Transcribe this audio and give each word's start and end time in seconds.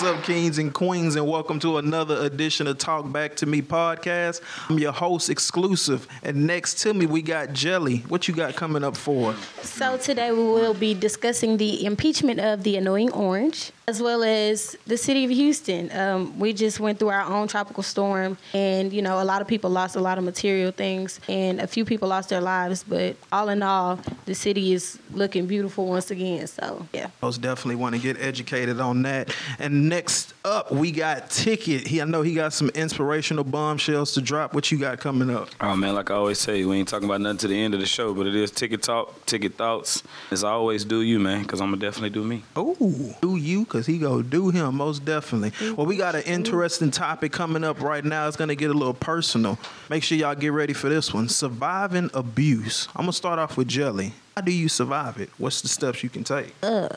What's 0.00 0.18
up, 0.18 0.24
kings 0.24 0.56
and 0.56 0.72
queens, 0.72 1.14
and 1.14 1.28
welcome 1.28 1.58
to 1.58 1.76
another 1.76 2.24
edition 2.24 2.66
of 2.66 2.78
Talk 2.78 3.12
Back 3.12 3.36
to 3.36 3.44
Me 3.44 3.60
podcast. 3.60 4.40
I'm 4.70 4.78
your 4.78 4.92
host, 4.92 5.28
exclusive, 5.28 6.08
and 6.22 6.46
next 6.46 6.78
to 6.78 6.94
me 6.94 7.04
we 7.04 7.20
got 7.20 7.52
Jelly. 7.52 7.98
What 8.08 8.26
you 8.26 8.32
got 8.32 8.56
coming 8.56 8.82
up 8.82 8.96
for? 8.96 9.34
So 9.60 9.98
today 9.98 10.32
we 10.32 10.42
will 10.42 10.72
be 10.72 10.94
discussing 10.94 11.58
the 11.58 11.84
impeachment 11.84 12.40
of 12.40 12.62
the 12.62 12.78
annoying 12.78 13.12
orange, 13.12 13.72
as 13.90 14.00
well 14.00 14.22
as 14.22 14.76
the 14.86 14.96
city 14.96 15.24
of 15.24 15.30
Houston. 15.30 15.90
Um, 15.90 16.38
we 16.38 16.52
just 16.52 16.78
went 16.78 16.98
through 17.00 17.08
our 17.08 17.22
own 17.22 17.48
tropical 17.48 17.82
storm, 17.82 18.38
and 18.54 18.92
you 18.92 19.02
know 19.02 19.20
a 19.20 19.24
lot 19.24 19.42
of 19.42 19.48
people 19.48 19.68
lost 19.68 19.96
a 19.96 20.00
lot 20.00 20.16
of 20.16 20.24
material 20.24 20.70
things, 20.70 21.20
and 21.28 21.60
a 21.60 21.66
few 21.66 21.84
people 21.84 22.08
lost 22.08 22.28
their 22.28 22.40
lives. 22.40 22.84
But 22.84 23.16
all 23.32 23.48
in 23.48 23.62
all, 23.62 23.98
the 24.26 24.34
city 24.34 24.72
is 24.72 24.98
looking 25.12 25.46
beautiful 25.46 25.86
once 25.86 26.10
again. 26.10 26.46
So 26.46 26.86
yeah. 26.92 27.08
Most 27.20 27.40
definitely 27.42 27.74
want 27.74 27.96
to 27.96 28.00
get 28.00 28.18
educated 28.20 28.80
on 28.80 29.02
that. 29.02 29.34
And 29.58 29.88
next 29.88 30.34
up, 30.44 30.70
we 30.70 30.92
got 30.92 31.28
Ticket. 31.28 31.86
He, 31.86 32.00
I 32.00 32.04
know 32.04 32.22
he 32.22 32.34
got 32.34 32.52
some 32.52 32.68
inspirational 32.70 33.44
bombshells 33.44 34.12
to 34.14 34.20
drop. 34.20 34.54
What 34.54 34.70
you 34.70 34.78
got 34.78 35.00
coming 35.00 35.30
up? 35.30 35.48
Oh 35.60 35.74
man, 35.74 35.94
like 35.94 36.10
I 36.10 36.14
always 36.14 36.38
say, 36.38 36.64
we 36.64 36.76
ain't 36.76 36.88
talking 36.88 37.08
about 37.08 37.20
nothing 37.20 37.38
to 37.38 37.48
the 37.48 37.60
end 37.60 37.74
of 37.74 37.80
the 37.80 37.86
show, 37.86 38.14
but 38.14 38.28
it 38.28 38.36
is 38.36 38.52
ticket 38.52 38.82
talk, 38.82 39.26
ticket 39.26 39.54
thoughts. 39.54 40.04
As 40.30 40.44
I 40.44 40.50
always 40.50 40.84
do 40.84 41.02
you, 41.02 41.18
man, 41.18 41.42
because 41.42 41.60
I'm 41.60 41.70
gonna 41.70 41.80
definitely 41.80 42.10
do 42.10 42.22
me. 42.22 42.44
Oh, 42.54 42.76
do 43.20 43.34
you? 43.34 43.64
Cause 43.64 43.79
he 43.86 43.98
go 43.98 44.22
do 44.22 44.50
him 44.50 44.76
most 44.76 45.04
definitely. 45.04 45.52
Well, 45.74 45.86
we 45.86 45.96
got 45.96 46.14
an 46.14 46.22
interesting 46.22 46.90
topic 46.90 47.32
coming 47.32 47.64
up 47.64 47.80
right 47.80 48.04
now. 48.04 48.28
It's 48.28 48.36
gonna 48.36 48.54
get 48.54 48.70
a 48.70 48.74
little 48.74 48.94
personal. 48.94 49.58
Make 49.88 50.02
sure 50.02 50.16
y'all 50.18 50.34
get 50.34 50.52
ready 50.52 50.72
for 50.72 50.88
this 50.88 51.12
one. 51.12 51.28
Surviving 51.28 52.10
abuse. 52.14 52.88
I'm 52.94 53.02
gonna 53.02 53.12
start 53.12 53.38
off 53.38 53.56
with 53.56 53.68
Jelly. 53.68 54.12
How 54.36 54.42
do 54.42 54.52
you 54.52 54.68
survive 54.68 55.18
it? 55.18 55.30
What's 55.38 55.60
the 55.62 55.68
steps 55.68 56.02
you 56.02 56.08
can 56.08 56.24
take? 56.24 56.54
Uh 56.62 56.88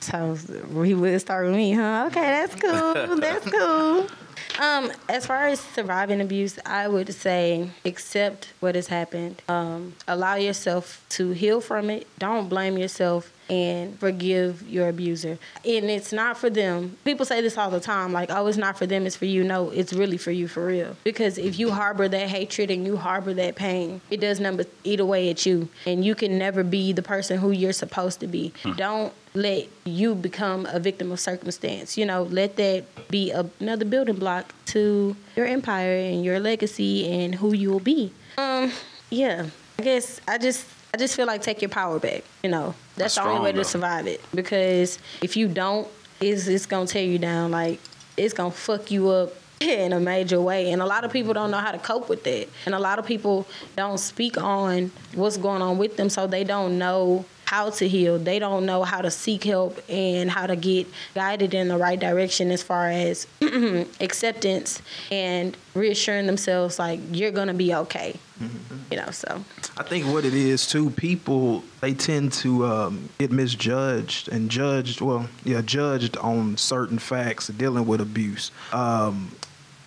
so 0.00 0.36
we 0.72 0.94
would 0.94 1.20
start 1.20 1.46
with 1.46 1.54
me, 1.54 1.72
huh? 1.72 2.04
Okay, 2.08 2.20
that's 2.20 2.54
cool. 2.54 3.16
that's 3.20 3.50
cool. 3.50 4.06
Um, 4.58 4.90
as 5.08 5.26
far 5.26 5.46
as 5.46 5.60
surviving 5.60 6.20
abuse, 6.20 6.58
I 6.64 6.88
would 6.88 7.12
say 7.14 7.70
accept 7.84 8.52
what 8.60 8.74
has 8.74 8.88
happened. 8.88 9.42
Um, 9.48 9.94
allow 10.08 10.34
yourself 10.36 11.04
to 11.10 11.30
heal 11.32 11.60
from 11.60 11.90
it. 11.90 12.06
Don't 12.18 12.48
blame 12.48 12.78
yourself 12.78 13.32
and 13.50 13.98
forgive 13.98 14.68
your 14.68 14.88
abuser. 14.88 15.38
And 15.64 15.90
it's 15.90 16.12
not 16.12 16.38
for 16.38 16.48
them. 16.48 16.96
People 17.04 17.26
say 17.26 17.40
this 17.40 17.58
all 17.58 17.70
the 17.70 17.80
time, 17.80 18.12
like, 18.12 18.30
oh, 18.30 18.46
it's 18.46 18.56
not 18.56 18.78
for 18.78 18.86
them, 18.86 19.06
it's 19.06 19.16
for 19.16 19.26
you. 19.26 19.42
No, 19.42 19.70
it's 19.70 19.92
really 19.92 20.16
for 20.16 20.30
you 20.30 20.46
for 20.48 20.66
real. 20.66 20.96
Because 21.04 21.36
if 21.36 21.58
you 21.58 21.72
harbor 21.72 22.08
that 22.08 22.28
hatred 22.28 22.70
and 22.70 22.86
you 22.86 22.96
harbor 22.96 23.34
that 23.34 23.56
pain, 23.56 24.00
it 24.10 24.20
does 24.20 24.40
but 24.40 24.68
eat 24.84 25.00
away 25.00 25.28
at 25.28 25.44
you. 25.44 25.68
And 25.84 26.04
you 26.04 26.14
can 26.14 26.38
never 26.38 26.62
be 26.64 26.92
the 26.92 27.02
person 27.02 27.38
who 27.38 27.50
you're 27.50 27.72
supposed 27.72 28.20
to 28.20 28.26
be. 28.26 28.52
Don't 28.76 29.12
let 29.34 29.68
you 29.84 30.14
become 30.14 30.66
a 30.66 30.78
victim 30.78 31.12
of 31.12 31.20
circumstance. 31.20 31.98
You 31.98 32.06
know, 32.06 32.22
let 32.22 32.56
that 32.56 32.84
be 33.08 33.30
a, 33.30 33.48
another 33.60 33.84
building 33.84 34.16
block 34.16 34.54
to 34.66 35.16
your 35.36 35.46
empire 35.46 35.96
and 35.96 36.24
your 36.24 36.40
legacy 36.40 37.10
and 37.10 37.34
who 37.34 37.52
you 37.52 37.70
will 37.70 37.80
be. 37.80 38.12
Um, 38.38 38.72
yeah. 39.10 39.46
I 39.78 39.82
guess 39.82 40.20
I 40.28 40.38
just 40.38 40.66
I 40.92 40.96
just 40.96 41.14
feel 41.14 41.26
like 41.26 41.42
take 41.42 41.62
your 41.62 41.68
power 41.68 41.98
back. 41.98 42.24
You 42.42 42.50
know, 42.50 42.74
that's 42.96 43.14
That's 43.14 43.16
the 43.16 43.22
only 43.22 43.42
way 43.42 43.52
to 43.52 43.64
survive 43.64 44.06
it. 44.06 44.20
Because 44.34 44.98
if 45.22 45.36
you 45.36 45.48
don't, 45.48 45.88
it's 46.20 46.46
it's 46.48 46.66
gonna 46.66 46.86
tear 46.86 47.04
you 47.04 47.18
down. 47.18 47.50
Like 47.50 47.80
it's 48.16 48.34
gonna 48.34 48.50
fuck 48.50 48.90
you 48.90 49.08
up 49.10 49.32
in 49.60 49.92
a 49.92 50.00
major 50.00 50.40
way. 50.40 50.72
And 50.72 50.82
a 50.82 50.86
lot 50.86 51.04
of 51.04 51.12
people 51.12 51.32
don't 51.32 51.50
know 51.50 51.58
how 51.58 51.72
to 51.72 51.78
cope 51.78 52.08
with 52.08 52.24
that. 52.24 52.48
And 52.66 52.74
a 52.74 52.78
lot 52.78 52.98
of 52.98 53.06
people 53.06 53.46
don't 53.76 53.98
speak 53.98 54.40
on 54.40 54.90
what's 55.14 55.36
going 55.36 55.62
on 55.62 55.78
with 55.78 55.96
them, 55.96 56.08
so 56.08 56.26
they 56.26 56.44
don't 56.44 56.78
know 56.78 57.24
how 57.50 57.68
to 57.68 57.88
heal. 57.88 58.16
They 58.16 58.38
don't 58.38 58.64
know 58.64 58.84
how 58.84 59.00
to 59.00 59.10
seek 59.10 59.42
help 59.42 59.80
and 59.88 60.30
how 60.30 60.46
to 60.46 60.54
get 60.54 60.86
guided 61.16 61.52
in 61.52 61.66
the 61.66 61.76
right 61.76 61.98
direction 61.98 62.52
as 62.52 62.62
far 62.62 62.88
as 62.88 63.26
acceptance 64.00 64.80
and 65.10 65.56
reassuring 65.74 66.28
themselves 66.28 66.78
like 66.78 67.00
you're 67.10 67.32
gonna 67.32 67.52
be 67.52 67.74
okay. 67.74 68.14
You 68.90 68.96
know, 68.96 69.10
so 69.10 69.44
I 69.76 69.82
think 69.82 70.06
what 70.06 70.24
it 70.24 70.32
is 70.32 70.66
too, 70.66 70.90
people 70.90 71.64
they 71.80 71.92
tend 71.92 72.32
to 72.34 72.66
um, 72.66 73.08
get 73.18 73.32
misjudged 73.32 74.28
and 74.28 74.48
judged. 74.48 75.00
Well, 75.00 75.28
yeah, 75.44 75.60
judged 75.60 76.16
on 76.18 76.56
certain 76.56 76.98
facts 76.98 77.48
dealing 77.48 77.84
with 77.84 78.00
abuse. 78.00 78.52
Um, 78.72 79.32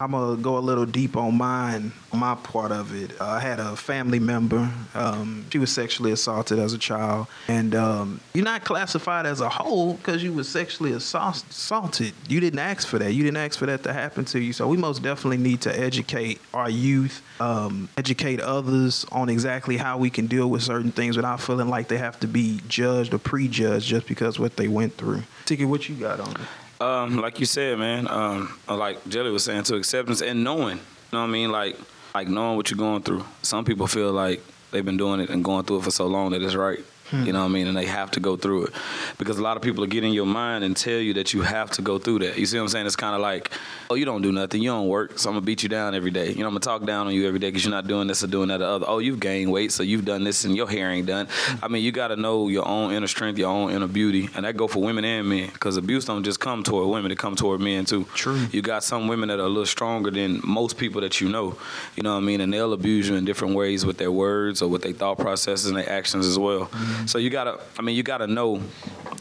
I'm 0.03 0.11
gonna 0.11 0.35
go 0.35 0.57
a 0.57 0.59
little 0.59 0.85
deep 0.85 1.15
on 1.15 1.37
mine, 1.37 1.93
my 2.11 2.35
part 2.35 2.73
of 2.73 2.93
it. 2.93 3.13
Uh, 3.21 3.25
I 3.25 3.39
had 3.39 3.61
a 3.61 3.73
family 3.73 4.19
member. 4.19 4.69
Um, 4.93 5.45
she 5.49 5.59
was 5.59 5.71
sexually 5.71 6.11
assaulted 6.11 6.59
as 6.59 6.73
a 6.73 6.77
child, 6.77 7.27
and 7.47 7.73
um, 7.73 8.19
you're 8.33 8.43
not 8.43 8.65
classified 8.65 9.25
as 9.25 9.39
a 9.39 9.47
whole 9.47 9.93
because 9.93 10.21
you 10.21 10.33
were 10.33 10.43
sexually 10.43 10.91
assault- 10.91 11.45
assaulted. 11.49 12.11
You 12.27 12.41
didn't 12.41 12.59
ask 12.59 12.85
for 12.85 12.99
that. 12.99 13.13
You 13.13 13.23
didn't 13.23 13.37
ask 13.37 13.57
for 13.57 13.65
that 13.65 13.83
to 13.83 13.93
happen 13.93 14.25
to 14.25 14.41
you. 14.41 14.51
So 14.51 14.67
we 14.67 14.75
most 14.75 15.03
definitely 15.03 15.37
need 15.37 15.61
to 15.61 15.79
educate 15.79 16.41
our 16.53 16.69
youth, 16.69 17.21
um, 17.39 17.87
educate 17.95 18.41
others 18.41 19.05
on 19.09 19.29
exactly 19.29 19.77
how 19.77 19.97
we 19.97 20.09
can 20.09 20.27
deal 20.27 20.49
with 20.49 20.63
certain 20.63 20.91
things 20.91 21.15
without 21.15 21.39
feeling 21.39 21.69
like 21.69 21.87
they 21.87 21.97
have 21.97 22.19
to 22.19 22.27
be 22.27 22.59
judged 22.67 23.13
or 23.13 23.19
prejudged 23.19 23.87
just 23.87 24.05
because 24.05 24.37
what 24.37 24.57
they 24.57 24.67
went 24.67 24.97
through. 24.97 25.23
Tiki, 25.45 25.63
what 25.63 25.87
you 25.87 25.95
got 25.95 26.19
on 26.19 26.31
it? 26.31 26.47
Um, 26.83 27.15
like 27.17 27.39
you 27.39 27.45
said, 27.45 27.79
man, 27.79 28.09
um, 28.09 28.53
like 28.67 29.07
Jelly 29.07 29.31
was 29.31 29.45
saying, 29.45 29.63
to 29.63 29.75
acceptance 29.75 30.21
and 30.21 30.43
knowing. 30.43 30.77
You 30.77 30.83
know 31.13 31.21
what 31.21 31.27
I 31.27 31.27
mean? 31.27 31.49
Like, 31.49 31.77
like 32.13 32.27
knowing 32.27 32.57
what 32.57 32.69
you're 32.69 32.77
going 32.77 33.03
through. 33.03 33.23
Some 33.41 33.63
people 33.63 33.87
feel 33.87 34.11
like 34.11 34.41
they've 34.71 34.83
been 34.83 34.97
doing 34.97 35.21
it 35.21 35.29
and 35.29 35.45
going 35.45 35.63
through 35.63 35.79
it 35.79 35.83
for 35.83 35.91
so 35.91 36.07
long 36.07 36.31
that 36.31 36.41
it's 36.41 36.55
right. 36.55 36.83
Hmm. 37.13 37.25
You 37.25 37.33
know 37.33 37.41
what 37.41 37.45
I 37.45 37.49
mean? 37.49 37.67
And 37.67 37.77
they 37.77 37.85
have 37.85 38.09
to 38.11 38.19
go 38.19 38.35
through 38.35 38.65
it. 38.65 38.73
Because 39.19 39.37
a 39.37 39.43
lot 39.43 39.55
of 39.55 39.61
people 39.61 39.83
are 39.83 39.87
get 39.87 40.03
in 40.03 40.13
your 40.13 40.25
mind 40.25 40.63
and 40.63 40.75
tell 40.75 40.97
you 40.97 41.13
that 41.13 41.31
you 41.31 41.43
have 41.43 41.69
to 41.71 41.83
go 41.83 41.99
through 41.99 42.19
that. 42.19 42.39
You 42.39 42.47
see 42.47 42.57
what 42.57 42.63
I'm 42.63 42.69
saying? 42.69 42.87
It's 42.87 42.95
kind 42.95 43.13
of 43.13 43.21
like, 43.21 43.51
oh, 43.91 43.95
you 43.95 44.03
don't 44.03 44.23
do 44.23 44.31
nothing. 44.31 44.63
You 44.63 44.71
don't 44.71 44.87
work, 44.87 45.19
so 45.19 45.29
I'm 45.29 45.35
going 45.35 45.43
to 45.43 45.45
beat 45.45 45.61
you 45.61 45.69
down 45.69 45.93
every 45.93 46.09
day. 46.09 46.29
You 46.29 46.39
know, 46.39 46.47
I'm 46.47 46.53
going 46.53 46.61
to 46.61 46.67
talk 46.67 46.85
down 46.85 47.05
on 47.05 47.13
you 47.13 47.27
every 47.27 47.39
day 47.39 47.49
because 47.49 47.63
you're 47.63 47.71
not 47.71 47.85
doing 47.85 48.07
this 48.07 48.23
or 48.23 48.27
doing 48.27 48.47
that 48.47 48.61
or 48.61 48.65
other. 48.65 48.85
Oh, 48.87 48.97
you've 48.97 49.19
gained 49.19 49.51
weight, 49.51 49.71
so 49.71 49.83
you've 49.83 50.05
done 50.05 50.23
this 50.23 50.43
and 50.43 50.55
your 50.55 50.67
hair 50.67 50.89
ain't 50.89 51.05
done. 51.05 51.27
I 51.61 51.67
mean, 51.67 51.83
you 51.83 51.91
got 51.91 52.07
to 52.07 52.15
know 52.15 52.47
your 52.47 52.67
own 52.67 52.93
inner 52.93 53.05
strength, 53.05 53.37
your 53.37 53.49
own 53.49 53.71
inner 53.71 53.87
beauty. 53.87 54.29
And 54.35 54.45
that 54.45 54.57
go 54.57 54.67
for 54.67 54.81
women 54.81 55.05
and 55.05 55.29
men 55.29 55.49
because 55.53 55.77
abuse 55.77 56.05
don't 56.05 56.23
just 56.23 56.39
come 56.39 56.63
toward 56.63 56.89
women, 56.89 57.11
it 57.11 57.19
come 57.19 57.35
toward 57.35 57.61
men 57.61 57.85
too. 57.85 58.05
True. 58.15 58.47
You 58.51 58.63
got 58.63 58.83
some 58.83 59.07
women 59.07 59.29
that 59.29 59.39
are 59.39 59.45
a 59.45 59.49
little 59.49 59.65
stronger 59.65 60.09
than 60.09 60.41
most 60.43 60.77
people 60.77 61.01
that 61.01 61.21
you 61.21 61.29
know. 61.29 61.55
You 61.95 62.03
know 62.03 62.13
what 62.13 62.23
I 62.23 62.25
mean? 62.25 62.41
And 62.41 62.51
they'll 62.51 62.73
abuse 62.73 63.07
you 63.07 63.15
in 63.15 63.25
different 63.25 63.53
ways 63.53 63.85
with 63.85 63.97
their 63.97 64.11
words 64.11 64.61
or 64.61 64.69
with 64.69 64.81
their 64.81 64.93
thought 64.93 65.19
processes 65.19 65.67
and 65.67 65.77
their 65.77 65.89
actions 65.89 66.25
as 66.25 66.39
well. 66.39 66.65
Mm-hmm. 66.65 67.02
Mm-hmm. 67.03 67.09
So 67.09 67.17
you 67.17 67.29
gotta, 67.29 67.59
I 67.77 67.81
mean, 67.81 67.95
you 67.95 68.03
gotta 68.03 68.27
know, 68.27 68.61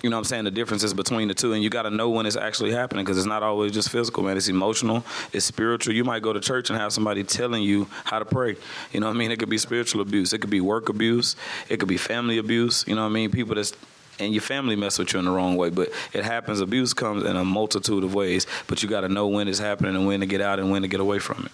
you 0.03 0.10
know 0.10 0.16
what 0.16 0.19
I'm 0.19 0.25
saying, 0.25 0.44
the 0.44 0.50
differences 0.50 0.94
between 0.94 1.28
the 1.28 1.34
two, 1.34 1.53
and 1.53 1.62
you 1.62 1.70
gotta 1.70 1.91
know 1.91 2.10
when 2.10 2.26
it's 2.26 2.37
actually 2.37 2.72
happening 2.72 3.04
because 3.04 3.19
it's 3.19 3.26
not 3.26 3.43
always 3.43 3.72
just 3.72 3.91
physical, 3.91 4.22
man. 4.22 4.37
It's 4.37 4.48
emotional, 4.48 5.04
it's 5.32 5.44
spiritual. 5.44 5.94
You 5.94 6.04
might 6.04 6.22
go 6.22 6.32
to 6.32 6.41
church 6.41 6.71
and 6.71 6.78
have 6.78 6.92
somebody 6.92 7.25
telling 7.25 7.62
you 7.62 7.88
how 8.04 8.19
to 8.19 8.25
pray. 8.25 8.56
You 8.92 9.00
know 9.00 9.06
what 9.06 9.16
I 9.16 9.19
mean? 9.19 9.31
It 9.32 9.38
could 9.38 9.50
be 9.50 9.59
spiritual 9.59 10.00
abuse, 10.00 10.32
it 10.32 10.38
could 10.38 10.50
be 10.50 10.60
work 10.60 10.88
abuse, 10.88 11.37
it 11.69 11.78
could 11.78 11.88
be 11.88 11.97
family 11.97 12.38
abuse. 12.38 12.84
You 12.87 12.94
know 12.94 13.03
what 13.03 13.10
I 13.10 13.12
mean? 13.12 13.31
People 13.31 13.56
that's 13.56 13.72
and 14.19 14.33
your 14.33 14.43
family 14.43 14.77
mess 14.77 14.99
with 14.99 15.12
you 15.12 15.19
in 15.19 15.25
the 15.25 15.31
wrong 15.31 15.56
way. 15.56 15.71
But 15.71 15.91
it 16.12 16.25
happens. 16.25 16.61
Abuse 16.61 16.93
comes 16.95 17.25
in 17.25 17.37
a 17.37 17.45
multitude 17.45 18.05
of 18.05 18.15
ways. 18.15 18.47
But 18.67 18.83
you 18.83 18.89
got 18.89 19.03
to 19.03 19.09
know 19.09 19.27
when 19.28 19.49
it's 19.49 19.59
happening 19.59 19.95
and 19.97 20.06
when 20.06 20.21
to 20.21 20.27
get 20.27 20.41
out 20.41 20.59
and 20.59 20.71
when 20.71 20.83
to 20.83 20.89
get 20.89 21.00
away 21.00 21.19
from 21.19 21.47
it. 21.47 21.53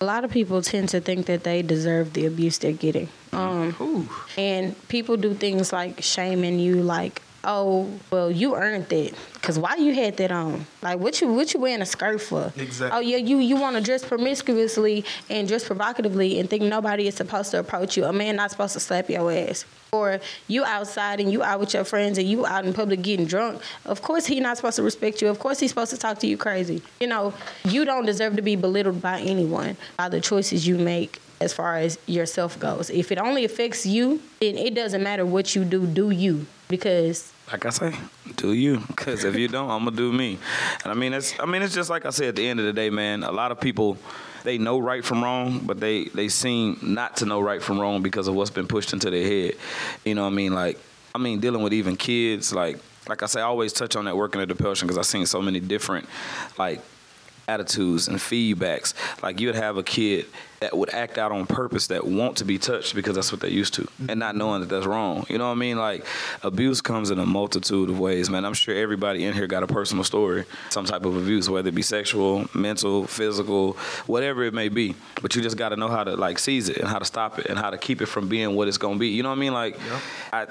a 0.00 0.04
lot 0.04 0.24
of 0.24 0.30
people 0.30 0.62
tend 0.62 0.88
to 0.90 1.00
think 1.00 1.26
that 1.26 1.44
they 1.44 1.62
deserve 1.62 2.12
the 2.12 2.26
abuse 2.26 2.58
they're 2.58 2.72
getting. 2.72 3.08
Um, 3.32 4.08
And 4.36 4.74
people 4.88 5.16
do 5.16 5.34
things 5.34 5.72
like 5.72 6.02
shaming 6.02 6.58
you, 6.58 6.82
like, 6.82 7.22
oh, 7.48 7.88
well, 8.12 8.30
you 8.30 8.54
earned 8.54 8.88
that. 8.90 9.14
Cause 9.40 9.58
why 9.58 9.76
you 9.76 9.94
had 9.94 10.18
that 10.18 10.30
on? 10.30 10.66
Like, 10.82 10.98
what 10.98 11.20
you 11.20 11.32
what 11.32 11.54
you 11.54 11.60
wearing 11.60 11.80
a 11.80 11.86
skirt 11.86 12.20
for? 12.20 12.52
Exactly. 12.56 12.96
Oh 12.96 13.00
yeah, 13.00 13.16
you 13.16 13.38
you 13.38 13.56
want 13.56 13.76
to 13.76 13.82
dress 13.82 14.04
promiscuously 14.04 15.04
and 15.30 15.48
dress 15.48 15.64
provocatively 15.64 16.38
and 16.38 16.50
think 16.50 16.64
nobody 16.64 17.08
is 17.08 17.14
supposed 17.14 17.50
to 17.52 17.58
approach 17.58 17.96
you. 17.96 18.04
A 18.04 18.12
man 18.12 18.36
not 18.36 18.50
supposed 18.50 18.74
to 18.74 18.80
slap 18.80 19.08
your 19.08 19.32
ass. 19.32 19.64
Or 19.90 20.20
you 20.48 20.64
outside 20.66 21.18
and 21.18 21.32
you 21.32 21.42
out 21.42 21.60
with 21.60 21.72
your 21.72 21.84
friends 21.84 22.18
and 22.18 22.28
you 22.28 22.44
out 22.44 22.66
in 22.66 22.74
public 22.74 23.00
getting 23.00 23.24
drunk. 23.24 23.62
Of 23.86 24.02
course 24.02 24.26
he 24.26 24.38
not 24.38 24.58
supposed 24.58 24.76
to 24.76 24.82
respect 24.82 25.22
you. 25.22 25.28
Of 25.28 25.38
course 25.38 25.60
he's 25.60 25.70
supposed 25.70 25.92
to 25.92 25.96
talk 25.96 26.18
to 26.18 26.26
you 26.26 26.36
crazy. 26.36 26.82
You 27.00 27.06
know, 27.06 27.32
you 27.64 27.86
don't 27.86 28.04
deserve 28.04 28.36
to 28.36 28.42
be 28.42 28.54
belittled 28.54 29.00
by 29.00 29.20
anyone 29.20 29.78
by 29.96 30.10
the 30.10 30.20
choices 30.20 30.66
you 30.66 30.76
make 30.76 31.22
as 31.40 31.54
far 31.54 31.76
as 31.76 31.98
yourself 32.06 32.58
goes. 32.60 32.90
If 32.90 33.10
it 33.12 33.16
only 33.16 33.46
affects 33.46 33.86
you, 33.86 34.20
then 34.40 34.58
it 34.58 34.74
doesn't 34.74 35.02
matter 35.02 35.24
what 35.24 35.54
you 35.54 35.64
do, 35.64 35.86
do 35.86 36.10
you. 36.10 36.44
Because 36.68 37.32
like 37.50 37.64
I 37.64 37.70
say, 37.70 37.94
do 38.36 38.52
you? 38.52 38.78
Because 38.88 39.24
if 39.24 39.34
you 39.36 39.48
don't, 39.48 39.70
I'm 39.70 39.84
gonna 39.84 39.96
do 39.96 40.12
me. 40.12 40.38
And 40.84 40.92
I 40.92 40.94
mean, 40.94 41.14
it's 41.14 41.38
I 41.40 41.46
mean, 41.46 41.62
it's 41.62 41.74
just 41.74 41.90
like 41.90 42.04
I 42.04 42.10
said. 42.10 42.28
At 42.28 42.36
the 42.36 42.46
end 42.46 42.60
of 42.60 42.66
the 42.66 42.72
day, 42.72 42.90
man, 42.90 43.22
a 43.22 43.32
lot 43.32 43.52
of 43.52 43.60
people 43.60 43.96
they 44.44 44.58
know 44.58 44.78
right 44.78 45.04
from 45.04 45.22
wrong, 45.22 45.60
but 45.64 45.80
they 45.80 46.04
they 46.04 46.28
seem 46.28 46.78
not 46.82 47.16
to 47.18 47.26
know 47.26 47.40
right 47.40 47.62
from 47.62 47.80
wrong 47.80 48.02
because 48.02 48.28
of 48.28 48.34
what's 48.34 48.50
been 48.50 48.66
pushed 48.66 48.92
into 48.92 49.10
their 49.10 49.24
head. 49.24 49.54
You 50.04 50.14
know 50.14 50.22
what 50.22 50.32
I 50.32 50.36
mean? 50.36 50.54
Like 50.54 50.78
I 51.14 51.18
mean, 51.18 51.40
dealing 51.40 51.62
with 51.62 51.72
even 51.72 51.96
kids, 51.96 52.52
like 52.52 52.78
like 53.08 53.22
I 53.22 53.26
say, 53.26 53.40
I 53.40 53.44
always 53.44 53.72
touch 53.72 53.96
on 53.96 54.04
that 54.04 54.16
working 54.16 54.40
at 54.40 54.48
the 54.48 54.54
Propulsion 54.54 54.86
because 54.86 54.98
I've 54.98 55.06
seen 55.06 55.26
so 55.26 55.40
many 55.40 55.60
different 55.60 56.06
like 56.58 56.80
attitudes 57.48 58.08
and 58.08 58.18
feedbacks. 58.18 58.94
Like 59.22 59.40
you'd 59.40 59.54
have 59.54 59.76
a 59.76 59.82
kid 59.82 60.26
that 60.60 60.76
would 60.76 60.90
act 60.90 61.18
out 61.18 61.30
on 61.30 61.46
purpose 61.46 61.86
that 61.86 62.04
want 62.04 62.36
to 62.38 62.44
be 62.44 62.58
touched 62.58 62.94
because 62.94 63.14
that's 63.14 63.30
what 63.30 63.40
they're 63.40 63.50
used 63.50 63.74
to 63.74 63.88
and 64.08 64.18
not 64.18 64.34
knowing 64.34 64.60
that 64.60 64.68
that's 64.68 64.86
wrong. 64.86 65.24
You 65.28 65.38
know 65.38 65.46
what 65.46 65.52
I 65.52 65.56
mean? 65.56 65.78
Like 65.78 66.04
abuse 66.42 66.80
comes 66.80 67.10
in 67.10 67.18
a 67.18 67.26
multitude 67.26 67.90
of 67.90 67.98
ways, 67.98 68.28
man. 68.28 68.44
I'm 68.44 68.54
sure 68.54 68.74
everybody 68.74 69.24
in 69.24 69.34
here 69.34 69.46
got 69.46 69.62
a 69.62 69.66
personal 69.66 70.04
story, 70.04 70.44
some 70.70 70.84
type 70.84 71.04
of 71.04 71.16
abuse, 71.16 71.48
whether 71.48 71.68
it 71.68 71.74
be 71.74 71.82
sexual, 71.82 72.46
mental, 72.54 73.06
physical, 73.06 73.74
whatever 74.06 74.44
it 74.44 74.54
may 74.54 74.68
be. 74.68 74.94
But 75.22 75.34
you 75.36 75.42
just 75.42 75.56
got 75.56 75.70
to 75.70 75.76
know 75.76 75.88
how 75.88 76.04
to 76.04 76.16
like 76.16 76.38
seize 76.38 76.68
it 76.68 76.78
and 76.78 76.88
how 76.88 76.98
to 76.98 77.04
stop 77.04 77.38
it 77.38 77.46
and 77.46 77.58
how 77.58 77.70
to 77.70 77.78
keep 77.78 78.02
it 78.02 78.06
from 78.06 78.28
being 78.28 78.54
what 78.56 78.68
it's 78.68 78.78
going 78.78 78.94
to 78.94 79.00
be. 79.00 79.08
You 79.08 79.22
know 79.22 79.30
what 79.30 79.36
I 79.36 79.40
mean? 79.40 79.52
Like 79.52 79.78
I 80.32 80.48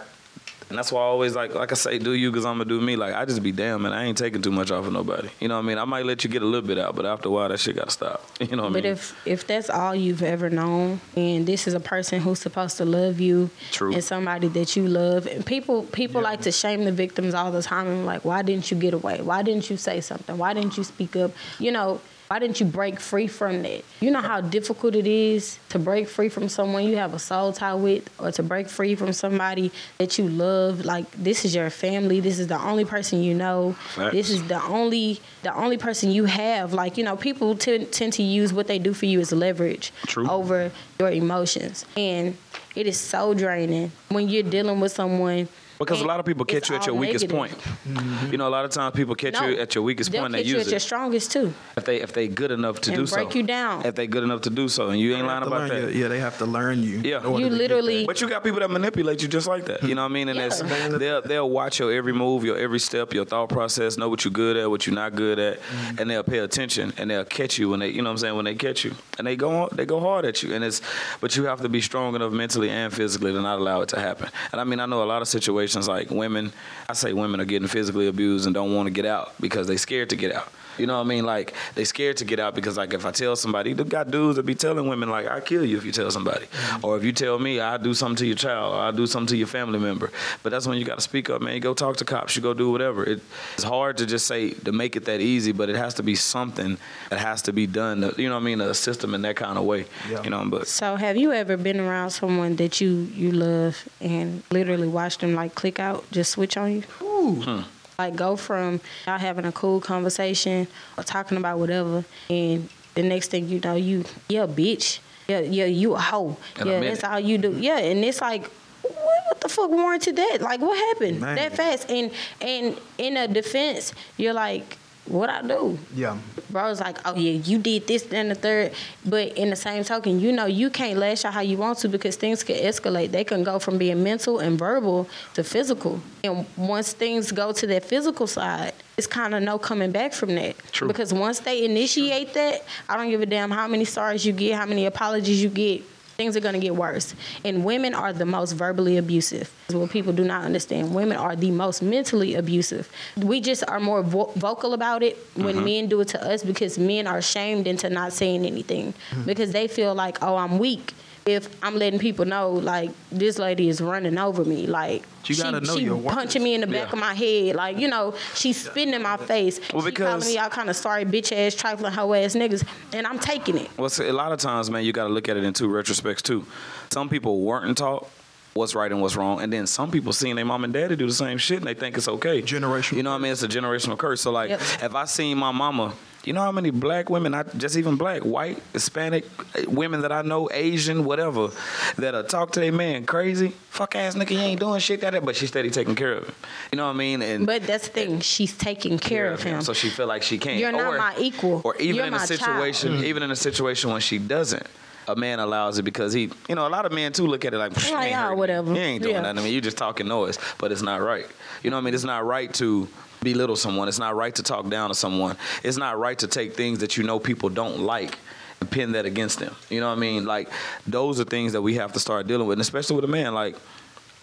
and 0.70 0.78
that's 0.78 0.92
why 0.92 1.02
I 1.02 1.06
always 1.06 1.36
like, 1.36 1.56
like 1.56 1.72
I 1.72 1.76
say, 1.76 1.98
do 2.00 2.14
you 2.14 2.30
because 2.32 2.46
I'm 2.46 2.56
gonna 2.58 2.66
do 2.66 2.82
me. 2.82 2.96
Like 2.96 3.14
I 3.14 3.26
just 3.26 3.42
be 3.42 3.52
damn, 3.52 3.86
and 3.86 3.94
I 3.96 4.04
ain't 4.06 4.18
taking 4.18 4.42
too 4.42 4.52
much 4.52 4.72
off 4.72 4.86
of 4.86 4.94
nobody. 4.94 5.30
You 5.40 5.48
know 5.48 5.56
what 5.56 5.64
I 5.64 5.68
mean? 5.68 5.78
I 5.78 5.86
might 5.86 6.06
let 6.06 6.24
you 6.24 6.30
get 6.30 6.42
a 6.42 6.46
little 6.46 6.68
bit 6.68 6.78
out, 6.78 6.96
but 6.96 7.06
after 7.06 7.30
a 7.30 7.32
while, 7.32 7.50
that 7.50 7.60
shit 7.60 7.76
gotta 7.76 7.92
stop. 7.92 8.24
You 8.40 8.56
know 8.56 8.64
what 8.64 8.74
But 8.74 8.86
I 8.86 8.90
mean? 8.90 8.96
But 8.96 9.00
if 9.00 9.28
if 9.28 9.48
that's 9.48 9.70
all 9.70 9.96
you've 9.96 10.24
ever 10.24 10.50
known, 10.50 11.02
and 11.16 11.46
this 11.46 11.68
is 11.68 11.74
a 11.74 11.80
person 11.80 12.22
who's 12.22 12.40
supposed 12.40 12.78
to 12.78 12.86
love 12.86 13.20
you, 13.20 13.50
True. 13.72 13.94
and 13.94 14.04
somebody 14.04 14.48
that 14.50 14.76
you 14.76 14.88
love, 14.88 15.26
and 15.28 15.46
people 15.46 15.84
people 15.84 16.22
like 16.22 16.42
to 16.42 16.52
shame 16.52 16.84
the 16.86 16.92
victims 16.92 17.34
all 17.34 17.52
the 17.52 17.62
time, 17.62 17.88
and 17.88 18.06
like, 18.06 18.24
why 18.26 18.42
didn't 18.42 18.70
you 18.72 18.78
get 18.78 18.94
away? 18.94 19.22
Why 19.22 19.42
didn't 19.44 19.70
you 19.70 19.78
say 19.78 20.02
something? 20.02 20.38
Why 20.38 20.54
didn't 20.54 20.78
you 20.78 20.84
speak 20.84 21.16
up? 21.16 21.32
You 21.60 21.72
know. 21.72 22.02
Why 22.28 22.40
didn't 22.40 22.60
you 22.60 22.66
break 22.66 23.00
free 23.00 23.28
from 23.28 23.64
that? 23.64 23.86
You 24.02 24.12
know 24.12 24.22
how 24.22 24.42
difficult 24.42 24.96
it 24.96 25.08
is 25.08 25.60
to 25.70 25.80
break 25.80 26.10
free 26.10 26.28
from 26.28 26.50
someone 26.50 26.84
you 26.84 26.98
have 26.98 27.14
a 27.14 27.20
soul 27.20 27.54
tie 27.54 27.74
with, 27.74 28.10
or 28.20 28.32
to 28.34 28.44
break 28.44 28.68
free 28.68 28.96
from 28.96 29.14
somebody 29.14 29.72
that 29.98 30.18
you 30.18 30.28
love. 30.28 30.84
Like 30.84 31.10
this 31.12 31.46
is 31.46 31.56
your 31.56 31.70
family. 31.70 32.20
This 32.20 32.40
is 32.40 32.48
the 32.48 32.62
only 32.62 32.84
person 32.84 33.24
you 33.24 33.34
know. 33.34 33.74
Facts. 33.96 34.14
This 34.14 34.30
is 34.30 34.46
the 34.48 34.62
only 34.64 35.22
the 35.44 35.56
only 35.56 35.78
person 35.78 36.12
you 36.12 36.26
have. 36.26 36.74
Like 36.74 36.98
you 36.98 37.04
know, 37.06 37.16
people 37.16 37.56
tend 37.56 37.94
tend 37.94 38.14
to 38.14 38.24
use 38.24 38.52
what 38.52 38.68
they 38.68 38.80
do 38.80 38.94
for 38.94 39.06
you 39.06 39.22
as 39.22 39.32
leverage 39.32 39.94
True. 40.08 40.30
over 40.30 40.72
your 41.00 41.12
emotions, 41.12 41.86
and 41.96 42.38
it 42.76 42.88
is 42.88 43.00
so 43.00 43.34
draining 43.34 43.92
when 44.10 44.28
you're 44.28 44.44
dealing 44.44 44.80
with 44.82 44.92
someone. 44.92 45.48
Because 45.80 46.02
a 46.02 46.06
lot 46.06 46.20
of 46.20 46.26
people 46.26 46.46
catch 46.46 46.70
you 46.70 46.76
at 46.76 46.82
all 46.82 46.88
your 46.88 46.96
weakest 46.96 47.28
negative. 47.32 47.58
point. 47.86 48.32
You 48.32 48.38
know, 48.38 48.48
a 48.48 48.50
lot 48.50 48.66
of 48.66 48.72
times 48.72 48.96
people 48.96 49.16
catch 49.16 49.34
No, 49.34 49.48
you 49.48 49.58
at 49.58 49.76
your 49.76 49.84
weakest 49.84 50.12
they'll 50.12 50.22
point. 50.22 50.34
They 50.34 50.40
catch 50.40 50.48
you 50.48 50.56
use 50.58 50.68
at 50.68 50.72
your 50.72 50.80
strongest 50.80 51.32
too. 51.32 51.54
if 51.78 51.86
they 51.86 52.02
if 52.02 52.14
they 52.14 52.28
good 52.28 52.52
enough 52.52 52.82
to 52.82 52.92
And 52.92 53.00
do 53.02 53.06
so. 53.08 53.16
break 53.16 53.36
you 53.36 53.44
down. 53.44 53.86
If 53.86 53.96
they 53.96 54.08
good 54.08 54.24
enough 54.24 54.42
to 54.42 54.50
do 54.50 54.68
so, 54.70 54.90
and 54.90 55.00
you 55.00 55.16
ain't 55.16 55.28
lying 55.28 55.44
about 55.44 55.70
that. 55.70 55.94
you- 55.94 56.02
yeah, 56.02 56.08
they 56.08 56.20
have 56.20 56.38
to 56.40 56.46
learn 56.46 56.82
you. 56.84 57.02
Yeah. 57.04 57.22
You 57.24 57.50
literally- 57.50 58.06
But 58.06 58.22
you 58.22 58.28
got 58.30 58.44
people 58.44 58.60
that 58.60 58.70
manipulate 58.72 59.22
you 59.22 59.28
just 59.28 59.48
like 59.48 59.66
that. 59.66 59.84
You 59.84 59.96
know 59.96 60.02
what 60.04 60.12
I 60.12 60.14
mean? 60.14 60.30
And 60.30 60.38
Yeah. 60.40 60.98
they'll 60.98 61.22
they'll 61.22 61.50
watch 61.50 61.80
your 61.80 61.92
every 61.92 62.14
move, 62.14 62.44
your 62.44 62.58
every 62.58 62.80
step, 62.80 63.14
your 63.14 63.26
thought 63.26 63.50
process, 63.50 63.98
know 63.98 64.10
what 64.10 64.26
you're 64.26 64.32
good 64.32 64.58
at, 64.58 64.70
what 64.70 64.88
you're 64.88 64.96
not 64.96 65.16
good 65.16 65.38
at, 65.40 65.60
Mm-hmm. 65.62 66.00
and 66.02 66.10
they'll 66.10 66.24
pay 66.24 66.40
attention 66.40 66.94
and 66.98 67.10
they'll 67.12 67.26
catch 67.26 67.58
you 67.60 67.70
when 67.70 67.80
they 67.82 67.90
you 67.90 68.02
know 68.02 68.10
what 68.10 68.12
I'm 68.14 68.18
saying 68.18 68.36
when 68.36 68.46
they 68.46 68.56
catch 68.56 68.84
you 68.86 68.94
and 69.18 69.28
they 69.28 69.36
go 69.36 69.70
they 69.72 69.86
go 69.86 70.00
hard 70.00 70.26
at 70.26 70.42
you 70.44 70.54
and 70.54 70.64
it's 70.64 70.82
but 71.22 71.36
you 71.36 71.46
have 71.46 71.62
to 71.62 71.70
be 71.70 71.82
strong 71.82 72.16
enough 72.16 72.32
mentally 72.32 72.70
and 72.70 72.92
physically 72.94 73.32
to 73.34 73.42
not 73.42 73.60
allow 73.60 73.82
it 73.82 73.90
to 73.90 74.00
happen. 74.00 74.30
And 74.52 74.60
I 74.60 74.64
mean 74.64 74.80
I 74.80 74.86
know 74.86 75.04
a 75.04 75.06
lot 75.14 75.22
of 75.22 75.28
situations 75.28 75.67
like 75.88 76.10
women, 76.10 76.54
I 76.90 76.94
say 76.94 77.14
women 77.14 77.42
are 77.42 77.46
getting 77.46 77.68
physically 77.68 78.08
abused 78.08 78.46
and 78.46 78.54
don't 78.54 78.76
want 78.76 78.88
to 78.88 78.92
get 78.92 79.06
out 79.06 79.34
because 79.40 79.68
they 79.68 79.78
scared 79.78 80.10
to 80.12 80.16
get 80.16 80.32
out. 80.34 80.52
You 80.78 80.88
know 80.88 80.96
what 80.96 81.06
I 81.06 81.08
mean? 81.08 81.26
Like 81.26 81.54
they 81.76 81.84
scared 81.84 82.18
to 82.18 82.26
get 82.26 82.40
out 82.40 82.56
because 82.56 82.78
like 82.78 82.94
if 82.94 83.06
I 83.06 83.12
tell 83.12 83.36
somebody, 83.36 83.74
they 83.74 83.84
got 83.84 84.12
dudes 84.12 84.36
that 84.38 84.46
be 84.46 84.56
telling 84.56 84.88
women 84.88 85.10
like 85.10 85.28
I 85.28 85.40
kill 85.40 85.66
you 85.66 85.78
if 85.78 85.86
you 85.86 85.92
tell 85.92 86.12
somebody, 86.12 86.46
mm-hmm. 86.46 86.86
or 86.86 86.98
if 86.98 87.04
you 87.04 87.12
tell 87.12 87.40
me 87.40 87.60
I 87.60 87.78
do 87.78 87.94
something 87.94 88.18
to 88.18 88.26
your 88.26 88.36
child, 88.36 88.74
or 88.74 88.80
I 88.80 88.92
do 88.92 89.08
something 89.08 89.28
to 89.28 89.38
your 89.38 89.48
family 89.48 89.80
member. 89.80 90.12
But 90.44 90.52
that's 90.52 90.68
when 90.68 90.78
you 90.78 90.86
got 90.86 90.96
to 90.96 91.02
speak 91.02 91.30
up, 91.30 91.42
man. 91.42 91.56
You 91.56 91.60
go 91.60 91.74
talk 91.74 91.98
to 91.98 92.06
cops. 92.06 92.36
You 92.36 92.42
go 92.42 92.54
do 92.54 92.72
whatever. 92.72 93.04
It, 93.04 93.22
it's 93.54 93.64
hard 93.64 93.98
to 93.98 94.06
just 94.06 94.28
say 94.28 94.52
to 94.52 94.72
make 94.72 94.96
it 94.96 95.06
that 95.06 95.22
easy, 95.22 95.52
but 95.52 95.70
it 95.70 95.76
has 95.76 95.94
to 95.96 96.04
be 96.04 96.16
something 96.16 96.78
that 97.10 97.20
has 97.20 97.42
to 97.44 97.54
be 97.54 97.68
done. 97.68 98.02
To, 98.02 98.14
you 98.22 98.30
know 98.30 98.36
what 98.36 98.42
I 98.42 98.46
mean? 98.46 98.62
A 98.62 98.74
system 98.74 99.14
in 99.14 99.22
that 99.24 99.36
kind 99.36 99.58
of 99.58 99.66
way. 99.66 99.86
Yeah. 100.10 100.24
You 100.24 100.30
know, 100.30 100.44
but 100.48 100.68
So, 100.68 100.96
have 100.96 101.18
you 101.18 101.32
ever 101.32 101.58
been 101.58 101.80
around 101.80 102.12
someone 102.12 102.56
that 102.58 102.82
you 102.82 103.10
you 103.14 103.32
love 103.32 103.88
and 104.02 104.44
literally 104.52 104.88
watched 104.88 105.22
them 105.22 105.34
like 105.34 105.56
click 105.56 105.80
out, 105.80 106.10
just 106.12 106.32
switch 106.32 106.58
on 106.58 106.72
you? 106.72 106.84
Ooh. 107.02 107.64
Like 108.00 108.16
go 108.16 108.36
from 108.36 108.80
y'all 109.08 109.18
having 109.18 109.44
a 109.46 109.52
cool 109.52 109.82
conversation 109.82 110.68
or 111.00 111.04
talking 111.04 111.36
about 111.36 111.58
whatever, 111.58 112.06
and 112.30 112.70
the 112.94 113.02
next 113.02 113.32
thing 113.32 113.48
you 113.50 113.60
know, 113.60 113.74
you 113.74 114.06
yeah, 114.30 114.46
bitch, 114.46 115.00
yeah, 115.28 115.40
yeah, 115.40 115.66
you 115.66 115.96
a 115.96 116.00
hoe, 116.00 116.38
In 116.60 116.68
yeah, 116.68 116.80
minute. 116.80 116.90
that's 117.02 117.04
all 117.04 117.20
you 117.20 117.40
do, 117.40 117.54
yeah, 117.54 117.80
and 117.80 118.06
it's 118.06 118.22
like. 118.22 118.52
What, 118.84 118.94
what 118.94 119.42
the 119.42 119.50
fuck 119.50 119.72
warranted 119.72 120.16
that? 120.16 120.38
Like, 120.42 120.62
what 120.62 120.78
happened 120.78 121.22
Man. 121.22 121.36
that 121.38 121.56
fast? 121.56 121.90
And 121.90 122.12
and 122.40 122.80
in 123.00 123.18
a 123.18 123.28
defense, 123.28 123.94
you're 124.16 124.32
like, 124.34 124.78
what 125.08 125.30
I 125.30 125.42
do? 125.42 125.78
Yeah. 125.96 126.18
Bro's 126.50 126.80
like, 126.80 126.98
oh 127.06 127.16
yeah, 127.16 127.32
you 127.32 127.58
did 127.60 127.88
this, 127.88 128.04
then 128.04 128.30
the 128.30 128.36
third. 128.36 128.74
But 129.06 129.38
in 129.38 129.50
the 129.50 129.56
same 129.56 129.84
token, 129.84 130.20
you 130.20 130.32
know 130.32 130.46
you 130.46 130.70
can't 130.70 130.98
lash 130.98 131.26
out 131.26 131.34
how 131.34 131.42
you 131.42 131.58
want 131.58 131.80
to 131.80 131.90
because 131.90 132.16
things 132.16 132.44
can 132.44 132.56
escalate. 132.56 133.12
They 133.12 133.24
can 133.24 133.44
go 133.44 133.60
from 133.60 133.78
being 133.78 134.04
mental 134.04 134.40
and 134.40 134.58
verbal 134.58 135.08
to 135.34 135.44
physical. 135.44 136.00
And 136.24 136.46
once 136.56 136.94
things 136.94 137.32
go 137.32 137.52
to 137.52 137.68
that 137.68 137.86
physical 137.86 138.28
side, 138.28 138.74
it's 138.98 139.08
kind 139.08 139.36
of 139.36 139.44
no 139.44 139.60
coming 139.60 139.92
back 139.92 140.14
from 140.14 140.36
that. 140.36 140.58
True. 140.72 140.88
Because 140.88 141.14
once 141.14 141.40
they 141.40 141.66
initiate 141.66 142.34
that, 142.34 142.64
I 142.90 142.98
don't 142.98 143.10
give 143.10 143.22
a 143.22 143.26
damn 143.26 143.52
how 143.52 143.68
many 143.68 143.86
stars 143.86 144.26
you 144.26 144.34
get, 144.34 144.56
how 144.56 144.66
many 144.66 144.86
apologies 144.86 145.42
you 145.42 145.50
get. 145.50 145.84
Things 146.18 146.36
are 146.36 146.40
gonna 146.40 146.60
get 146.60 146.76
worse, 146.76 147.14
and 147.46 147.64
women 147.64 147.94
are 147.94 148.12
the 148.12 148.26
most 148.26 148.54
verbally 148.54 148.98
abusive. 148.98 149.54
What 149.70 149.92
people 149.92 150.14
do 150.14 150.24
not 150.24 150.44
understand. 150.44 150.96
Women 150.96 151.18
are 151.18 151.36
the 151.36 151.52
most 151.52 151.82
mentally 151.82 152.34
abusive. 152.34 152.90
We 153.16 153.40
just 153.40 153.64
are 153.68 153.80
more 153.80 154.02
vo- 154.02 154.32
vocal 154.36 154.74
about 154.74 155.04
it 155.04 155.18
when 155.36 155.56
mm-hmm. 155.56 155.66
men 155.66 155.88
do 155.88 156.02
it 156.02 156.08
to 156.10 156.24
us 156.24 156.44
because 156.44 156.80
men 156.80 157.06
are 157.06 157.22
shamed 157.22 157.68
into 157.68 157.90
not 157.90 158.14
saying 158.14 158.46
anything 158.46 158.94
mm-hmm. 159.12 159.24
because 159.24 159.52
they 159.52 159.68
feel 159.68 159.94
like, 159.94 160.18
oh, 160.24 160.38
I'm 160.38 160.58
weak 160.58 160.94
if 161.28 161.50
I'm 161.64 161.76
letting 161.78 162.00
people 162.00 162.26
know 162.26 162.52
like 162.52 162.90
this 163.12 163.38
lady 163.38 163.68
is 163.70 163.82
running 163.82 164.18
over 164.18 164.46
me, 164.46 164.66
like 164.66 165.04
You 165.26 165.36
gotta 165.36 165.60
she, 165.60 165.68
know 165.72 165.78
she 165.78 165.84
your 165.84 166.02
punching 166.02 166.42
me 166.42 166.56
in 166.56 166.62
the 166.62 166.68
back 166.68 166.88
Yeah. 166.88 166.94
of 166.94 167.00
my 167.00 167.14
head, 167.14 167.56
like 167.56 167.78
you 167.78 167.88
know 167.90 168.16
she's 168.34 168.64
spitting 168.64 168.94
in 168.94 169.02
my 169.02 169.18
face. 169.18 169.60
Well, 169.74 169.82
she 169.84 169.92
because- 169.92 170.24
calling 170.24 170.34
me 170.34 170.40
all 170.40 170.50
kind 170.50 170.70
of 170.70 170.76
sorry 170.76 171.06
bitch 171.06 171.36
ass 171.36 171.54
trifling 171.54 171.92
hoe 171.92 172.14
ass 172.14 172.34
niggas, 172.36 172.66
and 172.94 173.06
I'm 173.06 173.20
taking 173.20 173.58
it. 173.58 173.70
Well, 173.78 173.90
see, 173.90 174.08
a 174.08 174.14
lot 174.14 174.32
of 174.32 174.40
times, 174.40 174.72
man, 174.72 174.86
you 174.86 174.94
got 174.94 175.08
to 175.08 175.14
look 175.14 175.28
at 175.28 175.36
it 175.38 175.44
in 175.44 175.54
two 175.54 175.68
retrospects 175.68 176.22
too. 176.22 176.46
Some 176.92 177.10
people 177.10 177.42
weren't 177.42 177.78
taught 177.78 178.08
what's 178.54 178.74
right 178.74 178.92
and 178.92 179.02
what's 179.02 179.16
wrong, 179.16 179.42
and 179.42 179.52
then 179.52 179.68
some 179.68 179.92
people 179.92 180.14
seeing 180.14 180.36
their 180.36 180.46
mom 180.46 180.64
and 180.64 180.74
daddy 180.74 180.96
do 180.96 181.06
the 181.08 181.14
same 181.14 181.38
shit 181.38 181.58
and 181.60 181.68
they 181.68 181.74
think 181.74 181.98
it's 181.98 182.08
okay. 182.08 182.42
Generational 182.42 182.98
You 182.98 183.04
know 183.04 183.12
what 183.12 183.18
I 183.18 183.22
mean? 183.22 183.32
It's 183.34 183.44
a 183.44 183.48
generational 183.48 183.98
curse. 183.98 184.22
So 184.22 184.32
like, 184.32 184.50
Yep. 184.50 184.62
if 184.82 184.96
I 184.96 185.06
seen 185.06 185.38
my 185.38 185.52
mama. 185.52 185.94
You 186.28 186.34
know 186.34 186.42
how 186.42 186.52
many 186.52 186.72
black 186.72 187.10
women, 187.10 187.32
not 187.32 187.58
just 187.58 187.78
even 187.78 187.96
black, 187.96 188.24
white, 188.24 188.62
Hispanic 188.74 189.24
eh, 189.56 189.64
women 189.66 190.02
that 190.02 190.12
I 190.12 190.24
know, 190.24 190.50
Asian, 190.52 191.06
whatever, 191.06 191.52
that'll 191.98 192.26
talk 192.26 192.52
to 192.52 192.60
their 192.60 192.74
man 192.74 193.06
crazy, 193.06 193.54
fuck 193.70 193.96
ass 193.96 194.14
nigga, 194.14 194.32
you 194.32 194.40
ain't 194.40 194.60
doing 194.60 194.82
shit 194.82 195.00
that, 195.02 195.12
that, 195.14 195.24
but 195.24 195.38
she 195.38 195.48
steady 195.48 195.70
taking 195.70 195.96
care 195.96 196.16
of 196.16 196.26
him. 196.28 196.36
You 196.74 196.76
know 196.80 196.86
what 196.86 196.96
I 196.96 196.98
mean? 196.98 197.22
And 197.22 197.46
But 197.46 197.64
that's 197.64 197.88
the 197.88 197.94
thing, 197.94 198.20
she's 198.20 198.58
taking 198.58 199.00
care 199.00 199.32
of 199.32 199.42
him. 199.42 199.62
so 199.62 199.72
she 199.72 199.88
feel 199.90 200.08
like 200.08 200.22
she 200.22 200.38
can't. 200.38 200.60
You're 200.60 200.74
not 200.74 200.98
my 200.98 201.16
equal. 201.18 201.62
Or 201.64 201.78
even 201.78 201.96
You're 201.96 202.06
in 202.08 202.14
a 202.14 202.18
my 202.18 202.26
situation, 202.26 202.92
child. 202.92 203.06
even 203.06 203.24
in 203.24 203.32
a 203.32 203.36
situation 203.38 203.90
when 203.90 204.02
she 204.02 204.18
doesn't, 204.18 204.68
a 205.08 205.16
man 205.16 205.40
allows 205.40 205.78
it 205.80 205.84
because 205.84 206.12
he, 206.12 206.30
you 206.50 206.56
know, 206.56 206.68
a 206.68 206.70
lot 206.70 206.86
of 206.86 206.92
men 206.92 207.14
too 207.14 207.26
look 207.26 207.46
at 207.46 207.54
it 207.54 207.58
like, 207.58 207.72
"Psh, 207.72 207.88
you 207.88 207.96
Like, 207.96 208.08
ain't 208.08 208.18
ah, 208.18 208.34
whatever. 208.36 208.74
You 208.74 208.80
ain't 208.82 209.02
doing 209.02 209.16
Yeah. 209.16 209.22
nothing. 209.22 209.40
I 209.40 209.42
mean, 209.44 209.54
you 209.54 209.62
just 209.62 209.78
talking 209.78 210.10
noise, 210.10 210.38
but 210.58 210.74
it's 210.74 210.82
not 210.82 211.00
right. 211.00 211.26
You 211.64 211.70
know 211.70 211.78
what 211.78 211.84
I 211.84 211.86
mean? 211.86 211.94
It's 211.94 212.04
not 212.04 212.26
right 212.26 212.54
to 212.56 212.90
belittle 213.34 213.56
someone. 213.56 213.88
It's 213.88 214.00
not 214.00 214.16
right 214.16 214.34
to 214.36 214.44
talk 214.44 214.70
down 214.70 214.90
to 214.90 214.96
someone. 214.96 215.36
It's 215.64 215.78
not 215.78 216.00
right 216.00 216.18
to 216.20 216.28
take 216.28 216.56
things 216.56 216.80
that 216.80 216.96
you 216.96 217.04
know 217.04 217.20
people 217.20 217.50
don't 217.50 217.80
like 217.80 218.18
and 218.62 218.72
pin 218.72 218.94
that 218.94 219.06
against 219.06 219.40
them. 219.40 219.54
You 219.70 219.82
know 219.82 219.90
what 219.90 219.98
I 219.98 220.00
mean? 220.00 220.26
Like 220.26 220.50
those 220.86 221.20
are 221.20 221.26
things 221.26 221.52
that 221.54 221.62
we 221.62 221.76
have 221.76 221.92
to 221.94 222.00
start 222.00 222.28
dealing 222.28 222.48
with, 222.48 222.56
and 222.56 222.62
especially 222.62 222.96
with 222.96 223.06
a 223.06 223.10
man 223.10 223.34
like. 223.34 223.56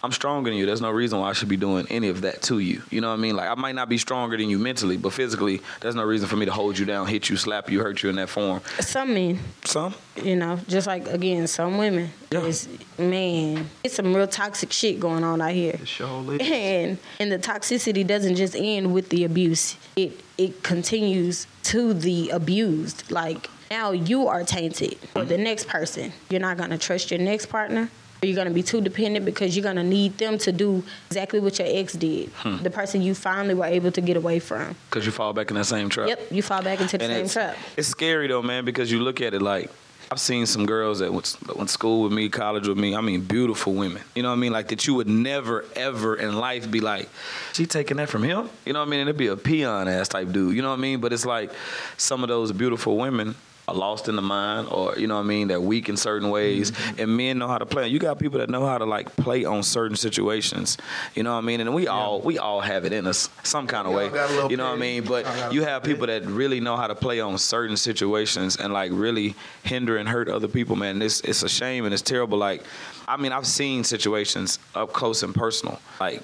I'm 0.05 0.11
stronger 0.11 0.51
than 0.51 0.59
you. 0.59 0.67
There's 0.67 0.81
no 0.81 0.91
reason 0.91 1.19
why 1.19 1.29
I 1.29 1.33
should 1.33 1.49
be 1.49 1.57
doing 1.57 1.87
any 1.89 2.09
of 2.09 2.21
that 2.21 2.43
to 2.43 2.59
you. 2.59 2.83
You 2.91 3.01
know 3.01 3.07
what 3.07 3.15
I 3.15 3.17
mean? 3.17 3.35
Like 3.35 3.49
I 3.49 3.55
might 3.55 3.73
not 3.73 3.89
be 3.89 3.97
stronger 3.97 4.37
than 4.37 4.51
you 4.51 4.59
mentally, 4.59 4.97
but 4.97 5.13
physically, 5.13 5.61
there's 5.81 5.95
no 5.95 6.03
reason 6.03 6.27
for 6.27 6.35
me 6.35 6.45
to 6.45 6.51
hold 6.51 6.77
you 6.77 6.85
down, 6.85 7.07
hit 7.07 7.27
you, 7.27 7.37
slap 7.37 7.71
you, 7.71 7.81
hurt 7.81 8.03
you 8.03 8.09
in 8.11 8.15
that 8.17 8.29
form. 8.29 8.61
Some 8.81 9.15
men, 9.15 9.39
Some, 9.63 9.95
you 10.21 10.35
know, 10.35 10.59
just 10.67 10.85
like 10.85 11.07
again, 11.07 11.47
some 11.47 11.79
women. 11.79 12.11
Yeah. 12.29 12.45
It's, 12.45 12.67
man, 12.99 13.67
it's 13.83 13.95
some 13.95 14.15
real 14.15 14.27
toxic 14.27 14.71
shit 14.71 14.99
going 14.99 15.23
on 15.23 15.41
out 15.41 15.53
here. 15.53 15.73
It 15.73 15.87
sure 15.87 16.35
is. 16.35 16.51
And 16.51 16.99
and 17.19 17.31
the 17.31 17.39
toxicity 17.39 18.05
doesn't 18.05 18.35
just 18.35 18.55
end 18.55 18.93
with 18.93 19.09
the 19.09 19.23
abuse. 19.23 19.75
It 19.95 20.21
it 20.37 20.61
continues 20.61 21.47
to 21.63 21.95
the 21.95 22.29
abused. 22.29 23.11
Like 23.11 23.49
now 23.71 23.89
you 23.91 24.27
are 24.27 24.43
tainted 24.43 24.99
for 24.99 25.25
the 25.25 25.33
mm-hmm. 25.33 25.43
next 25.45 25.67
person. 25.67 26.13
You're 26.29 26.41
not 26.41 26.57
gonna 26.57 26.77
trust 26.77 27.09
your 27.09 27.19
next 27.19 27.47
partner. 27.47 27.89
You're 28.25 28.35
gonna 28.35 28.51
be 28.51 28.63
too 28.63 28.81
dependent 28.81 29.25
because 29.25 29.55
you're 29.55 29.63
gonna 29.63 29.83
need 29.83 30.17
them 30.17 30.37
to 30.39 30.51
do 30.51 30.83
exactly 31.07 31.39
what 31.39 31.57
your 31.59 31.67
ex 31.69 31.93
did. 31.93 32.29
Hmm. 32.29 32.57
The 32.63 32.69
person 32.69 33.01
you 33.01 33.15
finally 33.15 33.53
were 33.53 33.65
able 33.65 33.91
to 33.91 34.01
get 34.01 34.17
away 34.17 34.39
from. 34.39 34.75
because 34.89 35.05
you 35.05 35.11
fall 35.11 35.33
back 35.33 35.49
in 35.51 35.55
that 35.55 35.65
same 35.65 35.89
trap. 35.89 36.07
Yep, 36.09 36.31
you 36.31 36.41
fall 36.41 36.61
back 36.61 36.81
into 36.81 36.97
the 36.97 37.03
And 37.05 37.13
same 37.13 37.25
it's, 37.25 37.33
trap. 37.33 37.57
it's 37.77 37.87
scary 37.87 38.27
though, 38.27 38.41
man, 38.41 38.65
because 38.65 38.91
you 38.91 38.99
look 38.99 39.21
at 39.21 39.33
it 39.33 39.41
like 39.41 39.69
I've 40.11 40.19
seen 40.19 40.45
some 40.45 40.67
girls 40.67 40.99
that 40.99 41.11
went, 41.11 41.35
went 41.55 41.69
school 41.71 42.03
with 42.03 42.11
me, 42.13 42.29
college 42.29 42.67
with 42.67 42.77
me. 42.77 42.95
I 42.95 43.01
mean, 43.01 43.21
beautiful 43.21 43.73
women. 43.73 44.03
You 44.13 44.21
know 44.21 44.29
what 44.29 44.35
I 44.35 44.39
mean? 44.39 44.51
Like 44.53 44.67
that 44.67 44.85
you 44.85 44.93
would 44.93 45.07
never 45.07 45.65
ever 45.75 46.15
in 46.15 46.35
life 46.37 46.69
be 46.69 46.79
like, 46.79 47.09
she 47.53 47.65
taking 47.65 47.97
that 47.97 48.07
from 48.07 48.21
him. 48.21 48.47
You 48.65 48.73
know 48.73 48.79
what 48.81 48.87
I 48.87 48.91
mean? 48.91 48.99
And 48.99 49.09
it'd 49.09 49.17
be 49.17 49.27
a 49.27 49.35
peon 49.35 49.87
ass 49.87 50.07
type 50.07 50.31
dude. 50.31 50.55
You 50.55 50.61
know 50.61 50.69
what 50.69 50.77
I 50.77 50.81
mean? 50.81 50.99
But 51.01 51.11
it's 51.11 51.25
like 51.25 51.51
some 51.97 52.21
of 52.23 52.29
those 52.29 52.51
beautiful 52.51 52.97
women 52.97 53.33
lost 53.73 54.07
in 54.07 54.15
the 54.15 54.21
mind 54.21 54.67
or 54.69 54.97
you 54.97 55.07
know 55.07 55.15
what 55.15 55.21
I 55.21 55.25
mean 55.25 55.47
they're 55.47 55.61
weak 55.61 55.89
in 55.89 55.97
certain 55.97 56.29
ways. 56.29 56.71
Mm-hmm. 56.71 57.01
and 57.01 57.17
men 57.17 57.37
know 57.37 57.47
how 57.47 57.57
to 57.57 57.65
play. 57.65 57.87
You 57.87 57.99
got 57.99 58.19
people 58.19 58.39
that 58.39 58.49
know 58.49 58.65
how 58.65 58.77
to 58.77 58.85
like 58.85 59.15
play 59.15 59.45
on 59.45 59.63
certain 59.63 59.97
situations. 59.97 60.77
You 61.15 61.23
know 61.23 61.33
what 61.33 61.39
I 61.39 61.41
mean? 61.41 61.61
And 61.61 61.73
we 61.73 61.87
all 61.87 62.21
we 62.21 62.37
all 62.37 62.61
have 62.61 62.85
it 62.85 62.93
in 62.93 63.07
us 63.07 63.29
some 63.43 63.67
kind 63.67 63.87
of 63.87 63.93
way. 63.93 64.05
all 64.05 64.09
got 64.09 64.29
a 64.29 64.33
little 64.33 64.51
you 64.51 64.57
know 64.57 64.69
what 64.69 64.77
I 64.77 64.79
mean? 64.79 65.03
but 65.03 65.25
We 65.25 65.29
all 65.29 65.35
got 65.35 65.51
a 65.51 65.55
you 65.55 65.63
have 65.63 65.83
people 65.83 66.07
that 66.07 66.25
really 66.25 66.59
know 66.59 66.75
how 66.75 66.87
to 66.87 66.95
play 66.95 67.19
on 67.19 67.37
certain 67.37 67.77
situations 67.77 68.57
and 68.57 68.71
like 68.71 68.91
really 68.93 69.35
hinder 69.63 69.97
and 69.97 70.07
hurt 70.07 70.29
other 70.29 70.47
people 70.47 70.75
man. 70.75 71.01
It's 71.01 71.21
it's 71.21 71.43
a 71.43 71.49
shame 71.49 71.85
and 71.85 71.93
it's 71.93 72.03
terrible. 72.03 72.37
Like 72.37 72.63
I 73.07 73.17
mean 73.17 73.31
I've 73.31 73.47
seen 73.47 73.83
situations 73.83 74.59
up 74.75 74.93
close 74.93 75.23
and 75.23 75.33
personal. 75.33 75.79
Like 75.99 76.21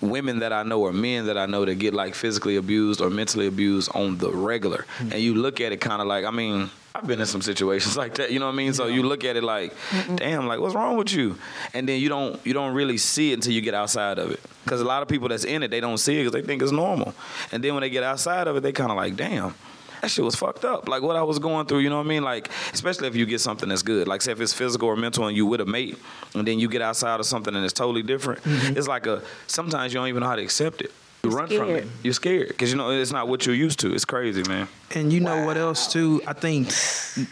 women 0.00 0.38
that 0.40 0.52
I 0.52 0.62
know 0.62 0.80
or 0.82 0.92
men 0.92 1.26
that 1.26 1.36
I 1.36 1.46
know 1.46 1.64
that 1.64 1.74
get 1.76 1.94
like 1.94 2.14
physically 2.14 2.56
abused 2.56 3.00
or 3.00 3.10
mentally 3.10 3.46
abused 3.46 3.90
on 3.94 4.18
the 4.18 4.30
regular. 4.30 4.86
And 4.98 5.14
you 5.14 5.34
look 5.34 5.60
at 5.60 5.72
it 5.72 5.80
kind 5.80 6.00
of 6.00 6.08
like, 6.08 6.24
I 6.24 6.30
mean, 6.30 6.70
I've 6.96 7.08
been 7.08 7.18
in 7.20 7.26
some 7.26 7.42
situations 7.42 7.96
like 8.02 8.14
that, 8.14 8.30
you 8.30 8.38
know 8.38 8.46
what 8.46 8.52
I 8.52 8.56
mean? 8.56 8.72
So 8.72 8.86
you 8.86 9.02
look 9.02 9.24
at 9.24 9.36
it 9.36 9.42
like, 9.42 9.74
damn, 10.14 10.46
like 10.46 10.60
what's 10.60 10.76
wrong 10.76 10.96
with 10.96 11.12
you? 11.12 11.36
And 11.72 11.88
then 11.88 12.00
you 12.00 12.08
don't 12.08 12.44
you 12.46 12.52
don't 12.52 12.72
really 12.72 12.98
see 12.98 13.32
it 13.32 13.34
until 13.34 13.52
you 13.52 13.60
get 13.60 13.74
outside 13.74 14.18
of 14.18 14.30
it. 14.30 14.40
Cuz 14.66 14.80
a 14.80 14.84
lot 14.84 15.02
of 15.02 15.08
people 15.08 15.28
that's 15.28 15.44
in 15.44 15.62
it, 15.64 15.70
they 15.72 15.80
don't 15.80 15.98
see 15.98 16.20
it 16.20 16.24
cuz 16.24 16.32
they 16.32 16.42
think 16.42 16.62
it's 16.62 16.70
normal. 16.70 17.14
And 17.50 17.64
then 17.64 17.74
when 17.74 17.80
they 17.80 17.90
get 17.90 18.04
outside 18.04 18.46
of 18.46 18.56
it, 18.56 18.60
they 18.60 18.72
kind 18.72 18.90
of 18.90 18.96
like, 18.96 19.16
damn. 19.16 19.54
That 20.00 20.10
shit 20.10 20.24
was 20.24 20.36
fucked 20.36 20.66
up. 20.66 20.86
Like 20.86 21.02
what 21.02 21.16
I 21.16 21.22
was 21.22 21.38
going 21.38 21.66
through, 21.66 21.78
you 21.78 21.88
know 21.88 21.96
what 21.96 22.04
I 22.04 22.08
mean? 22.10 22.22
Like, 22.22 22.50
especially 22.74 23.08
if 23.08 23.16
you 23.16 23.24
get 23.24 23.40
something 23.40 23.70
that's 23.70 23.82
good. 23.82 24.06
Like, 24.06 24.20
say 24.20 24.32
if 24.32 24.40
it's 24.40 24.52
physical 24.52 24.86
or 24.86 24.96
mental 24.96 25.26
and 25.26 25.34
you 25.34 25.46
with 25.46 25.62
a 25.62 25.64
mate, 25.64 25.96
and 26.34 26.46
then 26.46 26.58
you 26.58 26.68
get 26.68 26.82
outside 26.82 27.20
of 27.20 27.26
something 27.26 27.56
and 27.56 27.64
it's 27.64 27.72
totally 27.72 28.02
different. 28.02 28.42
Mm-hmm. 28.42 28.76
It's 28.76 28.86
like 28.86 29.06
a 29.06 29.22
sometimes 29.46 29.94
you 29.94 29.98
don't 29.98 30.08
even 30.08 30.20
know 30.20 30.28
how 30.28 30.36
to 30.36 30.42
accept 30.42 30.82
it. 30.82 30.92
You 31.24 31.30
You're 31.30 31.38
run 31.38 31.48
from 31.48 31.70
it. 31.70 31.86
You're 32.02 32.12
scared 32.12 32.48
because 32.48 32.70
you 32.70 32.76
know 32.76 32.90
it's 32.90 33.12
not 33.12 33.28
what 33.28 33.46
you're 33.46 33.54
used 33.54 33.80
to. 33.80 33.94
It's 33.94 34.04
crazy, 34.04 34.42
man. 34.42 34.68
And 34.94 35.12
you 35.12 35.20
know 35.20 35.44
what 35.44 35.56
else 35.56 35.92
too? 35.92 36.22
I 36.26 36.32
think 36.32 36.72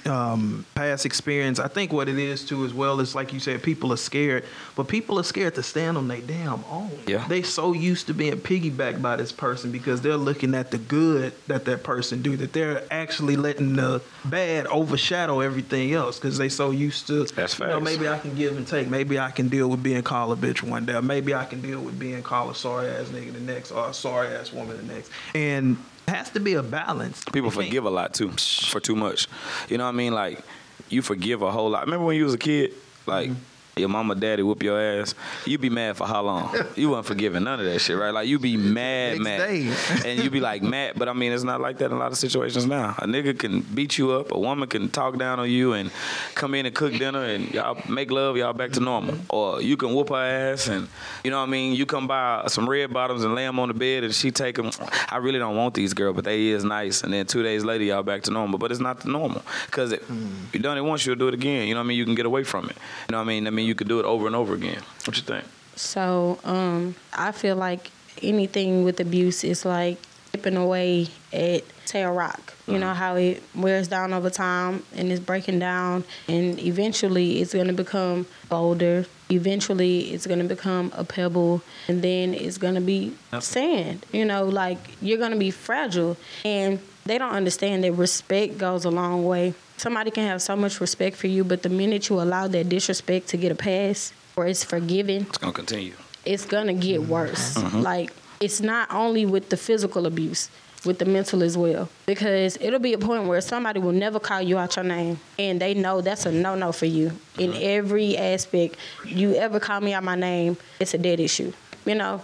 um, 0.06 0.66
past 0.74 1.06
experience. 1.06 1.58
I 1.58 1.68
think 1.68 1.92
what 1.92 2.08
it 2.08 2.18
is 2.18 2.44
too 2.44 2.64
as 2.64 2.74
well 2.74 3.00
is 3.00 3.14
like 3.14 3.32
you 3.32 3.40
said, 3.40 3.62
people 3.62 3.92
are 3.92 3.96
scared, 3.96 4.44
but 4.74 4.88
people 4.88 5.18
are 5.18 5.24
scared 5.24 5.54
to 5.54 5.62
stand 5.62 5.96
on 5.96 6.08
their 6.08 6.20
damn 6.20 6.64
own. 6.70 6.90
Yeah. 7.06 7.26
They 7.28 7.42
so 7.42 7.72
used 7.72 8.06
to 8.08 8.14
being 8.14 8.38
piggybacked 8.38 9.00
by 9.00 9.16
this 9.16 9.32
person 9.32 9.70
because 9.70 10.00
they're 10.00 10.16
looking 10.16 10.54
at 10.54 10.70
the 10.70 10.78
good 10.78 11.32
that 11.46 11.64
that 11.66 11.84
person 11.84 12.22
do. 12.22 12.36
That 12.36 12.52
they're 12.52 12.84
actually 12.90 13.36
letting 13.36 13.76
the 13.76 14.02
bad 14.24 14.66
overshadow 14.66 15.40
everything 15.40 15.92
else 15.92 16.18
because 16.18 16.38
they 16.38 16.48
so 16.48 16.70
used 16.70 17.06
to. 17.06 17.24
That's 17.24 17.58
you 17.58 17.66
know, 17.66 17.80
maybe 17.80 18.08
I 18.08 18.18
can 18.18 18.34
give 18.34 18.56
and 18.56 18.66
take. 18.66 18.88
Maybe 18.88 19.18
I 19.18 19.30
can 19.30 19.48
deal 19.48 19.68
with 19.68 19.82
being 19.82 20.02
called 20.02 20.36
a 20.36 20.40
bitch 20.40 20.62
one 20.62 20.86
day. 20.86 20.94
Or 20.94 21.02
maybe 21.02 21.34
I 21.34 21.44
can 21.44 21.60
deal 21.60 21.80
with 21.80 21.98
being 21.98 22.22
called 22.22 22.50
a 22.50 22.54
sorry 22.54 22.88
ass 22.88 23.06
nigga 23.08 23.32
the 23.32 23.40
next, 23.40 23.70
or 23.70 23.88
a 23.88 23.94
sorry 23.94 24.28
ass 24.28 24.52
woman 24.52 24.76
the 24.76 24.94
next. 24.94 25.10
And 25.34 25.76
has 26.08 26.30
to 26.30 26.40
be 26.40 26.54
a 26.54 26.62
balance. 26.62 27.24
People 27.26 27.50
You 27.50 27.50
can't- 27.52 27.66
forgive 27.66 27.84
a 27.84 27.90
lot 27.90 28.14
too 28.14 28.30
for 28.70 28.80
too 28.80 28.96
much. 28.96 29.28
You 29.68 29.78
know 29.78 29.84
what 29.84 29.90
I 29.90 29.96
mean? 29.96 30.12
Like 30.14 30.40
you 30.88 31.02
forgive 31.02 31.42
a 31.42 31.50
whole 31.50 31.70
lot. 31.70 31.84
Remember 31.84 32.06
when 32.06 32.16
you 32.16 32.24
was 32.24 32.34
a 32.34 32.38
kid? 32.38 32.72
Like 33.06 33.30
mm-hmm. 33.30 33.40
Your 33.76 33.88
mama, 33.88 34.14
daddy 34.14 34.42
whoop 34.42 34.62
your 34.62 34.78
ass. 34.78 35.14
You 35.46 35.56
be 35.56 35.70
mad 35.70 35.96
for 35.96 36.06
how 36.06 36.22
long? 36.22 36.54
You 36.76 36.90
wasn't 36.90 37.06
forgiving 37.06 37.44
none 37.44 37.58
of 37.58 37.64
that 37.66 37.78
shit, 37.78 37.96
right? 37.96 38.10
Like 38.10 38.28
you 38.28 38.38
be 38.38 38.56
mad, 38.56 39.18
Next 39.20 39.24
mad, 39.24 40.06
and 40.06 40.22
you 40.22 40.28
be 40.28 40.40
like 40.40 40.62
mad. 40.62 40.94
But 40.96 41.08
I 41.08 41.14
mean, 41.14 41.32
it's 41.32 41.42
not 41.42 41.60
like 41.60 41.78
that 41.78 41.86
in 41.86 41.92
a 41.92 41.98
lot 41.98 42.12
of 42.12 42.18
situations 42.18 42.66
now. 42.66 42.94
A 42.98 43.06
nigga 43.06 43.38
can 43.38 43.60
beat 43.60 43.96
you 43.96 44.12
up. 44.12 44.32
A 44.32 44.38
woman 44.38 44.68
can 44.68 44.90
talk 44.90 45.16
down 45.16 45.40
on 45.40 45.50
you 45.50 45.72
and 45.72 45.90
come 46.34 46.54
in 46.54 46.66
and 46.66 46.74
cook 46.74 46.92
dinner 46.92 47.24
and 47.24 47.50
y'all 47.52 47.80
make 47.88 48.10
love. 48.10 48.36
Y'all 48.36 48.52
back 48.52 48.72
to 48.72 48.80
normal. 48.80 49.16
Or 49.30 49.62
you 49.62 49.78
can 49.78 49.94
whoop 49.94 50.10
her 50.10 50.16
ass 50.16 50.68
and 50.68 50.88
you 51.24 51.30
know 51.30 51.38
what 51.38 51.48
I 51.48 51.50
mean. 51.50 51.74
You 51.74 51.86
come 51.86 52.06
by 52.06 52.44
some 52.48 52.68
red 52.68 52.92
bottoms 52.92 53.24
and 53.24 53.34
lay 53.34 53.44
them 53.44 53.58
on 53.58 53.68
the 53.68 53.74
bed 53.74 54.04
and 54.04 54.14
she 54.14 54.30
take 54.30 54.56
them. 54.56 54.70
I 55.08 55.16
really 55.16 55.38
don't 55.38 55.56
want 55.56 55.74
these 55.74 55.94
girls, 55.94 56.14
but 56.14 56.24
they 56.24 56.48
is 56.48 56.62
nice. 56.62 57.02
And 57.02 57.12
then 57.12 57.26
two 57.26 57.42
days 57.42 57.64
later, 57.64 57.84
y'all 57.84 58.02
back 58.02 58.22
to 58.24 58.30
normal. 58.30 58.58
But 58.58 58.70
it's 58.70 58.80
not 58.80 59.00
the 59.00 59.08
normal 59.08 59.42
because 59.66 59.94
hmm. 59.94 60.28
you 60.52 60.60
done 60.60 60.76
it 60.76 60.82
once, 60.82 61.06
you'll 61.06 61.16
do 61.16 61.28
it 61.28 61.34
again. 61.34 61.68
You 61.68 61.74
know 61.74 61.80
what 61.80 61.84
I 61.84 61.88
mean? 61.88 61.98
You 61.98 62.04
can 62.04 62.14
get 62.14 62.26
away 62.26 62.44
from 62.44 62.66
it. 62.68 62.76
You 63.08 63.12
know 63.12 63.18
what 63.18 63.24
I 63.24 63.28
mean? 63.28 63.46
I 63.46 63.50
mean, 63.50 63.61
you 63.64 63.74
could 63.74 63.88
do 63.88 63.98
it 64.00 64.04
over 64.04 64.26
and 64.26 64.36
over 64.36 64.54
again. 64.54 64.82
What 65.04 65.16
you 65.16 65.22
think? 65.22 65.44
So 65.76 66.38
um, 66.44 66.94
I 67.12 67.32
feel 67.32 67.56
like 67.56 67.90
anything 68.22 68.84
with 68.84 69.00
abuse 69.00 69.44
is 69.44 69.64
like 69.64 69.98
chipping 70.32 70.56
away 70.56 71.08
at 71.32 71.64
say 71.84 72.02
a 72.02 72.10
rock. 72.10 72.54
You 72.66 72.78
know 72.78 72.94
how 72.94 73.16
it 73.16 73.42
wears 73.54 73.88
down 73.88 74.14
over 74.14 74.30
time 74.30 74.82
and 74.94 75.10
it's 75.10 75.20
breaking 75.20 75.58
down, 75.58 76.04
and 76.28 76.58
eventually 76.60 77.40
it's 77.40 77.52
gonna 77.52 77.72
become 77.72 78.26
boulder. 78.48 79.04
Eventually 79.30 80.12
it's 80.12 80.26
gonna 80.26 80.44
become 80.44 80.92
a 80.94 81.04
pebble, 81.04 81.60
and 81.88 82.00
then 82.00 82.32
it's 82.34 82.56
gonna 82.56 82.80
be 82.80 83.14
sand. 83.40 84.06
You 84.12 84.24
know, 84.24 84.44
like 84.44 84.78
you're 85.02 85.18
gonna 85.18 85.36
be 85.36 85.50
fragile, 85.50 86.16
and 86.44 86.78
they 87.04 87.18
don't 87.18 87.32
understand 87.32 87.84
that 87.84 87.92
respect 87.92 88.58
goes 88.58 88.84
a 88.84 88.90
long 88.90 89.24
way. 89.24 89.54
Somebody 89.76 90.10
can 90.10 90.26
have 90.28 90.40
so 90.42 90.54
much 90.56 90.80
respect 90.80 91.16
for 91.16 91.26
you, 91.26 91.42
but 91.44 91.62
the 91.62 91.68
minute 91.68 92.08
you 92.08 92.20
allow 92.20 92.46
that 92.48 92.68
disrespect 92.68 93.28
to 93.28 93.36
get 93.36 93.50
a 93.50 93.54
pass 93.56 94.12
or 94.36 94.46
it's 94.46 94.62
forgiven, 94.64 95.22
It's 95.28 95.38
gonna 95.38 95.52
continue. 95.52 95.94
it's 96.24 96.44
gonna 96.46 96.74
get 96.74 97.02
worse. 97.02 97.54
Mm-hmm. 97.54 97.80
Like 97.80 98.12
it's 98.40 98.60
not 98.60 98.92
only 98.92 99.26
with 99.26 99.48
the 99.50 99.56
physical 99.56 100.06
abuse, 100.06 100.50
with 100.84 100.98
the 100.98 101.04
mental 101.04 101.42
as 101.42 101.56
well. 101.56 101.88
Because 102.06 102.56
it'll 102.60 102.78
be 102.80 102.92
a 102.92 102.98
point 102.98 103.24
where 103.26 103.40
somebody 103.40 103.78
will 103.80 103.92
never 103.92 104.18
call 104.20 104.40
you 104.42 104.58
out 104.58 104.74
your 104.76 104.84
name, 104.84 105.18
and 105.38 105.60
they 105.60 105.74
know 105.74 106.00
that's 106.00 106.26
a 106.26 106.32
no 106.32 106.54
no 106.54 106.70
for 106.72 106.86
you 106.86 107.12
in 107.38 107.50
Mm-hmm. 107.52 107.60
every 107.62 108.16
aspect. 108.16 108.76
You 109.04 109.34
ever 109.34 109.58
call 109.60 109.80
me 109.80 109.92
out 109.94 110.02
my 110.04 110.14
name, 110.16 110.56
it's 110.80 110.94
a 110.94 110.98
dead 110.98 111.18
issue. 111.20 111.52
You 111.84 111.96
know, 111.96 112.20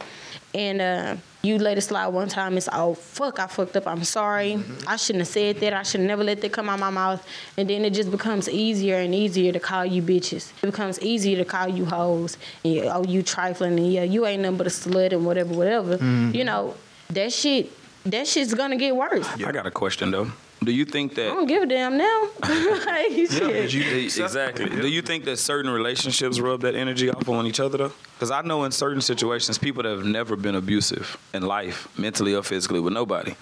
and. 0.54 0.80
uh 0.80 1.16
you 1.42 1.59
let 1.59 1.78
it 1.78 1.83
slide 1.83 2.09
one 2.09 2.28
time, 2.28 2.57
it's 2.57 2.68
oh 2.73 2.95
fuck, 2.95 3.38
I 3.38 3.47
fucked 3.47 3.76
up. 3.76 3.87
I'm 3.87 4.04
sorry. 4.04 4.54
Mm-hmm. 4.54 4.88
I 4.88 4.97
shouldn't 4.97 5.21
have 5.21 5.28
said 5.28 5.57
that. 5.61 5.73
I 5.73 5.83
should 5.83 6.00
never 6.00 6.25
let 6.25 6.40
that 6.40 6.52
come 6.52 6.68
out 6.68 6.80
my 6.80 6.90
mouth. 6.90 7.25
And 7.57 7.71
then 7.71 7.85
it 7.85 7.95
just 7.95 8.11
becomes 8.11 8.49
easier 8.49 8.97
and 8.97 9.14
easier 9.14 9.52
to 9.52 9.61
call 9.61 9.85
you 9.85 10.02
bitches. 10.02 10.52
It 10.62 10.66
becomes 10.66 11.00
easier 11.00 11.37
to 11.38 11.45
call 11.45 11.68
you 11.68 11.85
hoes. 11.85 12.37
And 12.64 12.75
you, 12.75 12.83
oh, 12.85 13.04
you 13.04 13.23
trifling 13.23 13.78
and 13.78 13.92
yeah, 13.92 14.02
you 14.02 14.26
ain't 14.26 14.42
nothing 14.42 14.59
but 14.59 14.66
a 14.66 14.71
slut 14.71 15.12
and 15.12 15.25
whatever, 15.25 15.54
whatever. 15.54 15.97
You 16.04 16.45
know, 16.45 16.75
that 17.11 17.33
shit, 17.33 17.71
that 18.04 18.26
shit's 18.26 18.54
gonna 18.54 18.76
get 18.76 18.97
worse. 18.97 19.26
I 19.35 19.52
got 19.52 19.66
a 19.66 19.71
question 19.71 20.11
though. 20.11 20.33
Do 20.62 20.73
you 20.73 20.85
think 20.85 21.15
that 21.15 21.31
I 21.31 21.35
don't 21.35 21.47
give 21.47 21.62
a 21.62 21.67
damn 21.67 21.97
now. 21.97 22.29
like, 22.43 23.12
shit. 23.12 23.73
you- 23.73 24.25
Exactly. 24.25 24.69
Do 24.69 24.88
you 24.88 25.03
think 25.03 25.25
that 25.27 25.37
certain 25.38 25.71
relationships 25.71 26.41
rub 26.41 26.62
that 26.62 26.75
energy 26.75 27.09
off 27.11 27.29
on 27.29 27.47
each 27.47 27.61
other 27.61 27.79
though? 27.79 27.93
Because 28.17 28.33
I 28.33 28.43
know 28.43 28.65
in 28.65 28.73
certain 28.73 29.00
situations, 29.00 29.57
people 29.59 29.85
that 29.85 29.91
have 29.91 30.05
never 30.05 30.35
been 30.35 30.57
abusive 30.57 31.17
in 31.33 31.43
life, 31.43 31.87
mentally 31.97 32.35
or 32.35 32.43
physically, 32.43 32.81
with 32.81 32.93
nobody, 32.93 33.37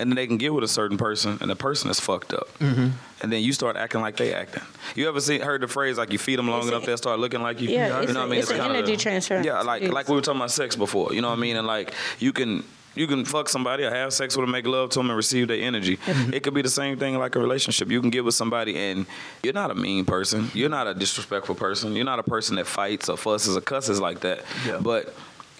and 0.00 0.10
then 0.10 0.16
they 0.16 0.26
can 0.26 0.36
get 0.38 0.52
with 0.52 0.64
a 0.64 0.68
certain 0.68 0.98
person, 0.98 1.38
and 1.40 1.48
the 1.48 1.54
person 1.54 1.88
is 1.90 2.00
fucked 2.00 2.34
up, 2.34 2.48
Mm-hmm. 2.58 2.88
and 3.22 3.32
then 3.32 3.42
you 3.44 3.52
start 3.52 3.76
acting 3.76 4.00
like 4.00 4.16
they 4.16 4.34
acting. 4.34 4.64
You 4.96 5.08
ever 5.08 5.20
seen 5.20 5.40
heard 5.42 5.60
the 5.60 5.68
phrase 5.68 5.96
like 5.98 6.10
you 6.12 6.18
feed 6.18 6.40
them 6.40 6.48
long 6.48 6.60
It's 6.62 6.68
enough, 6.68 6.84
they'll 6.84 6.96
start 6.96 7.20
looking 7.20 7.42
like 7.42 7.60
you? 7.60 7.68
Yeah, 7.68 7.98
you 7.98 8.02
it's 8.04 8.12
know 8.12 8.20
a- 8.20 8.22
what 8.24 8.26
I 8.26 8.30
mean? 8.30 8.40
it's 8.40 8.50
an 8.50 8.56
kinda- 8.58 8.78
energy 8.78 8.96
transfer. 8.96 9.40
Yeah, 9.44 9.60
like 9.62 9.84
like 9.92 10.08
we 10.08 10.16
were 10.16 10.20
talking 10.22 10.40
about 10.40 10.50
sex 10.50 10.74
before. 10.74 11.12
You 11.14 11.20
know 11.20 11.28
what 11.30 11.38
I 11.38 11.40
mean? 11.42 11.56
And 11.56 11.66
like 11.68 11.94
you 12.18 12.32
can. 12.32 12.64
You 12.96 13.06
can 13.06 13.24
fuck 13.24 13.48
somebody 13.48 13.84
or 13.84 13.90
have 13.90 14.12
sex 14.12 14.36
with 14.36 14.44
them, 14.44 14.50
make 14.50 14.66
love 14.66 14.90
to 14.90 14.98
them, 14.98 15.10
and 15.10 15.16
receive 15.16 15.48
their 15.48 15.60
energy. 15.60 15.98
Mm-hmm. 15.98 16.34
It 16.34 16.42
could 16.42 16.54
be 16.54 16.62
the 16.62 16.70
same 16.70 16.98
thing 16.98 17.16
like 17.18 17.36
a 17.36 17.38
relationship. 17.38 17.90
You 17.90 18.00
can 18.00 18.10
get 18.10 18.24
with 18.24 18.34
somebody, 18.34 18.76
and 18.76 19.06
you're 19.42 19.52
not 19.52 19.70
a 19.70 19.74
mean 19.74 20.04
person. 20.04 20.50
You're 20.54 20.70
not 20.70 20.86
a 20.86 20.94
disrespectful 20.94 21.54
person. 21.54 21.94
You're 21.94 22.06
not 22.06 22.18
a 22.18 22.22
person 22.22 22.56
that 22.56 22.66
fights 22.66 23.08
or 23.08 23.16
fusses 23.16 23.56
or 23.56 23.60
cusses 23.60 24.00
like 24.00 24.20
that. 24.20 24.42
Yeah. 24.66 24.80
But 24.80 25.14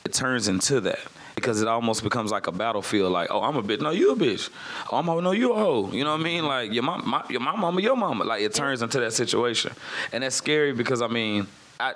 it 0.05 0.15
turns 0.15 0.49
into 0.49 0.81
that 0.83 1.01
because 1.35 1.61
it 1.61 1.69
almost 1.69 2.03
becomes 2.03 2.33
like 2.33 2.47
a 2.47 2.53
battlefield. 2.53 3.13
Like, 3.13 3.29
oh, 3.31 3.43
I'm 3.43 3.57
a 3.57 3.63
bitch. 3.63 3.81
No, 3.81 3.91
you 3.91 4.13
a 4.13 4.17
bitch. 4.17 4.51
Oh, 4.91 4.97
I'm 4.97 5.09
a, 5.09 5.21
no, 5.21 5.33
you 5.33 5.53
a 5.53 5.57
hoe. 5.57 5.91
You 5.93 6.03
know 6.03 6.13
what 6.13 6.21
I 6.21 6.25
mean? 6.25 6.47
Like 6.47 6.73
your 6.73 6.83
mom, 6.83 7.09
my, 7.09 7.23
your 7.29 7.41
my 7.41 7.55
mama, 7.55 7.81
your 7.81 7.97
mama. 7.97 8.25
Like 8.25 8.43
it 8.43 8.55
turns 8.55 8.83
into 8.83 8.99
that 9.01 9.13
situation, 9.13 9.73
and 10.13 10.25
that's 10.25 10.35
scary 10.35 10.73
because 10.73 11.03
I 11.03 11.09
mean, 11.09 11.47
I 11.79 11.95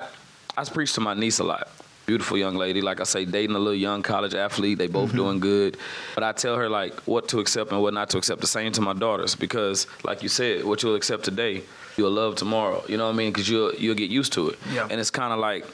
I 0.56 0.64
preach 0.64 0.92
to 0.94 1.00
my 1.00 1.14
niece 1.14 1.38
a 1.38 1.44
lot. 1.44 1.68
Beautiful 2.10 2.36
young 2.38 2.56
lady, 2.56 2.80
like 2.80 3.00
I 3.00 3.04
say, 3.04 3.24
dating 3.24 3.54
a 3.54 3.58
little 3.60 3.72
young 3.72 4.02
college 4.02 4.34
athlete. 4.34 4.78
They 4.78 4.88
both 4.88 5.10
mm-hmm. 5.10 5.16
doing 5.16 5.38
good, 5.38 5.76
but 6.16 6.24
I 6.24 6.32
tell 6.32 6.56
her 6.56 6.68
like 6.68 6.92
what 7.02 7.28
to 7.28 7.38
accept 7.38 7.70
and 7.70 7.80
what 7.80 7.94
not 7.94 8.10
to 8.10 8.18
accept. 8.18 8.40
The 8.40 8.48
same 8.48 8.72
to 8.72 8.80
my 8.80 8.94
daughters 8.94 9.36
because, 9.36 9.86
like 10.02 10.20
you 10.24 10.28
said, 10.28 10.64
what 10.64 10.82
you'll 10.82 10.96
accept 10.96 11.22
today, 11.22 11.62
you'll 11.96 12.10
love 12.10 12.34
tomorrow. 12.34 12.82
You 12.88 12.96
know 12.96 13.06
what 13.06 13.14
I 13.14 13.16
mean? 13.16 13.30
Because 13.32 13.48
you'll 13.48 13.72
you'll 13.76 13.94
get 13.94 14.10
used 14.10 14.32
to 14.32 14.48
it. 14.48 14.58
Yeah. 14.74 14.88
And 14.90 14.98
it's 15.00 15.12
kind 15.12 15.32
of 15.32 15.38
like 15.38 15.64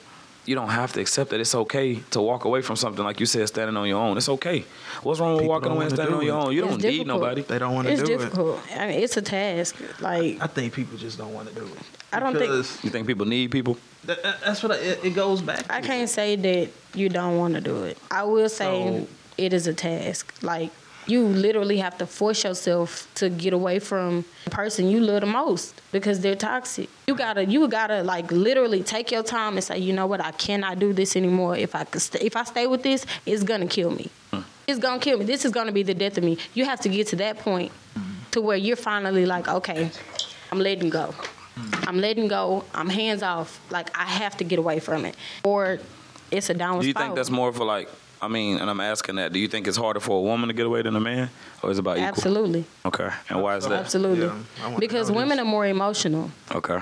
you 0.45 0.55
don't 0.55 0.69
have 0.69 0.93
to 0.93 1.01
accept 1.01 1.31
that 1.31 1.41
It's 1.41 1.55
okay 1.55 1.95
to 2.11 2.21
walk 2.21 2.45
away 2.45 2.61
from 2.61 2.77
something 2.77 3.03
like 3.03 3.19
you 3.19 3.27
said, 3.27 3.49
standing 3.49 3.77
on 3.77 3.89
your 3.89 4.03
own. 4.03 4.19
It's 4.19 4.29
okay. 4.29 4.65
What's 5.03 5.21
wrong 5.21 5.33
with 5.33 5.43
People 5.43 5.55
walking 5.55 5.73
away 5.73 5.87
and 5.87 5.95
standing 5.95 6.15
on 6.17 6.25
your 6.25 6.37
own? 6.37 6.53
You 6.53 6.65
It's 6.65 6.77
don't 6.77 6.91
need 6.91 7.07
nobody. 7.07 7.43
They 7.43 7.59
don't 7.59 7.75
want 7.75 7.89
to 7.89 7.95
It's 7.95 8.03
do 8.03 8.13
it. 8.13 8.15
it's 8.15 8.25
difficult. 8.25 8.61
I 8.77 8.87
mean, 8.89 9.03
it's 9.03 9.17
a 9.17 9.23
task. 9.23 9.75
Like, 10.01 10.39
I 10.41 10.47
think 10.47 10.75
people 10.75 10.99
just 10.99 11.17
don't 11.19 11.33
want 11.33 11.49
to 11.49 11.55
do 11.55 11.65
it. 11.65 11.83
I 12.13 12.21
don't 12.21 12.37
think- 12.37 12.85
You 12.85 12.91
think 12.91 13.07
people 13.07 13.27
need 13.27 13.51
people? 13.51 13.79
That, 14.07 14.23
that- 14.23 14.41
that's 14.45 14.63
what 14.63 14.73
I, 14.73 14.77
it, 14.77 15.05
it 15.05 15.11
goes 15.15 15.43
back. 15.43 15.65
I 15.71 15.81
can't 15.81 16.09
say 16.09 16.37
that 16.37 16.71
you 16.95 17.09
don't 17.09 17.39
want 17.39 17.55
to 17.55 17.61
do 17.61 17.85
it. 17.85 17.99
I 18.11 18.23
will 18.25 18.49
say 18.49 19.01
So- 19.01 19.07
it 19.39 19.53
is 19.53 19.67
a 19.67 19.75
task. 19.75 20.35
Like 20.43 20.71
you 21.07 21.23
literally 21.25 21.79
have 21.79 21.97
to 21.99 22.07
force 22.07 22.43
yourself 22.43 23.09
to 23.15 23.29
get 23.29 23.53
away 23.53 23.79
from 23.79 24.25
the 24.45 24.51
person 24.51 24.89
you 24.89 24.99
love 25.01 25.21
the 25.21 25.27
most 25.27 25.81
because 25.93 26.19
they're 26.21 26.35
toxic. 26.35 26.89
You 27.07 27.15
gotta, 27.15 27.45
you 27.45 27.69
gotta 27.69 28.03
like 28.03 28.33
literally 28.33 28.83
take 28.83 29.13
your 29.13 29.23
time 29.23 29.53
and 29.55 29.63
say, 29.63 29.79
you 29.79 29.93
know 29.93 30.07
what, 30.07 30.21
I 30.21 30.33
cannot 30.33 30.79
do 30.81 30.93
this 30.93 31.15
anymore. 31.15 31.57
If 31.57 31.77
I 31.77 31.85
st- 31.97 32.25
if 32.25 32.35
I 32.37 32.43
stay 32.45 32.67
with 32.67 32.83
this, 32.83 33.07
it's 33.25 33.45
gonna 33.45 33.69
kill 33.69 33.91
me. 33.91 34.11
It's 34.67 34.81
gonna 34.81 34.99
kill 34.99 35.19
me. 35.19 35.25
This 35.27 35.45
is 35.45 35.53
gonna 35.53 35.71
be 35.71 35.85
the 35.85 35.95
death 35.95 36.19
of 36.19 36.25
me. 36.25 36.39
You 36.55 36.65
have 36.65 36.81
to 36.81 36.89
get 36.89 37.07
to 37.09 37.17
that 37.17 37.39
point 37.39 37.71
to 38.33 38.41
where 38.41 38.57
you're 38.57 38.75
finally 38.75 39.27
like, 39.27 39.47
okay, 39.47 39.91
I'm 40.51 40.59
letting 40.59 40.91
go. 40.91 41.15
Hmm. 41.57 41.89
I'm 41.89 41.99
letting 41.99 42.29
go. 42.29 42.65
I'm 42.75 42.89
hands 42.89 43.23
off. 43.23 43.61
Like 43.71 43.97
I 43.99 44.05
have 44.05 44.37
to 44.39 44.45
get 44.45 44.59
away 44.59 44.79
from 44.81 45.05
it, 45.05 45.17
or 45.45 45.79
it's 46.31 46.51
a 46.51 46.55
downward 46.55 46.83
Do 46.83 46.89
you 46.89 46.93
spiral. 46.93 47.09
think 47.09 47.17
that's 47.17 47.31
more 47.31 47.53
for 47.53 47.65
like? 47.65 47.89
I 48.21 48.29
mean, 48.29 48.59
and 48.59 48.69
I'm 48.71 48.81
asking 48.81 49.17
that. 49.17 49.33
Do 49.33 49.39
you 49.39 49.49
think 49.49 49.67
it's 49.69 49.77
harder 49.77 50.01
for 50.01 50.19
a 50.19 50.23
woman 50.23 50.49
to 50.49 50.55
get 50.55 50.67
away 50.67 50.83
than 50.83 50.97
a 50.97 51.01
man, 51.01 51.29
Oh, 51.67 51.69
or 51.69 51.73
is 51.73 51.79
it 51.79 51.81
about 51.81 51.97
equal? 51.99 52.09
Absolutely, 52.09 52.65
Okay, 52.85 53.11
and 53.29 53.43
why 53.43 53.57
is 53.57 53.67
that? 53.67 53.81
absolutely. 53.81 54.27
Yeah, 54.27 54.77
because 54.79 55.11
women 55.11 55.31
this. 55.31 55.41
are 55.41 55.45
more 55.45 55.67
emotional. 55.67 56.31
Okay. 56.55 56.79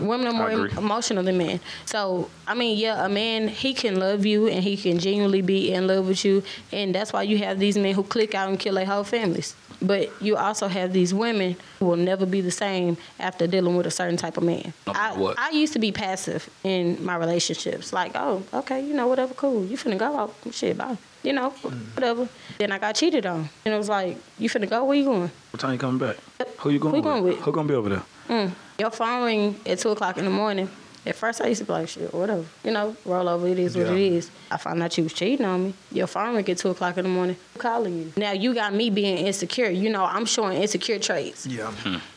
Women 0.00 0.26
are 0.26 0.32
more 0.32 0.48
I 0.48 0.52
agree. 0.52 0.70
emotional 0.76 1.24
than 1.24 1.38
men. 1.38 1.60
So, 1.86 2.28
I 2.46 2.54
mean, 2.54 2.78
yeah, 2.78 3.04
a 3.04 3.08
man, 3.08 3.48
he 3.48 3.72
can 3.72 3.98
love 3.98 4.26
you 4.26 4.46
and 4.48 4.62
he 4.62 4.76
can 4.76 4.98
genuinely 4.98 5.42
be 5.42 5.72
in 5.72 5.86
love 5.86 6.06
with 6.06 6.24
you. 6.24 6.42
And 6.72 6.94
that's 6.94 7.12
why 7.12 7.22
you 7.22 7.38
have 7.38 7.58
these 7.58 7.78
men 7.78 7.94
who 7.94 8.02
click 8.02 8.34
out 8.34 8.48
and 8.48 8.58
kill 8.58 8.74
their 8.74 8.84
whole 8.86 9.04
families. 9.04 9.54
But 9.80 10.10
you 10.22 10.36
also 10.36 10.68
have 10.68 10.92
these 10.92 11.12
women 11.12 11.56
who 11.78 11.86
will 11.86 11.96
never 11.96 12.24
be 12.26 12.40
the 12.40 12.50
same 12.50 12.96
after 13.18 13.46
dealing 13.46 13.76
with 13.76 13.86
a 13.86 13.90
certain 13.90 14.16
type 14.16 14.36
of 14.36 14.42
man. 14.42 14.72
No 14.86 14.92
I, 14.94 15.12
what. 15.16 15.38
I 15.38 15.50
used 15.50 15.72
to 15.74 15.78
be 15.78 15.92
passive 15.92 16.48
in 16.64 17.02
my 17.04 17.16
relationships. 17.16 17.92
Like, 17.92 18.12
oh, 18.14 18.42
okay, 18.54 18.80
you 18.84 18.94
know, 18.94 19.06
whatever, 19.06 19.34
cool. 19.34 19.64
You 19.66 19.76
finna 19.76 19.98
go 19.98 20.16
out. 20.16 20.34
Shit, 20.50 20.78
bye. 20.78 20.96
You 21.26 21.32
know, 21.32 21.50
whatever. 21.50 22.28
Then 22.58 22.70
I 22.70 22.78
got 22.78 22.94
cheated 22.94 23.26
on. 23.26 23.48
And 23.64 23.74
it 23.74 23.76
was 23.76 23.88
like, 23.88 24.16
you 24.38 24.48
finna 24.48 24.70
go? 24.70 24.84
Where 24.84 24.96
you 24.96 25.04
going? 25.04 25.30
What 25.50 25.58
time 25.60 25.72
you 25.72 25.78
coming 25.78 25.98
back? 25.98 26.16
Who 26.58 26.70
you 26.70 26.78
going 26.78 26.92
Who 26.94 26.98
you 26.98 27.02
with? 27.02 27.04
going 27.04 27.24
with? 27.24 27.38
Who 27.40 27.50
gonna 27.52 27.66
be 27.68 27.74
over 27.74 27.88
there? 27.88 28.02
Mm. 28.28 28.52
Your 28.78 28.90
phone 28.92 29.24
ring 29.24 29.60
at 29.66 29.80
two 29.80 29.88
o'clock 29.90 30.18
in 30.18 30.24
the 30.24 30.30
morning. 30.30 30.70
At 31.04 31.16
first, 31.16 31.40
I 31.40 31.46
used 31.48 31.60
to 31.60 31.64
be 31.66 31.72
like, 31.72 31.88
shit, 31.88 32.12
whatever. 32.14 32.44
You 32.64 32.70
know, 32.70 32.96
roll 33.04 33.28
over, 33.28 33.46
it 33.48 33.58
is 33.58 33.76
what 33.76 33.86
Yeah. 33.86 33.92
it 33.94 34.12
is. 34.12 34.30
I 34.52 34.56
found 34.56 34.80
out 34.82 34.96
you 34.98 35.02
was 35.04 35.12
cheating 35.12 35.44
on 35.46 35.64
me. 35.64 35.74
Your 35.92 36.06
phone 36.06 36.34
ring 36.36 36.48
at 36.48 36.58
two 36.58 36.68
o'clock 36.70 36.96
in 36.96 37.02
the 37.04 37.08
morning. 37.10 37.36
I'm 37.56 37.60
calling 37.60 37.96
you. 37.98 38.12
Now, 38.16 38.30
you 38.32 38.54
got 38.54 38.72
me 38.72 38.90
being 38.90 39.18
insecure. 39.18 39.70
You 39.70 39.90
know, 39.90 40.04
I'm 40.04 40.26
showing 40.26 40.60
insecure 40.62 40.98
traits. 41.00 41.44
Yeah. 41.46 41.72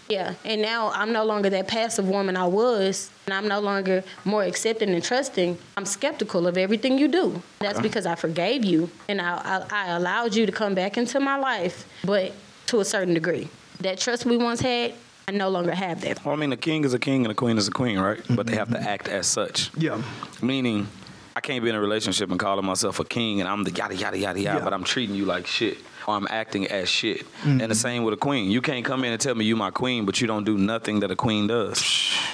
Yeah, 0.09 0.33
and 0.43 0.59
now 0.59 0.89
I'm 0.95 1.11
no 1.13 1.23
longer 1.23 1.51
that 1.51 1.67
passive 1.67 2.09
woman 2.09 2.35
I 2.35 2.47
was, 2.47 3.11
and 3.27 3.33
I'm 3.33 3.47
no 3.47 3.59
longer 3.59 4.03
more 4.25 4.41
accepting 4.43 4.89
and 4.89 5.03
trusting. 5.03 5.55
I'm 5.77 5.85
skeptical 5.85 6.47
of 6.47 6.57
everything 6.57 6.97
you 6.97 7.07
do. 7.07 7.39
That's 7.59 7.79
because 7.79 8.07
I 8.07 8.15
forgave 8.15 8.65
you, 8.65 8.89
and 9.07 9.21
I, 9.21 9.35
I, 9.69 9.85
I 9.85 9.87
allowed 9.91 10.33
you 10.33 10.47
to 10.47 10.51
come 10.51 10.73
back 10.73 10.97
into 10.97 11.19
my 11.19 11.37
life, 11.37 11.87
but 12.03 12.33
to 12.67 12.79
a 12.79 12.85
certain 12.85 13.13
degree. 13.13 13.49
That 13.81 13.99
trust 13.99 14.25
we 14.25 14.35
once 14.37 14.61
had, 14.61 14.95
I 15.27 15.31
no 15.31 15.49
longer 15.49 15.75
have 15.75 16.01
that. 16.01 16.25
Well, 16.25 16.33
I 16.33 16.37
mean, 16.37 16.51
a 16.53 16.57
king 16.57 16.83
is 16.85 16.95
a 16.95 16.99
king 16.99 17.23
and 17.23 17.31
a 17.31 17.35
queen 17.35 17.59
is 17.59 17.67
a 17.67 17.71
queen, 17.71 17.99
right? 17.99 18.19
But 18.31 18.47
they 18.47 18.55
have 18.55 18.71
to 18.71 18.81
act 18.81 19.07
as 19.07 19.27
such. 19.27 19.69
Yeah. 19.77 20.01
Meaning, 20.41 20.87
I 21.35 21.39
can't 21.39 21.63
be 21.63 21.69
in 21.69 21.75
a 21.75 21.79
relationship 21.79 22.31
and 22.31 22.39
calling 22.39 22.65
myself 22.65 22.99
a 22.99 23.05
king 23.05 23.39
and 23.41 23.47
I'm 23.47 23.63
the 23.63 23.71
yada 23.71 23.95
yada 23.95 24.17
yada 24.17 24.39
yada, 24.41 24.57
Yeah. 24.57 24.63
but 24.63 24.73
I'm 24.73 24.83
treating 24.83 25.15
you 25.15 25.25
like 25.25 25.45
shit. 25.45 25.77
Or 26.07 26.15
I'm 26.15 26.27
acting 26.29 26.67
as 26.67 26.89
shit. 26.89 27.25
And 27.43 27.61
the 27.61 27.75
same 27.75 28.03
with 28.03 28.13
a 28.13 28.17
queen. 28.17 28.51
You 28.51 28.61
can't 28.61 28.85
come 28.85 29.03
in 29.03 29.11
and 29.11 29.21
tell 29.21 29.35
me 29.35 29.45
you 29.45 29.55
my 29.55 29.71
queen, 29.71 30.05
but 30.05 30.21
you 30.21 30.27
don't 30.27 30.43
do 30.43 30.57
nothing 30.57 31.01
that 31.01 31.11
a 31.11 31.15
queen 31.15 31.47
does. 31.47 31.83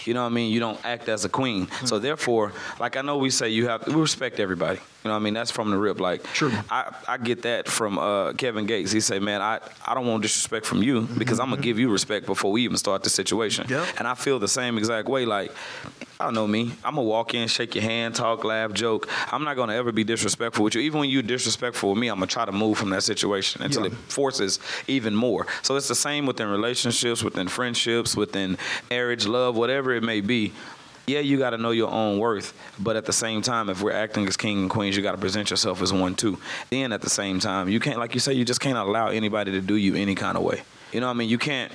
You 0.06 0.14
know 0.14 0.22
what 0.22 0.32
I 0.32 0.34
mean? 0.34 0.52
You 0.52 0.60
don't 0.60 0.80
act 0.86 1.10
as 1.10 1.26
a 1.26 1.30
queen. 1.30 1.68
So 1.86 2.00
therefore, 2.00 2.54
like 2.80 2.96
I 2.96 3.02
know 3.02 3.18
we 3.18 3.30
say 3.30 3.50
you 3.50 3.68
have 3.68 3.88
we 3.88 3.96
respect 3.96 4.40
everybody. 4.40 4.80
You 5.06 5.10
know 5.10 5.12
what 5.12 5.20
I 5.20 5.24
mean? 5.24 5.34
That's 5.36 5.52
from 5.52 5.70
the 5.70 5.78
rip. 5.78 6.00
Like 6.00 6.24
True. 6.34 6.52
I, 6.70 6.96
I 7.08 7.18
get 7.18 7.44
that 7.44 7.68
from 7.68 8.00
uh, 8.00 8.34
Kevin 8.34 8.66
Gates. 8.66 8.92
He 8.92 9.00
say, 9.00 9.20
Man, 9.20 9.42
I, 9.42 9.60
I 9.86 9.94
don't 9.94 10.08
want 10.08 10.24
disrespect 10.24 10.66
from 10.66 10.82
you 10.82 11.02
because 11.02 11.40
I'm 11.40 11.50
gonna 11.50 11.62
give 11.62 11.78
you 11.78 11.92
respect 11.92 12.26
before 12.26 12.52
we 12.52 12.64
even 12.64 12.78
start 12.78 13.04
the 13.04 13.10
situation. 13.10 13.68
Yep. 13.70 13.88
And 14.00 14.08
I 14.08 14.16
feel 14.16 14.40
the 14.40 14.48
same 14.48 14.78
exact 14.78 15.08
way. 15.08 15.26
Like, 15.26 15.52
I 16.18 16.24
don't 16.26 16.34
know 16.34 16.48
me. 16.48 16.72
I'm 16.84 16.96
gonna 16.96 17.04
walk 17.04 17.34
in, 17.34 17.48
shake 17.50 17.76
your 17.76 17.84
hand, 17.84 18.16
talk, 18.16 18.46
laugh, 18.46 18.72
joke. 18.72 19.10
I'm 19.34 19.44
not 19.44 19.58
gonna 19.58 19.74
ever 19.76 19.92
be 19.92 20.06
disrespectful 20.06 20.64
with 20.64 20.74
you. 20.76 20.82
Even 20.82 21.02
when 21.02 21.10
you're 21.10 21.22
disrespectful 21.22 21.90
with 21.90 22.00
me, 22.00 22.08
I'm 22.08 22.16
gonna 22.16 22.28
try 22.28 22.46
to 22.46 22.54
move 22.54 22.78
from 22.78 22.90
that 22.92 23.04
situation 23.04 23.62
until 23.62 23.82
Yeah. 23.82 23.88
it 23.92 23.94
forces 24.08 24.60
even 24.88 25.14
more. 25.14 25.46
So 25.62 25.76
it's 25.76 25.90
the 25.90 25.96
same 25.96 26.26
within 26.26 26.48
relationships, 26.48 27.22
within 27.22 27.50
friendships, 27.50 28.16
within 28.16 28.58
marriage, 28.90 29.26
love, 29.28 29.58
whatever 29.58 29.92
it 29.94 30.04
may 30.04 30.22
be. 30.22 30.54
Yeah, 31.08 31.20
you 31.20 31.38
got 31.38 31.52
to 31.52 31.58
know 31.60 31.70
your 31.70 31.92
own 31.92 32.18
worth, 32.18 32.54
but 32.80 32.96
at 32.96 33.06
the 33.06 33.14
same 33.14 33.44
time, 33.44 33.70
if 33.70 33.82
we're 33.84 33.92
acting 33.92 34.26
as 34.28 34.36
king 34.38 34.62
and 34.62 34.70
queens, 34.72 34.96
you 34.98 35.04
got 35.04 35.12
to 35.12 35.20
present 35.20 35.52
yourself 35.52 35.82
as 35.84 35.94
one 35.94 36.16
too. 36.16 36.40
Then 36.72 36.92
at 36.94 37.02
the 37.02 37.12
same 37.12 37.40
time, 37.40 37.70
you 37.70 37.80
can't, 37.80 38.00
like 38.00 38.16
you 38.16 38.20
say, 38.20 38.34
you 38.34 38.44
just 38.44 38.60
can't 38.60 38.78
allow 38.78 39.10
anybody 39.10 39.52
to 39.52 39.62
do 39.62 39.76
you 39.76 39.94
any 39.96 40.16
kind 40.16 40.36
of 40.36 40.42
way. 40.44 40.64
You 40.92 41.02
know 41.02 41.08
what 41.08 41.12
I 41.14 41.18
mean? 41.18 41.30
You 41.30 41.38
can't. 41.38 41.72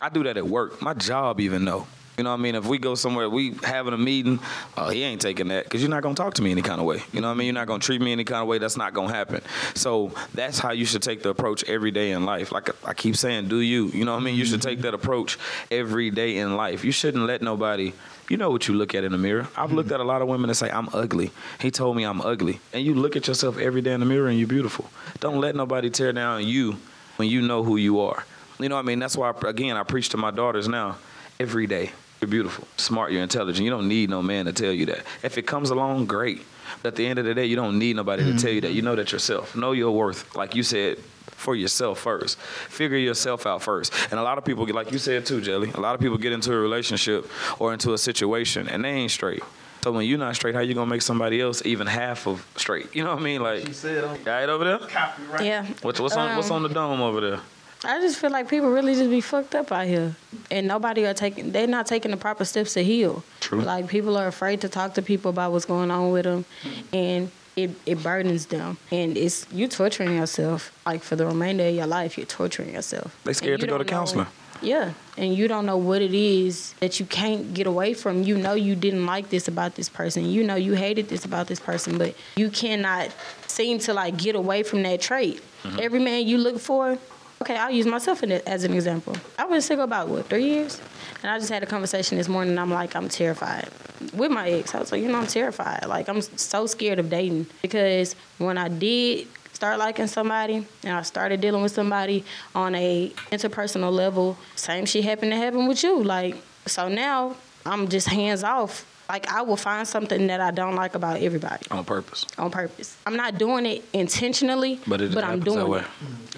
I 0.00 0.10
do 0.10 0.22
that 0.24 0.36
at 0.36 0.46
work. 0.46 0.80
My 0.80 0.94
job 0.94 1.40
even 1.40 1.64
know. 1.64 1.88
You 2.18 2.24
know 2.24 2.30
what 2.30 2.40
I 2.40 2.42
mean? 2.42 2.56
If 2.56 2.66
we 2.66 2.78
go 2.78 2.96
somewhere, 2.96 3.30
we 3.30 3.52
having 3.62 3.94
a 3.94 3.96
meeting, 3.96 4.40
oh, 4.76 4.88
he 4.88 5.04
ain't 5.04 5.20
taking 5.20 5.48
that 5.48 5.64
because 5.64 5.80
you're 5.80 5.88
not 5.88 6.02
gonna 6.02 6.16
talk 6.16 6.34
to 6.34 6.42
me 6.42 6.50
any 6.50 6.62
kind 6.62 6.80
of 6.80 6.86
way. 6.86 7.00
You 7.12 7.20
know 7.20 7.28
what 7.28 7.34
I 7.34 7.36
mean? 7.36 7.46
You're 7.46 7.54
not 7.54 7.68
gonna 7.68 7.78
treat 7.78 8.00
me 8.00 8.10
any 8.10 8.24
kind 8.24 8.42
of 8.42 8.48
way. 8.48 8.58
That's 8.58 8.76
not 8.76 8.92
gonna 8.92 9.14
happen. 9.14 9.40
So 9.74 10.10
that's 10.34 10.58
how 10.58 10.72
you 10.72 10.84
should 10.84 11.02
take 11.02 11.22
the 11.22 11.28
approach 11.28 11.62
every 11.68 11.92
day 11.92 12.10
in 12.10 12.24
life. 12.24 12.50
Like 12.50 12.70
I 12.84 12.92
keep 12.92 13.14
saying, 13.14 13.46
do 13.46 13.60
you? 13.60 13.86
You 13.88 14.04
know 14.04 14.14
what 14.14 14.22
I 14.22 14.24
mean? 14.24 14.34
You 14.34 14.44
should 14.44 14.60
take 14.60 14.80
that 14.80 14.94
approach 14.94 15.38
every 15.70 16.10
day 16.10 16.38
in 16.38 16.56
life. 16.56 16.84
You 16.84 16.90
shouldn't 16.90 17.24
let 17.24 17.40
nobody. 17.40 17.92
You 18.28 18.36
know 18.36 18.50
what 18.50 18.66
you 18.66 18.74
look 18.74 18.96
at 18.96 19.04
in 19.04 19.12
the 19.12 19.18
mirror. 19.18 19.46
I've 19.56 19.72
looked 19.72 19.92
at 19.92 20.00
a 20.00 20.04
lot 20.04 20.20
of 20.20 20.26
women 20.26 20.48
that 20.48 20.56
say 20.56 20.70
I'm 20.70 20.88
ugly. 20.92 21.30
He 21.60 21.70
told 21.70 21.96
me 21.96 22.02
I'm 22.02 22.20
ugly, 22.20 22.58
and 22.72 22.84
you 22.84 22.94
look 22.94 23.14
at 23.14 23.28
yourself 23.28 23.58
every 23.58 23.80
day 23.80 23.92
in 23.92 24.00
the 24.00 24.06
mirror 24.06 24.26
and 24.26 24.36
you're 24.36 24.48
beautiful. 24.48 24.90
Don't 25.20 25.40
let 25.40 25.54
nobody 25.54 25.88
tear 25.88 26.12
down 26.12 26.44
you 26.44 26.78
when 27.16 27.28
you 27.28 27.42
know 27.42 27.62
who 27.62 27.76
you 27.76 28.00
are. 28.00 28.26
You 28.58 28.68
know 28.68 28.74
what 28.74 28.84
I 28.84 28.86
mean? 28.86 28.98
That's 28.98 29.16
why 29.16 29.32
again 29.46 29.76
I 29.76 29.84
preach 29.84 30.08
to 30.10 30.16
my 30.16 30.32
daughters 30.32 30.66
now 30.66 30.96
every 31.38 31.68
day. 31.68 31.92
You're 32.20 32.28
beautiful, 32.28 32.66
smart, 32.76 33.12
you're 33.12 33.22
intelligent. 33.22 33.64
You 33.64 33.70
don't 33.70 33.86
need 33.88 34.10
no 34.10 34.22
man 34.22 34.46
to 34.46 34.52
tell 34.52 34.72
you 34.72 34.86
that. 34.86 35.04
If 35.22 35.38
it 35.38 35.42
comes 35.42 35.70
along, 35.70 36.06
great. 36.06 36.44
But 36.82 36.88
at 36.88 36.96
the 36.96 37.06
end 37.06 37.18
of 37.18 37.24
the 37.24 37.34
day, 37.34 37.46
you 37.46 37.56
don't 37.56 37.78
need 37.78 37.96
nobody 37.96 38.24
to 38.24 38.38
tell 38.38 38.50
you 38.50 38.60
that. 38.62 38.72
You 38.72 38.82
know 38.82 38.96
that 38.96 39.12
yourself. 39.12 39.54
Know 39.54 39.72
your 39.72 39.92
worth, 39.92 40.34
like 40.36 40.54
you 40.54 40.62
said, 40.62 40.98
for 41.30 41.54
yourself 41.54 42.00
first. 42.00 42.38
Figure 42.38 42.98
yourself 42.98 43.46
out 43.46 43.62
first. 43.62 43.92
And 44.10 44.18
a 44.18 44.22
lot 44.22 44.38
of 44.38 44.44
people, 44.44 44.66
get, 44.66 44.74
like 44.74 44.90
you 44.90 44.98
said 44.98 45.24
too, 45.26 45.40
Jelly, 45.40 45.70
a 45.74 45.80
lot 45.80 45.94
of 45.94 46.00
people 46.00 46.18
get 46.18 46.32
into 46.32 46.52
a 46.52 46.58
relationship 46.58 47.30
or 47.58 47.72
into 47.72 47.92
a 47.92 47.98
situation 47.98 48.68
and 48.68 48.84
they 48.84 48.90
ain't 48.90 49.12
straight. 49.12 49.42
So 49.82 49.92
when 49.92 50.04
you're 50.06 50.18
not 50.18 50.34
straight, 50.34 50.56
how 50.56 50.60
you 50.60 50.74
gonna 50.74 50.90
make 50.90 51.02
somebody 51.02 51.40
else 51.40 51.64
even 51.64 51.86
half 51.86 52.26
of 52.26 52.44
straight? 52.56 52.94
You 52.96 53.04
know 53.04 53.10
what 53.10 53.20
I 53.20 53.22
mean? 53.22 53.40
Like, 53.40 53.72
said 53.72 54.02
on 54.02 54.22
right 54.24 54.48
over 54.48 54.64
there. 54.64 54.78
copyright. 54.78 55.44
Yeah. 55.46 55.66
What's, 55.82 56.00
what's 56.00 56.16
on 56.16 56.36
What's 56.36 56.50
Um, 56.50 56.56
on 56.56 56.62
the 56.64 56.68
dome 56.68 57.00
over 57.00 57.20
there? 57.20 57.40
I 57.84 58.00
just 58.00 58.18
feel 58.18 58.30
like 58.30 58.48
people 58.48 58.70
really 58.70 58.94
just 58.94 59.10
be 59.10 59.20
fucked 59.20 59.54
up 59.54 59.70
out 59.70 59.86
here, 59.86 60.16
and 60.50 60.66
nobody 60.66 61.06
are 61.06 61.14
taking. 61.14 61.52
They're 61.52 61.66
not 61.66 61.86
taking 61.86 62.10
the 62.10 62.16
proper 62.16 62.44
steps 62.44 62.74
to 62.74 62.82
heal. 62.82 63.22
True. 63.40 63.60
Like 63.60 63.88
people 63.88 64.16
are 64.16 64.26
afraid 64.26 64.60
to 64.62 64.68
talk 64.68 64.94
to 64.94 65.02
people 65.02 65.30
about 65.30 65.52
what's 65.52 65.64
going 65.64 65.90
on 65.90 66.10
with 66.10 66.24
them, 66.24 66.44
and 66.92 67.30
it 67.56 67.70
it 67.86 68.02
burdens 68.02 68.46
them, 68.46 68.78
and 68.90 69.16
it's 69.16 69.46
you 69.52 69.68
torturing 69.68 70.16
yourself. 70.16 70.72
Like 70.84 71.02
for 71.02 71.14
the 71.14 71.26
remainder 71.26 71.64
of 71.64 71.74
your 71.74 71.86
life, 71.86 72.18
you're 72.18 72.26
torturing 72.26 72.74
yourself. 72.74 73.16
They 73.24 73.32
scared 73.32 73.60
you 73.60 73.66
to 73.66 73.72
go 73.72 73.78
to 73.78 73.84
counseling. 73.84 74.26
Yeah, 74.60 74.94
and 75.16 75.34
you 75.34 75.46
don't 75.46 75.66
know 75.66 75.76
what 75.76 76.02
it 76.02 76.14
is 76.14 76.74
that 76.80 76.98
you 76.98 77.06
can't 77.06 77.54
get 77.54 77.68
away 77.68 77.94
from. 77.94 78.24
You 78.24 78.36
know 78.36 78.54
you 78.54 78.74
didn't 78.74 79.06
like 79.06 79.30
this 79.30 79.46
about 79.46 79.76
this 79.76 79.88
person. 79.88 80.24
You 80.24 80.42
know 80.42 80.56
you 80.56 80.74
hated 80.74 81.08
this 81.08 81.24
about 81.24 81.46
this 81.46 81.60
person, 81.60 81.96
but 81.96 82.14
you 82.36 82.50
cannot 82.50 83.14
seem 83.46 83.78
to 83.80 83.94
like 83.94 84.16
get 84.16 84.34
away 84.34 84.64
from 84.64 84.82
that 84.82 85.00
trait. 85.00 85.40
Mm-hmm. 85.62 85.78
Every 85.80 86.00
man 86.00 86.26
you 86.26 86.38
look 86.38 86.58
for, 86.58 86.98
okay, 87.42 87.56
I'll 87.56 87.70
use 87.70 87.86
myself 87.86 88.22
in 88.22 88.32
it 88.32 88.42
as 88.46 88.64
an 88.64 88.74
example. 88.74 89.16
I 89.38 89.44
was 89.44 89.64
single 89.64 89.84
about 89.84 90.08
what 90.08 90.26
three 90.26 90.44
years, 90.44 90.80
and 91.22 91.30
I 91.30 91.38
just 91.38 91.50
had 91.50 91.62
a 91.62 91.66
conversation 91.66 92.18
this 92.18 92.28
morning. 92.28 92.58
I'm 92.58 92.70
like, 92.70 92.94
I'm 92.96 93.08
terrified 93.08 93.68
with 94.14 94.30
my 94.30 94.48
ex. 94.50 94.74
I 94.74 94.80
was 94.80 94.92
like, 94.92 95.02
you 95.02 95.08
know, 95.08 95.18
I'm 95.18 95.26
terrified. 95.26 95.86
Like 95.86 96.08
I'm 96.08 96.20
so 96.20 96.66
scared 96.66 96.98
of 96.98 97.10
dating 97.10 97.46
because 97.62 98.14
when 98.38 98.58
I 98.58 98.68
did 98.68 99.28
start 99.52 99.78
liking 99.78 100.06
somebody 100.06 100.66
and 100.84 100.92
I 100.96 101.02
started 101.02 101.40
dealing 101.40 101.62
with 101.62 101.72
somebody 101.72 102.24
on 102.54 102.74
a 102.74 103.10
interpersonal 103.32 103.92
level, 103.92 104.36
same 104.54 104.86
shit 104.86 105.04
happened 105.04 105.32
to 105.32 105.36
happen 105.36 105.66
with 105.66 105.82
you. 105.82 106.02
Like 106.02 106.36
so 106.66 106.88
now 106.88 107.36
I'm 107.66 107.88
just 107.88 108.08
hands 108.08 108.44
off. 108.44 108.86
Like 109.08 109.32
I 109.32 109.40
will 109.42 109.56
find 109.56 109.88
something 109.88 110.26
that 110.26 110.40
I 110.40 110.50
don't 110.50 110.74
like 110.74 110.94
about 110.94 111.20
everybody 111.22 111.64
On 111.70 111.82
purpose. 111.84 112.26
on 112.36 112.50
purpose. 112.50 112.96
I'm 113.06 113.16
not 113.16 113.38
doing 113.38 113.64
it 113.64 113.84
intentionally, 113.94 114.80
But 114.86 115.00
it 115.00 115.12
just 115.12 115.24
I'm 115.24 115.40
doing 115.40 115.80
it. 115.80 115.84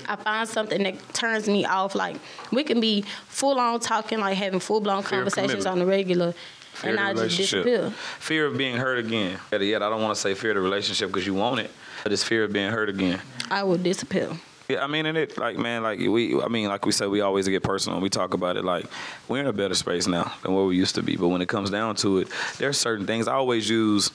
I 0.06 0.16
find 0.16 0.48
something 0.48 0.83
that 0.85 1.14
turns 1.14 1.48
me 1.48 1.64
off. 1.64 1.94
Like 1.96 2.16
we 2.52 2.62
can 2.62 2.80
be 2.80 3.02
full 3.26 3.59
on 3.59 3.80
talking, 3.80 4.20
like 4.20 4.37
having 4.37 4.61
full 4.61 4.80
blown 4.80 5.02
conversations 5.02 5.66
on 5.66 5.80
the 5.80 5.87
regular, 5.87 6.33
Fear 6.74 6.90
and 6.90 7.00
of 7.00 7.06
I 7.06 7.12
the 7.14 7.28
just 7.28 7.37
disappear. 7.50 7.90
Fear 8.20 8.46
of 8.46 8.56
being 8.56 8.76
hurt 8.76 8.98
again. 9.04 9.38
Better 9.50 9.64
yet, 9.64 9.83
I 9.83 9.90
don't 9.90 10.00
want 10.00 10.14
to 10.14 10.20
say 10.20 10.35
fear 10.35 10.50
of 10.52 10.56
the 10.56 10.61
relationship 10.62 11.09
because 11.11 11.26
you 11.26 11.35
want 11.35 11.59
it, 11.61 11.70
but 12.04 12.12
it's 12.12 12.22
fear 12.22 12.44
of 12.44 12.52
being 12.52 12.70
hurt 12.70 12.88
again. 12.88 13.20
I 13.50 13.64
will 13.64 13.78
disappear. 13.78 14.30
Yeah, 14.70 14.85
I 14.85 14.87
mean, 14.87 15.06
and 15.06 15.18
it 15.18 15.37
like 15.37 15.59
man, 15.59 15.83
like 15.83 15.98
we, 15.98 16.40
I 16.40 16.46
mean, 16.46 16.68
like 16.68 16.87
we 16.87 16.92
said, 16.92 17.09
we 17.09 17.22
always 17.22 17.48
get 17.48 17.64
personal. 17.64 18.00
We 18.00 18.09
talk 18.09 18.35
about 18.35 18.56
it 18.56 18.64
like 18.64 18.87
we're 19.26 19.40
in 19.40 19.48
a 19.48 19.52
better 19.52 19.74
space 19.74 20.06
now 20.06 20.33
than 20.44 20.54
where 20.54 20.64
we 20.64 20.76
used 20.76 20.94
to 20.94 21.02
be. 21.02 21.16
But 21.16 21.26
when 21.28 21.42
it 21.42 21.48
comes 21.48 21.70
down 21.70 21.96
to 21.96 22.18
it, 22.18 22.28
there's 22.59 22.78
certain 22.78 23.04
things 23.04 23.26
I 23.26 23.35
always 23.35 23.68
use. 23.68 24.12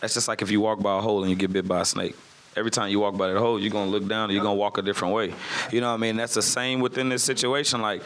That's 0.00 0.14
just 0.14 0.26
like 0.26 0.40
if 0.40 0.50
you 0.50 0.62
walk 0.62 0.80
by 0.80 0.96
a 0.96 1.00
hole 1.02 1.20
and 1.22 1.30
you 1.30 1.36
get 1.36 1.52
bit 1.52 1.68
by 1.68 1.80
a 1.80 1.84
snake. 1.84 2.16
every 2.56 2.70
time 2.70 2.90
you 2.90 3.00
walk 3.00 3.18
by 3.18 3.30
that 3.30 3.38
hole, 3.38 3.60
you're 3.60 3.70
gonna 3.70 3.90
look 3.90 4.08
down 4.08 4.24
and 4.24 4.32
you're 4.32 4.42
gonna 4.42 4.54
walk 4.54 4.78
a 4.78 4.82
different 4.82 5.12
way. 5.12 5.34
You 5.70 5.82
know 5.82 5.88
what 5.88 5.94
I 5.94 5.98
mean? 5.98 6.16
That's 6.16 6.34
the 6.34 6.42
same 6.42 6.80
within 6.80 7.10
this 7.10 7.22
situation. 7.22 7.82
Like, 7.82 8.02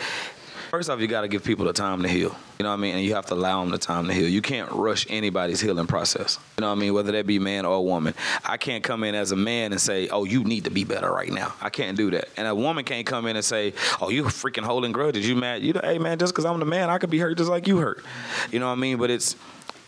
first 0.72 0.88
off, 0.88 1.00
you 1.00 1.06
got 1.06 1.20
to 1.20 1.28
give 1.28 1.44
people 1.44 1.66
the 1.66 1.72
time 1.74 2.02
to 2.02 2.08
heal. 2.08 2.34
You 2.58 2.62
know 2.62 2.70
what 2.70 2.76
I 2.76 2.80
mean? 2.80 2.94
And 2.94 3.04
you 3.04 3.14
have 3.14 3.26
to 3.26 3.34
allow 3.34 3.60
them 3.60 3.70
the 3.70 3.76
time 3.76 4.06
to 4.06 4.14
heal. 4.14 4.26
You 4.26 4.40
can't 4.40 4.72
rush 4.72 5.06
anybody's 5.10 5.60
healing 5.60 5.86
process. 5.86 6.38
You 6.56 6.62
know 6.62 6.68
what 6.68 6.78
I 6.78 6.80
mean? 6.80 6.94
Whether 6.94 7.12
that 7.12 7.26
be 7.26 7.38
man 7.38 7.66
or 7.66 7.84
woman. 7.84 8.14
I 8.42 8.56
can't 8.56 8.82
come 8.82 9.04
in 9.04 9.14
as 9.14 9.32
a 9.32 9.36
man 9.36 9.72
and 9.72 9.80
say, 9.80 10.08
"Oh, 10.08 10.24
you 10.24 10.44
need 10.44 10.64
to 10.64 10.70
be 10.70 10.84
better 10.84 11.12
right 11.12 11.30
now." 11.30 11.52
I 11.60 11.68
can't 11.68 11.94
do 11.94 12.10
that. 12.12 12.30
And 12.38 12.48
a 12.48 12.54
woman 12.54 12.84
can't 12.84 13.06
come 13.06 13.26
in 13.26 13.36
and 13.36 13.44
say, 13.44 13.74
"Oh, 14.00 14.08
you 14.08 14.24
freaking 14.24 14.62
holding 14.62 14.92
grudges. 14.92 15.28
You 15.28 15.36
mad? 15.36 15.62
You, 15.62 15.74
know, 15.74 15.82
hey 15.84 15.98
man, 15.98 16.18
just 16.18 16.32
because 16.32 16.46
I'm 16.46 16.58
the 16.58 16.64
man, 16.64 16.88
I 16.88 16.96
could 16.96 17.10
be 17.10 17.18
hurt 17.18 17.36
just 17.36 17.50
like 17.50 17.68
you 17.68 17.76
hurt." 17.76 18.02
You 18.50 18.58
know 18.58 18.68
what 18.68 18.72
I 18.72 18.76
mean? 18.76 18.96
But 18.96 19.10
it's 19.10 19.36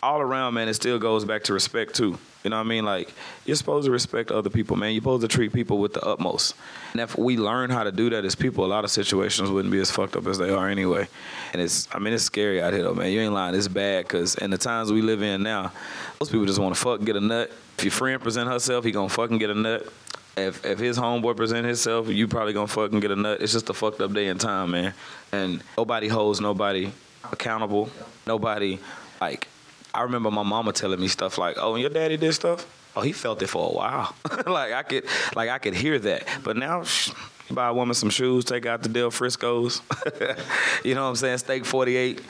all 0.04 0.20
around, 0.20 0.54
man, 0.54 0.68
it 0.68 0.74
still 0.74 0.98
goes 0.98 1.24
back 1.24 1.44
to 1.44 1.52
respect 1.52 1.94
too. 1.94 2.18
You 2.44 2.50
know 2.50 2.56
what 2.56 2.66
I 2.66 2.68
mean? 2.68 2.84
Like 2.84 3.12
you're 3.46 3.56
supposed 3.56 3.86
to 3.86 3.90
respect 3.90 4.30
other 4.30 4.50
people, 4.50 4.76
man. 4.76 4.92
You're 4.92 5.00
supposed 5.00 5.22
to 5.22 5.28
treat 5.28 5.52
people 5.52 5.78
with 5.78 5.94
the 5.94 6.04
utmost. 6.04 6.54
And 6.92 7.00
if 7.00 7.16
we 7.16 7.38
learn 7.38 7.70
how 7.70 7.84
to 7.84 7.90
do 7.90 8.10
that 8.10 8.24
as 8.24 8.34
people, 8.34 8.66
a 8.66 8.68
lot 8.68 8.84
of 8.84 8.90
situations 8.90 9.50
wouldn't 9.50 9.72
be 9.72 9.80
as 9.80 9.90
fucked 9.90 10.14
up 10.14 10.26
as 10.26 10.36
they 10.36 10.50
are 10.50 10.68
anyway. 10.68 11.08
And 11.54 11.62
it's, 11.62 11.88
I 11.90 11.98
mean, 11.98 12.12
it's 12.12 12.24
scary 12.24 12.60
out 12.60 12.74
here 12.74 12.82
though, 12.82 12.94
man. 12.94 13.10
You 13.10 13.20
ain't 13.20 13.32
lying. 13.32 13.54
It's 13.54 13.66
bad 13.66 14.04
because 14.04 14.34
in 14.34 14.50
the 14.50 14.58
times 14.58 14.92
we 14.92 15.00
live 15.00 15.22
in 15.22 15.42
now, 15.42 15.72
most 16.20 16.30
people 16.30 16.44
just 16.44 16.58
want 16.58 16.74
to 16.74 16.80
fuck 16.80 17.02
get 17.02 17.16
a 17.16 17.20
nut. 17.20 17.50
If 17.78 17.84
your 17.84 17.90
friend 17.90 18.20
present 18.20 18.48
herself, 18.48 18.84
he 18.84 18.92
gonna 18.92 19.08
fucking 19.08 19.38
get 19.38 19.48
a 19.48 19.54
nut. 19.54 19.90
If 20.36 20.66
if 20.66 20.78
his 20.78 20.98
homeboy 20.98 21.36
present 21.36 21.64
himself, 21.64 22.08
you 22.08 22.28
probably 22.28 22.52
gonna 22.52 22.66
fucking 22.66 23.00
get 23.00 23.10
a 23.10 23.16
nut. 23.16 23.40
It's 23.40 23.52
just 23.52 23.70
a 23.70 23.74
fucked 23.74 24.02
up 24.02 24.12
day 24.12 24.26
and 24.26 24.38
time, 24.38 24.72
man. 24.72 24.92
And 25.32 25.62
nobody 25.78 26.08
holds 26.08 26.42
nobody 26.42 26.92
accountable. 27.32 27.88
Nobody 28.26 28.78
like 29.20 29.48
I 29.94 30.02
remember 30.02 30.30
my 30.30 30.42
mama 30.42 30.72
telling 30.72 31.00
me 31.00 31.08
stuff 31.08 31.38
like, 31.38 31.56
"Oh, 31.58 31.74
and 31.74 31.80
your 31.80 31.90
daddy 31.90 32.16
did 32.16 32.32
stuff." 32.32 32.66
Oh, 32.96 33.00
he 33.00 33.12
felt 33.12 33.42
it 33.42 33.48
for 33.48 33.68
a 33.68 33.72
while. 33.72 34.14
like 34.46 34.72
I 34.72 34.82
could, 34.82 35.04
like 35.34 35.50
I 35.50 35.58
could 35.58 35.74
hear 35.74 35.98
that. 35.98 36.26
But 36.44 36.56
now, 36.56 36.84
shh, 36.84 37.10
buy 37.50 37.68
a 37.68 37.74
woman 37.74 37.94
some 37.94 38.10
shoes, 38.10 38.44
take 38.44 38.66
out 38.66 38.82
the 38.82 38.88
Del 38.88 39.10
Frisco's. 39.10 39.82
you 40.84 40.94
know 40.94 41.02
what 41.02 41.08
I'm 41.10 41.16
saying? 41.16 41.38
Steak 41.38 41.64
48. 41.64 42.20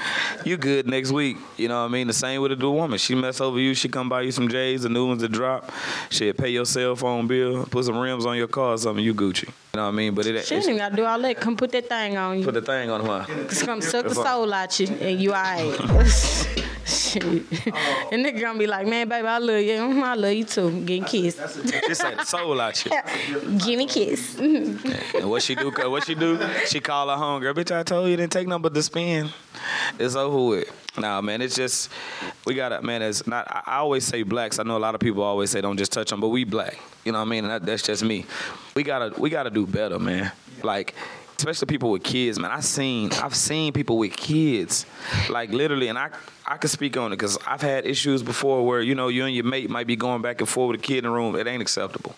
You 0.44 0.56
good 0.56 0.86
next 0.86 1.12
week. 1.12 1.36
You 1.58 1.68
know 1.68 1.80
what 1.82 1.88
I 1.88 1.92
mean? 1.92 2.06
The 2.06 2.14
same 2.14 2.40
with 2.40 2.52
a 2.52 2.56
new 2.56 2.70
woman. 2.70 2.98
She 2.98 3.14
mess 3.14 3.40
over 3.42 3.58
you. 3.58 3.74
She 3.74 3.88
come 3.88 4.08
buy 4.08 4.22
you 4.22 4.32
some 4.32 4.48
J's, 4.48 4.82
the 4.82 4.88
new 4.88 5.06
ones 5.06 5.20
that 5.20 5.32
drop. 5.32 5.70
She 6.08 6.32
pay 6.32 6.48
your 6.48 6.64
cell 6.64 6.96
phone 6.96 7.26
bill, 7.26 7.66
put 7.66 7.84
some 7.84 7.98
rims 7.98 8.24
on 8.24 8.36
your 8.36 8.48
car 8.48 8.72
or 8.72 8.78
something. 8.78 9.04
You 9.04 9.14
Gucci. 9.14 9.44
You 9.44 9.52
know 9.74 9.82
what 9.82 9.88
I 9.88 9.90
mean? 9.92 10.14
But 10.14 10.26
it. 10.26 10.46
She 10.46 10.54
ain't 10.54 10.64
even 10.64 10.78
gotta 10.78 10.96
do 10.96 11.04
all 11.04 11.20
that. 11.20 11.36
Come 11.36 11.56
put 11.56 11.72
that 11.72 11.88
thing 11.88 12.16
on 12.16 12.38
you. 12.38 12.44
Put 12.44 12.54
the 12.54 12.62
thing 12.62 12.90
on 12.90 13.04
her. 13.04 13.48
Just 13.48 13.66
come 13.66 13.82
suck 13.82 14.06
the 14.06 14.14
soul 14.14 14.52
out 14.52 14.80
you, 14.80 14.86
and 14.86 15.20
you 15.20 15.32
alright. 15.34 16.60
Shit. 17.14 17.24
And 18.12 18.24
nigga 18.24 18.40
gonna 18.40 18.58
be 18.58 18.66
like, 18.66 18.86
man, 18.86 19.08
baby, 19.08 19.26
I 19.26 19.38
love 19.38 19.60
you. 19.60 19.72
Mhm, 19.74 20.02
I 20.02 20.14
love 20.14 20.32
you 20.32 20.44
too. 20.44 20.80
Getting 20.84 21.04
kissed. 21.04 21.38
Just 21.86 22.02
like 22.02 22.16
the 22.18 22.24
soul 22.24 22.60
out 22.60 22.84
you. 22.84 22.90
Give 23.58 23.78
me 23.78 23.86
kiss. 23.86 24.36
And 24.38 25.30
what 25.30 25.42
she 25.42 25.54
do? 25.54 25.70
What 25.70 26.04
she 26.04 26.14
do? 26.14 26.38
She 26.66 26.80
call 26.80 27.08
her 27.08 27.16
home, 27.16 27.40
girl. 27.40 27.54
Bitch, 27.54 27.74
I 27.74 27.82
told 27.84 28.06
you, 28.06 28.12
you 28.12 28.16
didn't 28.16 28.32
take 28.32 28.48
nothing 28.48 28.62
but 28.62 28.74
the 28.74 28.82
spin. 28.82 29.30
It's 29.98 30.16
over 30.16 30.48
with. 30.56 30.80
Nah, 30.98 31.20
man, 31.20 31.40
it's 31.42 31.54
just 31.56 31.90
we 32.46 32.54
gotta, 32.54 32.82
man. 32.82 33.02
It's 33.02 33.26
not. 33.26 33.46
I 33.48 33.62
I 33.66 33.76
always 33.78 34.04
say 34.04 34.22
blacks. 34.22 34.58
I 34.58 34.62
know 34.64 34.76
a 34.76 34.78
lot 34.78 34.94
of 34.94 35.00
people 35.00 35.22
always 35.22 35.50
say 35.50 35.60
don't 35.60 35.76
just 35.76 35.92
touch 35.92 36.10
them, 36.10 36.20
but 36.20 36.28
we 36.28 36.44
black. 36.44 36.78
You 37.04 37.12
know 37.12 37.18
what 37.18 37.26
I 37.26 37.30
mean? 37.30 37.44
And 37.44 37.52
that, 37.52 37.66
that's 37.66 37.82
just 37.82 38.02
me. 38.04 38.26
We 38.74 38.82
gotta, 38.82 39.12
we 39.20 39.30
gotta 39.30 39.50
do 39.50 39.66
better, 39.66 39.98
man. 39.98 40.32
Like. 40.62 40.94
Especially 41.36 41.66
people 41.66 41.90
with 41.90 42.02
kids, 42.02 42.38
man. 42.38 42.50
I 42.50 42.60
seen, 42.60 43.12
I've 43.12 43.34
seen 43.34 43.72
people 43.72 43.98
with 43.98 44.16
kids, 44.16 44.86
like 45.28 45.50
literally, 45.50 45.88
and 45.88 45.98
I, 45.98 46.10
I 46.46 46.58
can 46.58 46.68
speak 46.68 46.96
on 46.96 47.12
it 47.12 47.16
because 47.16 47.38
I've 47.46 47.60
had 47.60 47.86
issues 47.86 48.22
before 48.22 48.64
where 48.66 48.80
you 48.80 48.94
know 48.94 49.08
you 49.08 49.24
and 49.24 49.34
your 49.34 49.44
mate 49.44 49.68
might 49.68 49.86
be 49.86 49.96
going 49.96 50.22
back 50.22 50.40
and 50.40 50.48
forth 50.48 50.72
with 50.72 50.80
a 50.80 50.82
kid 50.82 50.98
in 50.98 51.04
the 51.04 51.10
room. 51.10 51.34
It 51.36 51.46
ain't 51.46 51.62
acceptable. 51.62 52.14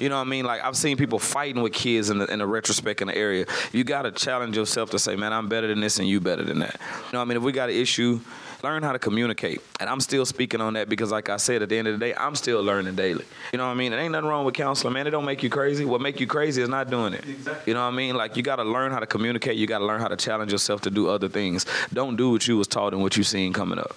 You 0.00 0.08
know 0.08 0.16
what 0.16 0.26
I 0.26 0.30
mean? 0.30 0.44
Like 0.44 0.62
I've 0.62 0.76
seen 0.76 0.96
people 0.96 1.18
fighting 1.18 1.62
with 1.62 1.72
kids 1.72 2.08
in 2.10 2.18
the 2.18 2.26
in 2.26 2.38
the 2.38 2.46
retrospect 2.46 3.02
in 3.02 3.08
the 3.08 3.16
area. 3.16 3.46
You 3.72 3.84
got 3.84 4.02
to 4.02 4.12
challenge 4.12 4.56
yourself 4.56 4.90
to 4.90 4.98
say, 4.98 5.16
man, 5.16 5.32
I'm 5.32 5.48
better 5.48 5.66
than 5.66 5.80
this 5.80 5.98
and 5.98 6.08
you 6.08 6.20
better 6.20 6.44
than 6.44 6.60
that. 6.60 6.80
You 6.80 7.12
know 7.12 7.18
what 7.18 7.22
I 7.22 7.24
mean? 7.26 7.36
If 7.36 7.42
we 7.42 7.52
got 7.52 7.68
an 7.68 7.76
issue, 7.76 8.20
learn 8.64 8.82
how 8.82 8.92
to 8.92 8.98
communicate. 8.98 9.60
And 9.78 9.88
I'm 9.88 10.00
still 10.00 10.26
speaking 10.26 10.60
on 10.60 10.72
that 10.74 10.88
because, 10.88 11.12
like 11.12 11.28
I 11.28 11.36
said, 11.36 11.62
at 11.62 11.68
the 11.68 11.78
end 11.78 11.86
of 11.86 11.98
the 11.98 12.04
day, 12.04 12.14
I'm 12.14 12.34
still 12.34 12.62
learning 12.62 12.96
daily. 12.96 13.24
You 13.52 13.58
know 13.58 13.66
what 13.66 13.72
I 13.72 13.74
mean? 13.74 13.92
It 13.92 13.96
ain't 13.96 14.12
nothing 14.12 14.28
wrong 14.28 14.44
with 14.44 14.54
counseling, 14.54 14.94
man. 14.94 15.06
It 15.06 15.10
don't 15.10 15.24
make 15.24 15.42
you 15.42 15.50
crazy. 15.50 15.84
What 15.84 16.00
make 16.00 16.18
you 16.18 16.26
crazy 16.26 16.62
is 16.62 16.68
not 16.68 16.90
doing 16.90 17.12
it. 17.12 17.24
You 17.66 17.74
know 17.74 17.82
what 17.82 17.92
I 17.92 17.96
mean? 17.96 18.16
Like 18.16 18.36
you 18.36 18.42
got 18.42 18.56
to 18.56 18.64
learn 18.64 18.90
how 18.90 18.98
to 18.98 19.06
communicate. 19.06 19.56
You 19.56 19.66
got 19.66 19.78
to 19.78 19.84
learn 19.84 20.00
how 20.00 20.08
to 20.08 20.16
challenge 20.16 20.50
yourself 20.50 20.80
to 20.82 20.90
do 20.90 21.08
other 21.08 21.28
things. 21.28 21.66
Don't 21.92 22.16
do 22.16 22.30
what 22.30 22.48
you 22.48 22.56
was 22.56 22.66
taught 22.66 22.92
and 22.94 23.02
what 23.02 23.16
you 23.16 23.22
seen 23.22 23.52
coming 23.52 23.78
up. 23.78 23.94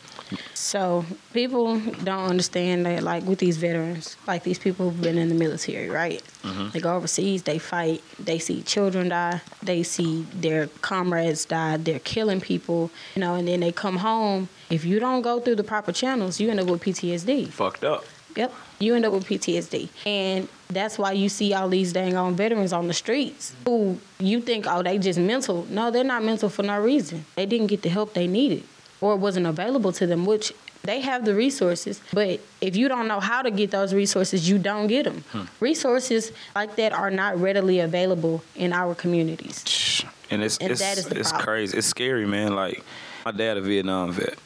So 0.54 1.06
people 1.34 1.80
don't 2.04 2.30
understand 2.30 2.86
that, 2.86 3.02
like 3.04 3.24
with 3.24 3.40
these 3.40 3.56
veterans, 3.58 4.18
like 4.28 4.44
these 4.44 4.60
people 4.60 4.90
who've 4.90 5.02
been 5.02 5.18
in 5.18 5.30
the 5.30 5.36
military, 5.36 5.90
right? 5.90 6.22
Mm-hmm. 6.48 6.70
They 6.70 6.80
go 6.80 6.96
overseas, 6.96 7.44
they 7.44 7.60
fight, 7.60 8.04
they 8.20 8.40
see 8.40 8.62
children 8.62 9.10
die, 9.10 9.42
they 9.62 9.84
see 9.84 10.24
their 10.34 10.68
comrades 10.82 11.46
die, 11.46 11.78
they're 11.78 12.00
killing 12.00 12.42
people, 12.42 12.92
you 13.16 13.22
know, 13.22 13.36
and 13.36 13.48
then 13.48 13.60
they 13.60 13.72
come 13.72 13.98
home. 13.98 14.50
If 14.70 14.86
you 14.86 15.00
don't 15.00 15.22
go 15.22 15.40
through 15.40 15.56
the 15.56 15.64
proper 15.64 15.92
channels, 15.92 16.40
you 16.40 16.50
end 16.50 16.60
up 16.60 16.68
with 16.68 16.82
PTSD. 16.82 17.50
Fucked 17.50 17.84
up. 17.84 18.06
Yep. 18.36 18.54
You 18.80 18.94
end 18.94 19.06
up 19.06 19.14
with 19.14 19.26
PTSD. 19.26 19.90
And 20.06 20.48
that's 20.70 20.98
why 21.00 21.14
you 21.14 21.28
see 21.28 21.54
all 21.54 21.70
these 21.70 21.92
dang 21.92 22.16
on 22.16 22.36
veterans 22.36 22.72
on 22.72 22.88
the 22.88 22.94
streets 22.94 23.56
who 23.66 23.98
you 24.20 24.42
think, 24.42 24.66
oh, 24.68 24.84
they 24.84 25.00
just 25.00 25.18
mental. 25.18 25.66
No, 25.70 25.90
they're 25.90 26.04
not 26.04 26.24
mental 26.24 26.50
for 26.50 26.62
no 26.62 26.80
reason. 26.80 27.26
They 27.36 27.48
didn't 27.48 27.68
get 27.68 27.82
the 27.82 27.90
help 27.90 28.14
they 28.14 28.28
needed 28.28 28.64
or 29.02 29.14
it 29.14 29.18
wasn't 29.18 29.46
available 29.46 29.92
to 29.94 30.08
them, 30.08 30.26
which 30.26 30.54
they 30.88 31.02
have 31.02 31.26
the 31.26 31.36
resources. 31.36 32.02
But 32.14 32.40
if 32.62 32.76
you 32.76 32.88
don't 32.88 33.08
know 33.08 33.20
how 33.20 33.42
to 33.42 33.52
get 33.52 33.70
those 33.72 33.94
resources, 33.94 34.50
you 34.50 34.58
don't 34.58 34.88
get 34.88 35.04
them. 35.04 35.24
Hmm. 35.32 35.44
Resources 35.60 36.32
like 36.56 36.76
that 36.78 36.94
are 36.94 37.12
not 37.12 37.40
readily 37.40 37.80
available 37.80 38.42
in 38.56 38.74
our 38.74 38.96
communities. 38.96 40.04
And 40.32 40.42
it's 40.44 40.58
And 40.58 40.72
it's, 40.72 40.82
that 40.82 40.98
is 40.98 41.06
the 41.08 41.20
it's 41.20 41.30
problem. 41.30 41.46
crazy. 41.46 41.78
It's 41.78 41.88
scary, 41.88 42.26
man. 42.26 42.56
Like 42.56 42.84
my 43.26 43.32
dad, 43.32 43.58
a 43.58 43.62
Vietnam 43.62 44.12
vet, 44.14 44.38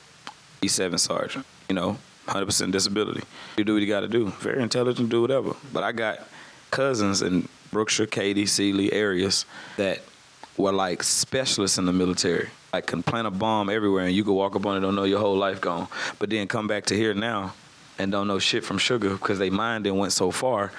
E7 0.61 0.99
sergeant. 0.99 1.45
You 1.69 1.75
know, 1.75 1.97
100% 2.27 2.71
disability. 2.71 3.23
You 3.57 3.63
do 3.63 3.73
what 3.73 3.81
you 3.81 3.87
got 3.87 4.01
to 4.01 4.07
do. 4.07 4.27
Very 4.41 4.61
intelligent, 4.61 5.09
do 5.09 5.21
whatever. 5.21 5.55
But 5.71 5.83
I 5.83 5.91
got 5.91 6.27
cousins 6.71 7.21
in 7.21 7.47
Brookshire, 7.71 8.07
Katy, 8.07 8.45
Sealy 8.45 8.91
areas 8.91 9.45
that 9.77 10.01
were 10.57 10.73
like 10.73 11.03
specialists 11.03 11.77
in 11.77 11.85
the 11.85 11.93
military. 11.93 12.49
Like 12.73 12.87
can 12.87 13.03
plant 13.03 13.27
a 13.27 13.31
bomb 13.31 13.69
everywhere, 13.69 14.05
and 14.05 14.15
you 14.15 14.23
could 14.23 14.33
walk 14.33 14.55
up 14.55 14.65
on 14.65 14.77
it, 14.77 14.79
don't 14.79 14.95
know 14.95 15.03
your 15.03 15.19
whole 15.19 15.37
life 15.37 15.59
gone. 15.59 15.87
But 16.19 16.29
then 16.29 16.47
come 16.47 16.67
back 16.67 16.85
to 16.85 16.95
here 16.95 17.13
now. 17.13 17.53
And 17.99 18.11
don't 18.11 18.27
know 18.27 18.39
shit 18.39 18.63
from 18.63 18.79
sugar 18.79 19.11
because 19.11 19.37
they 19.37 19.51
mind 19.51 19.85
and 19.85 19.95
went 19.99 20.11
so 20.11 20.31
far, 20.31 20.71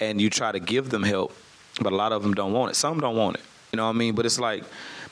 and 0.00 0.20
you 0.20 0.30
try 0.30 0.52
to 0.52 0.60
give 0.60 0.88
them 0.88 1.02
help, 1.02 1.36
but 1.82 1.92
a 1.92 1.96
lot 1.96 2.12
of 2.12 2.22
them 2.22 2.32
don't 2.32 2.52
want 2.54 2.70
it. 2.70 2.76
Some 2.76 2.98
don't 2.98 3.16
want 3.16 3.36
it. 3.36 3.42
You 3.72 3.76
know 3.76 3.84
what 3.84 3.90
I 3.90 3.98
mean? 3.98 4.14
But 4.14 4.24
it's 4.24 4.38
like 4.38 4.64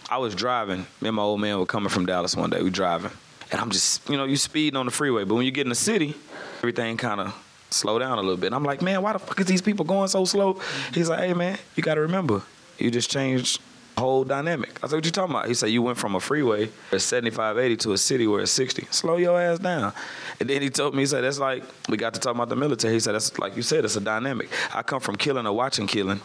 I 0.08 0.16
was 0.18 0.34
driving. 0.34 0.86
Me 1.02 1.08
and 1.08 1.16
my 1.16 1.22
old 1.22 1.40
man 1.40 1.58
were 1.58 1.66
coming 1.66 1.90
from 1.90 2.06
Dallas 2.06 2.34
one 2.34 2.48
day. 2.48 2.62
We 2.62 2.70
driving, 2.70 3.10
and 3.52 3.60
I'm 3.60 3.70
just 3.70 4.08
you 4.08 4.16
know 4.16 4.24
you 4.24 4.38
speeding 4.38 4.76
on 4.76 4.86
the 4.86 4.92
freeway, 4.92 5.24
but 5.24 5.34
when 5.34 5.44
you 5.44 5.50
get 5.50 5.66
in 5.66 5.68
the 5.68 5.74
city, 5.74 6.14
everything 6.58 6.96
kind 6.96 7.20
of 7.20 7.34
slow 7.68 7.98
down 7.98 8.18
a 8.18 8.22
little 8.22 8.36
bit. 8.36 8.46
And 8.46 8.54
I'm 8.54 8.64
like, 8.64 8.80
man, 8.80 9.02
why 9.02 9.12
the 9.12 9.18
fuck 9.18 9.38
is 9.40 9.46
these 9.46 9.62
people 9.62 9.84
going 9.84 10.08
so 10.08 10.24
slow? 10.24 10.60
He's 10.94 11.10
like, 11.10 11.20
hey 11.20 11.34
man, 11.34 11.58
you 11.76 11.82
got 11.82 11.96
to 11.96 12.02
remember, 12.02 12.42
you 12.78 12.90
just 12.90 13.10
changed 13.10 13.60
whole 14.00 14.24
dynamic. 14.24 14.82
I 14.82 14.88
said, 14.88 14.96
what 14.96 15.04
you 15.04 15.10
talking 15.10 15.34
about? 15.34 15.46
He 15.46 15.54
said, 15.54 15.70
you 15.70 15.82
went 15.82 15.98
from 15.98 16.16
a 16.16 16.20
freeway 16.20 16.70
it's 16.90 17.04
75, 17.04 17.58
80 17.58 17.76
to 17.76 17.92
a 17.92 17.98
city 17.98 18.26
where 18.26 18.40
it's 18.40 18.50
60. 18.52 18.88
Slow 18.90 19.16
your 19.16 19.40
ass 19.40 19.58
down. 19.58 19.92
And 20.40 20.50
then 20.50 20.62
he 20.62 20.70
told 20.70 20.94
me, 20.94 21.02
he 21.02 21.06
said, 21.06 21.22
that's 21.22 21.38
like, 21.38 21.62
we 21.88 21.96
got 21.96 22.14
to 22.14 22.20
talk 22.20 22.34
about 22.34 22.48
the 22.48 22.56
military. 22.56 22.94
He 22.94 23.00
said, 23.00 23.14
that's 23.14 23.38
like 23.38 23.56
you 23.56 23.62
said, 23.62 23.84
it's 23.84 23.96
a 23.96 24.00
dynamic. 24.00 24.48
I 24.74 24.82
come 24.82 25.00
from 25.00 25.16
killing 25.16 25.46
or 25.46 25.52
watching 25.52 25.86
killing, 25.86 26.20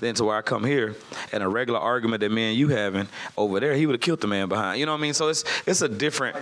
then 0.00 0.14
to 0.16 0.24
where 0.24 0.36
I 0.36 0.42
come 0.42 0.64
here 0.64 0.96
and 1.32 1.42
a 1.42 1.48
regular 1.48 1.78
argument 1.78 2.20
that 2.20 2.32
me 2.32 2.50
and 2.50 2.58
you 2.58 2.68
having 2.68 3.08
over 3.36 3.60
there, 3.60 3.74
he 3.74 3.86
would 3.86 3.94
have 3.94 4.00
killed 4.00 4.20
the 4.20 4.26
man 4.26 4.48
behind. 4.48 4.80
You 4.80 4.86
know 4.86 4.92
what 4.92 4.98
I 4.98 5.02
mean? 5.02 5.14
So 5.14 5.28
it's 5.28 5.44
it's 5.66 5.82
a 5.82 5.88
different, 5.88 6.36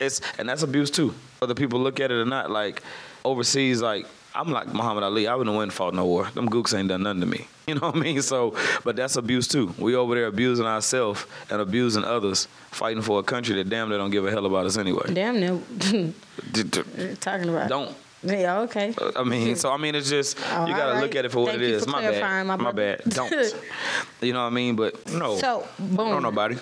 it's 0.00 0.20
and 0.38 0.48
that's 0.48 0.62
abuse 0.62 0.90
too. 0.90 1.14
Whether 1.38 1.54
people 1.54 1.80
look 1.80 2.00
at 2.00 2.10
it 2.10 2.14
or 2.14 2.26
not, 2.26 2.50
like 2.50 2.82
overseas, 3.24 3.80
like 3.80 4.06
I'm 4.34 4.50
like 4.50 4.72
Muhammad 4.72 5.04
Ali. 5.04 5.28
I 5.28 5.34
wouldn't 5.36 5.56
and 5.56 5.72
fought 5.72 5.94
no 5.94 6.04
war. 6.06 6.24
Them 6.34 6.48
gooks 6.48 6.76
ain't 6.76 6.88
done 6.88 7.04
nothing 7.04 7.20
to 7.20 7.26
me. 7.26 7.46
You 7.66 7.76
know 7.76 7.86
what 7.86 7.96
I 7.96 7.98
mean? 8.00 8.20
So, 8.20 8.54
but 8.84 8.94
that's 8.94 9.16
abuse 9.16 9.48
too. 9.48 9.72
We 9.78 9.94
over 9.94 10.14
there 10.14 10.26
abusing 10.26 10.66
ourselves 10.66 11.24
and 11.50 11.62
abusing 11.62 12.04
others, 12.04 12.46
fighting 12.70 13.00
for 13.02 13.20
a 13.20 13.22
country 13.22 13.54
that 13.54 13.70
damn 13.70 13.88
they 13.88 13.96
don't 13.96 14.10
give 14.10 14.26
a 14.26 14.30
hell 14.30 14.44
about 14.44 14.66
us 14.66 14.76
anyway. 14.76 15.14
Damn, 15.14 15.40
d- 15.40 16.12
talking 17.20 17.48
about. 17.48 17.70
Don't. 17.70 17.96
Yeah, 18.24 18.60
okay. 18.60 18.94
Uh, 19.00 19.12
I 19.16 19.24
mean, 19.24 19.56
so 19.56 19.70
I 19.70 19.76
mean, 19.76 19.94
it's 19.94 20.08
just 20.08 20.38
Oh, 20.52 20.66
you 20.66 20.74
gotta 20.74 20.94
right. 20.94 21.02
look 21.02 21.14
at 21.14 21.24
it 21.24 21.32
for 21.32 21.40
what 21.40 21.50
Thank 21.50 21.62
it 21.62 21.70
is. 21.70 21.86
My 21.86 22.00
bad. 22.00 22.46
my 22.46 22.56
My 22.56 22.72
bad. 22.72 23.02
Don't. 23.08 23.30
you 24.22 24.32
know 24.32 24.40
what 24.40 24.46
I 24.46 24.50
mean? 24.50 24.76
But 24.76 25.12
no. 25.12 25.36
So, 25.36 25.66
boom. 25.78 25.96
Don't 25.96 26.22
nobody. 26.22 26.56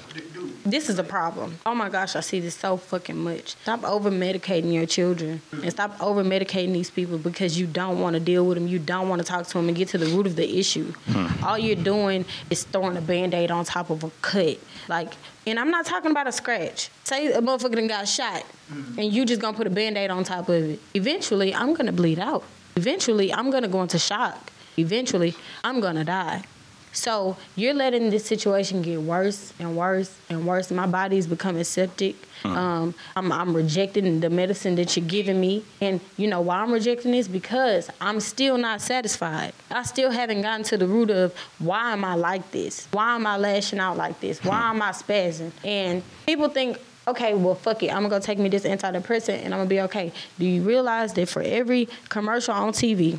This 0.65 0.89
is 0.89 0.99
a 0.99 1.05
problem. 1.05 1.59
Oh 1.67 1.75
my 1.75 1.89
gosh, 1.89 2.15
I 2.15 2.21
see 2.21 2.39
this 2.39 2.55
so 2.55 2.77
fucking 2.77 3.17
much. 3.17 3.57
Stop 3.63 3.83
over 3.85 4.11
medicating 4.11 4.73
your 4.73 4.87
children 4.87 5.43
and 5.51 5.71
stop 5.71 6.01
over 6.01 6.23
medicating 6.23 6.73
these 6.73 6.91
people 6.91 7.19
because 7.19 7.59
you 7.59 7.67
don't 7.67 7.99
want 8.01 8.15
to 8.15 8.21
deal 8.21 8.47
with 8.47 8.59
them. 8.59 8.69
You 8.69 8.79
don't 8.79 9.09
want 9.09 9.21
to 9.21 9.27
talk 9.27 9.47
to 9.49 9.55
them 9.55 9.67
and 9.69 9.77
get 9.77 9.89
to 9.89 9.99
the 9.99 10.07
root 10.07 10.27
of 10.27 10.37
the 10.37 10.59
issue. 10.59 10.93
Hmm. 11.07 11.45
All 11.45 11.59
you're 11.59 11.75
doing 11.75 12.25
is 12.49 12.63
throwing 12.63 12.97
a 12.97 13.01
band 13.01 13.35
aid 13.35 13.51
on 13.51 13.65
top 13.65 13.91
of 13.91 14.05
a 14.05 14.11
cut. 14.23 14.59
Like, 14.89 15.15
and 15.47 15.59
I'm 15.59 15.71
not 15.71 15.87
talking 15.87 16.11
about 16.11 16.27
a 16.27 16.33
scratch. 16.33 16.91
Say 17.05 17.33
a 17.33 17.41
motherfucker 17.41 17.75
done 17.75 17.89
got 17.89 18.09
shot 18.09 18.45
mm-hmm. 18.73 18.99
and 18.99 19.13
you 19.13 19.25
just 19.25 19.41
gonna 19.41 19.57
put 19.57 19.67
a 19.67 19.71
band 19.71 19.97
aid 19.97 20.11
on 20.11 20.25
top 20.25 20.49
of 20.49 20.71
it. 20.71 20.81
Eventually, 20.95 21.55
I'm 21.55 21.75
gonna 21.75 21.93
bleed 21.93 22.19
out. 22.19 22.45
eventually 22.77 23.33
I'm 23.33 23.51
gonna 23.51 23.69
go 23.69 23.83
into 23.83 23.99
shock. 23.99 24.53
Eventually, 24.79 25.35
I'm 25.65 25.81
gonna 25.81 26.05
die. 26.05 26.45
So 26.93 27.37
you're 27.57 27.75
letting 27.75 28.11
this 28.11 28.25
situation 28.25 28.83
get 28.83 29.01
worse 29.01 29.53
and 29.59 29.77
worse 29.77 30.15
and 30.29 30.47
worse. 30.47 30.71
My 30.71 30.87
body 30.87 31.17
is 31.17 31.27
becoming 31.27 31.65
septic. 31.65 32.17
Um, 32.45 32.95
I'm, 33.17 33.31
I'm 33.33 33.55
rejecting 33.55 34.21
the 34.21 34.29
medicine 34.29 34.75
that 34.75 34.97
you're 34.97 35.07
giving 35.07 35.41
me, 35.41 35.65
and 35.81 36.01
you 36.17 36.27
know 36.27 36.41
why 36.41 36.57
I'm 36.57 36.73
rejecting 36.73 37.13
this 37.13 37.29
because 37.29 37.89
I'm 38.01 38.21
still 38.21 38.59
not 38.59 38.81
satisfied. 38.81 39.53
I 39.71 39.85
still 39.85 40.11
haven't 40.11 40.43
gotten 40.43 40.65
to 40.65 40.77
the 40.77 40.87
root 40.87 41.11
of 41.11 41.35
why 41.59 41.93
am 41.93 42.05
I 42.05 42.15
like 42.15 42.51
this? 42.51 42.89
Why 42.91 43.15
am 43.15 43.27
I 43.27 43.37
lashing 43.37 43.79
out 43.79 43.97
like 43.97 44.21
this? 44.21 44.43
Why 44.45 44.71
am 44.71 44.83
I 44.83 44.91
spazzing? 44.91 45.53
And 45.65 46.03
people 46.27 46.49
think. 46.49 46.79
Okay, 47.09 47.35
well, 47.35 47.57
fuck 47.57 47.83
it. 47.83 47.93
I'm 47.93 48.09
gonna 48.09 48.21
take 48.21 48.39
me 48.39 48.49
this 48.49 48.63
antidepressant 48.63 49.43
and 49.43 49.53
I'm 49.53 49.59
gonna 49.59 49.69
be 49.69 49.81
okay. 49.81 50.13
Do 50.39 50.47
you 50.47 50.63
realize 50.63 51.13
that 51.15 51.29
for 51.29 51.43
every 51.43 51.89
commercial 52.09 52.55
on 52.55 52.73
TV, 52.73 53.19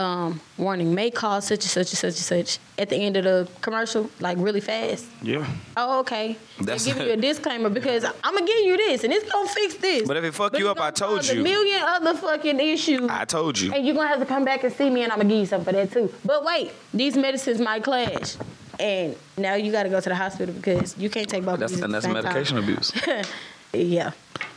um, 0.00 0.40
warning 0.56 0.94
may 0.94 1.10
cause 1.10 1.46
such 1.46 1.60
and 1.62 1.70
such 1.70 1.90
and 1.90 1.98
such 1.98 2.14
and 2.14 2.16
such 2.46 2.58
at 2.78 2.88
the 2.88 2.96
end 2.96 3.16
of 3.18 3.24
the 3.24 3.48
commercial, 3.60 4.10
like 4.20 4.38
really 4.40 4.60
fast. 4.60 5.04
Yeah. 5.22 5.46
Oh, 5.76 6.00
okay. 6.00 6.36
That's- 6.58 6.84
They're 6.84 6.94
giving 6.94 7.08
you 7.12 7.12
a 7.14 7.16
disclaimer 7.16 7.68
because 7.68 8.04
I'm 8.04 8.34
gonna 8.34 8.46
give 8.46 8.64
you 8.64 8.76
this 8.76 9.04
and 9.04 9.12
it's 9.12 9.30
gonna 9.30 9.48
fix 9.48 9.74
this. 9.74 10.08
But 10.08 10.16
if 10.16 10.24
it 10.24 10.32
fuck 10.34 10.52
But 10.52 10.60
you 10.60 10.70
up, 10.70 10.80
I 10.80 10.90
told 10.90 11.26
you. 11.28 11.40
A 11.40 11.42
million 11.42 11.82
other 11.82 12.14
fucking 12.14 12.58
issues. 12.60 13.08
I 13.10 13.24
told 13.26 13.58
you. 13.60 13.72
and 13.72 13.84
you're 13.86 13.94
gonna 13.94 14.08
have 14.08 14.20
to 14.20 14.26
come 14.26 14.44
back 14.44 14.64
and 14.64 14.72
see 14.72 14.88
me 14.88 15.02
and 15.02 15.12
I'm 15.12 15.18
gonna 15.18 15.28
give 15.28 15.38
you 15.40 15.46
something 15.46 15.66
for 15.74 15.78
that 15.78 15.92
too. 15.92 16.12
But 16.24 16.44
wait, 16.44 16.72
these 16.94 17.16
medicines 17.16 17.60
might 17.60 17.84
clash. 17.84 18.36
And 18.78 19.14
now 19.36 19.54
you 19.54 19.70
gotta 19.70 19.90
go 19.90 20.00
to 20.00 20.08
the 20.08 20.14
hospital 20.16 20.54
because 20.54 20.96
you 20.96 21.10
can't 21.10 21.28
take 21.28 21.44
both 21.44 21.58
That's 21.60 21.72
of 21.72 21.76
these 21.78 21.84
and 21.84 21.92
that's 21.94 22.06
medication 22.06 22.56
abuse. 22.56 22.90
yeah. 23.74 24.12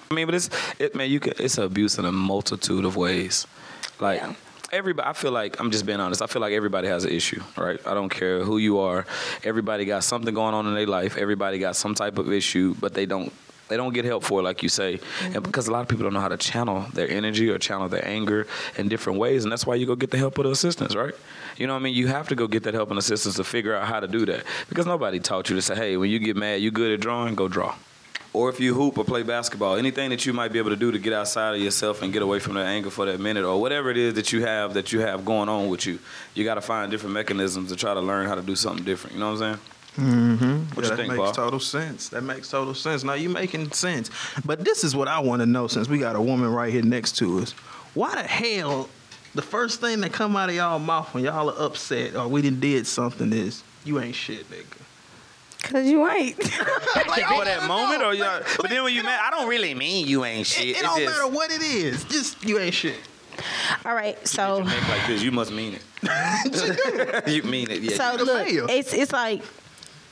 I 0.09 0.13
mean, 0.13 0.25
but 0.27 0.35
it's 0.35 0.49
it, 0.79 0.95
man. 0.95 1.09
You 1.09 1.19
can 1.19 1.33
it's 1.39 1.57
abuse 1.57 1.97
in 1.97 2.05
a 2.05 2.11
multitude 2.11 2.85
of 2.85 2.95
ways. 2.95 3.45
Like 3.99 4.21
Yeah. 4.21 4.33
Everybody, 4.73 5.07
I 5.07 5.13
feel 5.13 5.31
like 5.31 5.59
I'm 5.59 5.71
just 5.71 5.85
being 5.85 5.99
honest. 5.99 6.21
I 6.21 6.27
feel 6.27 6.41
like 6.41 6.53
everybody 6.53 6.87
has 6.87 7.05
an 7.05 7.11
issue, 7.11 7.41
right? 7.57 7.79
I 7.85 7.93
don't 7.93 8.09
care 8.09 8.43
who 8.43 8.57
you 8.57 8.79
are. 8.79 9.05
Everybody 9.43 9.85
got 9.85 10.03
something 10.03 10.33
going 10.33 10.53
on 10.53 10.67
in 10.67 10.73
their 10.73 10.87
life. 10.87 11.15
Everybody 11.15 11.59
got 11.59 11.75
some 11.75 11.95
type 11.95 12.17
of 12.17 12.31
issue, 12.31 12.75
but 12.79 12.93
they 12.93 13.05
don't. 13.05 13.31
They 13.69 13.77
don't 13.77 13.93
get 13.93 14.03
help 14.03 14.25
for 14.25 14.41
it, 14.41 14.43
like 14.43 14.61
you 14.61 14.67
say, 14.67 14.95
and 14.95 15.01
mm-hmm. 15.01 15.39
because 15.39 15.69
a 15.69 15.71
lot 15.71 15.81
of 15.81 15.87
people 15.87 16.03
don't 16.03 16.13
know 16.13 16.19
how 16.19 16.27
to 16.27 16.37
channel 16.37 16.85
their 16.93 17.09
energy 17.09 17.49
or 17.49 17.57
channel 17.57 17.87
their 17.87 18.05
anger 18.05 18.45
in 18.77 18.89
different 18.89 19.19
ways, 19.19 19.45
and 19.45 19.51
that's 19.51 19.65
why 19.65 19.75
you 19.75 19.85
go 19.85 19.95
get 19.95 20.11
the 20.11 20.17
help 20.17 20.37
or 20.37 20.43
the 20.43 20.51
assistance, 20.51 20.95
right? 20.95 21.13
You 21.57 21.65
know 21.65 21.73
what 21.73 21.79
I 21.79 21.83
mean? 21.83 21.95
You 21.95 22.07
have 22.07 22.27
to 22.27 22.35
go 22.35 22.45
get 22.45 22.63
that 22.63 22.73
help 22.73 22.89
and 22.89 22.99
assistance 22.99 23.37
to 23.37 23.43
figure 23.45 23.73
out 23.73 23.87
how 23.87 24.01
to 24.01 24.07
do 24.07 24.25
that 24.25 24.43
because 24.67 24.85
nobody 24.85 25.19
taught 25.19 25.49
you 25.49 25.55
to 25.55 25.61
say, 25.61 25.75
"Hey, 25.75 25.97
when 25.97 26.09
you 26.09 26.19
get 26.19 26.35
mad, 26.35 26.61
you 26.61 26.71
good 26.71 26.91
at 26.91 26.99
drawing, 26.99 27.35
go 27.35 27.47
draw." 27.47 27.73
Or 28.33 28.49
if 28.49 28.59
you 28.59 28.73
hoop 28.73 28.97
or 28.97 29.05
play 29.05 29.23
basketball, 29.23 29.75
anything 29.75 30.09
that 30.09 30.25
you 30.25 30.33
might 30.33 30.51
be 30.51 30.59
able 30.59 30.71
to 30.71 30.75
do 30.75 30.91
to 30.91 30.99
get 30.99 31.13
outside 31.13 31.55
of 31.55 31.61
yourself 31.61 32.01
and 32.01 32.11
get 32.11 32.21
away 32.21 32.39
from 32.39 32.55
that 32.55 32.65
anger 32.65 32.89
for 32.89 33.05
that 33.05 33.19
minute, 33.19 33.45
or 33.45 33.61
whatever 33.61 33.89
it 33.89 33.97
is 33.97 34.15
that 34.15 34.33
you 34.33 34.43
have 34.43 34.73
that 34.73 34.91
you 34.91 34.99
have 34.99 35.23
going 35.23 35.49
on 35.49 35.69
with 35.69 35.85
you, 35.85 35.99
you 36.33 36.43
got 36.43 36.55
to 36.55 36.61
find 36.61 36.91
different 36.91 37.13
mechanisms 37.13 37.69
to 37.69 37.75
try 37.75 37.93
to 37.93 38.01
learn 38.01 38.27
how 38.27 38.35
to 38.35 38.41
do 38.41 38.55
something 38.55 38.83
different. 38.83 39.15
You 39.15 39.19
know 39.19 39.33
what 39.33 39.41
I'm 39.41 39.57
saying? 39.57 39.59
Mm-hmm. 39.95 40.75
What 40.75 40.83
you 40.83 40.89
that 40.89 40.97
think, 40.97 41.09
makes 41.09 41.19
Paul? 41.19 41.31
total 41.33 41.59
sense. 41.59 42.09
That 42.09 42.23
makes 42.23 42.49
total 42.49 42.73
sense. 42.73 43.03
Now 43.03 43.13
you 43.13 43.29
making 43.29 43.71
sense. 43.71 44.09
But 44.43 44.65
this 44.65 44.83
is 44.83 44.95
what 44.95 45.07
I 45.07 45.19
want 45.19 45.41
to 45.41 45.45
know 45.45 45.67
since 45.67 45.87
we 45.87 45.99
got 45.99 46.15
a 46.15 46.21
woman 46.21 46.51
right 46.51 46.73
here 46.73 46.81
next 46.81 47.17
to 47.17 47.39
us. 47.39 47.51
Why 47.93 48.15
the 48.15 48.27
hell 48.27 48.89
the 49.35 49.41
first 49.41 49.81
thing 49.81 50.01
that 50.01 50.11
come 50.11 50.35
out 50.35 50.49
of 50.49 50.55
y'all 50.55 50.79
mouth 50.79 51.13
when 51.13 51.23
y'all 51.23 51.49
are 51.49 51.65
upset 51.65 52.15
or 52.15 52.27
we 52.27 52.41
done 52.41 52.59
did 52.59 52.87
something 52.87 53.31
is 53.33 53.63
you 53.83 53.99
ain't 53.99 54.15
shit, 54.15 54.49
nigga. 54.49 54.79
Cause 55.63 55.87
you 55.87 56.07
ain't. 56.07 56.37
Like 57.07 57.25
for 57.25 57.33
oh, 57.35 57.43
that 57.43 57.67
moment, 57.67 58.01
or 58.01 58.13
you? 58.13 58.25
But 58.57 58.69
then 58.69 58.83
when 58.83 58.93
you 58.93 59.03
mad, 59.03 59.19
I 59.23 59.29
don't 59.29 59.47
really 59.47 59.73
mean 59.73 60.07
you 60.07 60.25
ain't 60.25 60.47
shit. 60.47 60.63
It, 60.63 60.67
it 60.67 60.71
It's 60.71 60.81
don't 60.81 60.99
just 60.99 61.15
matter 61.15 61.27
what 61.27 61.51
it 61.51 61.61
is. 61.61 62.03
Just 62.05 62.43
you 62.43 62.57
ain't 62.59 62.73
shit. 62.73 62.95
All 63.85 63.93
right, 63.93 64.27
so 64.27 64.59
you 64.59 64.63
make 64.63 64.89
like 64.89 65.07
this. 65.07 65.21
You 65.21 65.31
must 65.31 65.51
mean 65.51 65.75
it. 65.75 67.27
you 67.27 67.43
mean 67.43 67.69
it, 67.69 67.81
yeah. 67.81 67.97
So 67.97 68.23
look, 68.23 68.47
fail. 68.47 68.67
it's 68.69 68.93
it's 68.93 69.11
like, 69.11 69.43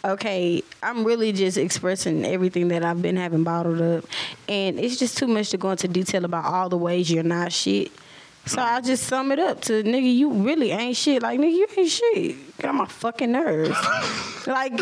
okay, 0.06 0.64
I'm 0.84 1.04
really 1.04 1.32
just 1.32 1.58
expressing 1.58 2.26
everything 2.26 2.68
that 2.70 2.84
I've 2.84 3.02
been 3.02 3.16
having 3.16 3.44
bottled 3.44 3.82
up, 3.82 4.06
and 4.48 4.80
it's 4.80 4.98
just 4.98 5.18
too 5.18 5.28
much 5.28 5.50
to 5.52 5.58
go 5.58 5.72
into 5.72 5.88
detail 5.88 6.26
about 6.26 6.46
all 6.46 6.70
the 6.70 6.78
ways 6.78 7.10
you're 7.12 7.24
not 7.24 7.52
shit. 7.52 7.92
So 8.46 8.60
I 8.62 8.82
just 8.82 9.04
sum 9.04 9.32
it 9.32 9.40
up 9.40 9.62
to 9.62 9.84
nigga, 9.84 10.14
you 10.16 10.30
really 10.32 10.72
ain't 10.72 10.98
shit. 10.98 11.22
Like 11.22 11.40
nigga, 11.40 11.52
you 11.52 11.68
ain't 11.78 11.90
shit. 11.90 12.58
Get 12.58 12.66
on 12.70 12.76
my 12.78 12.86
fucking 12.86 13.32
nerves. 13.32 13.70
like 14.48 14.80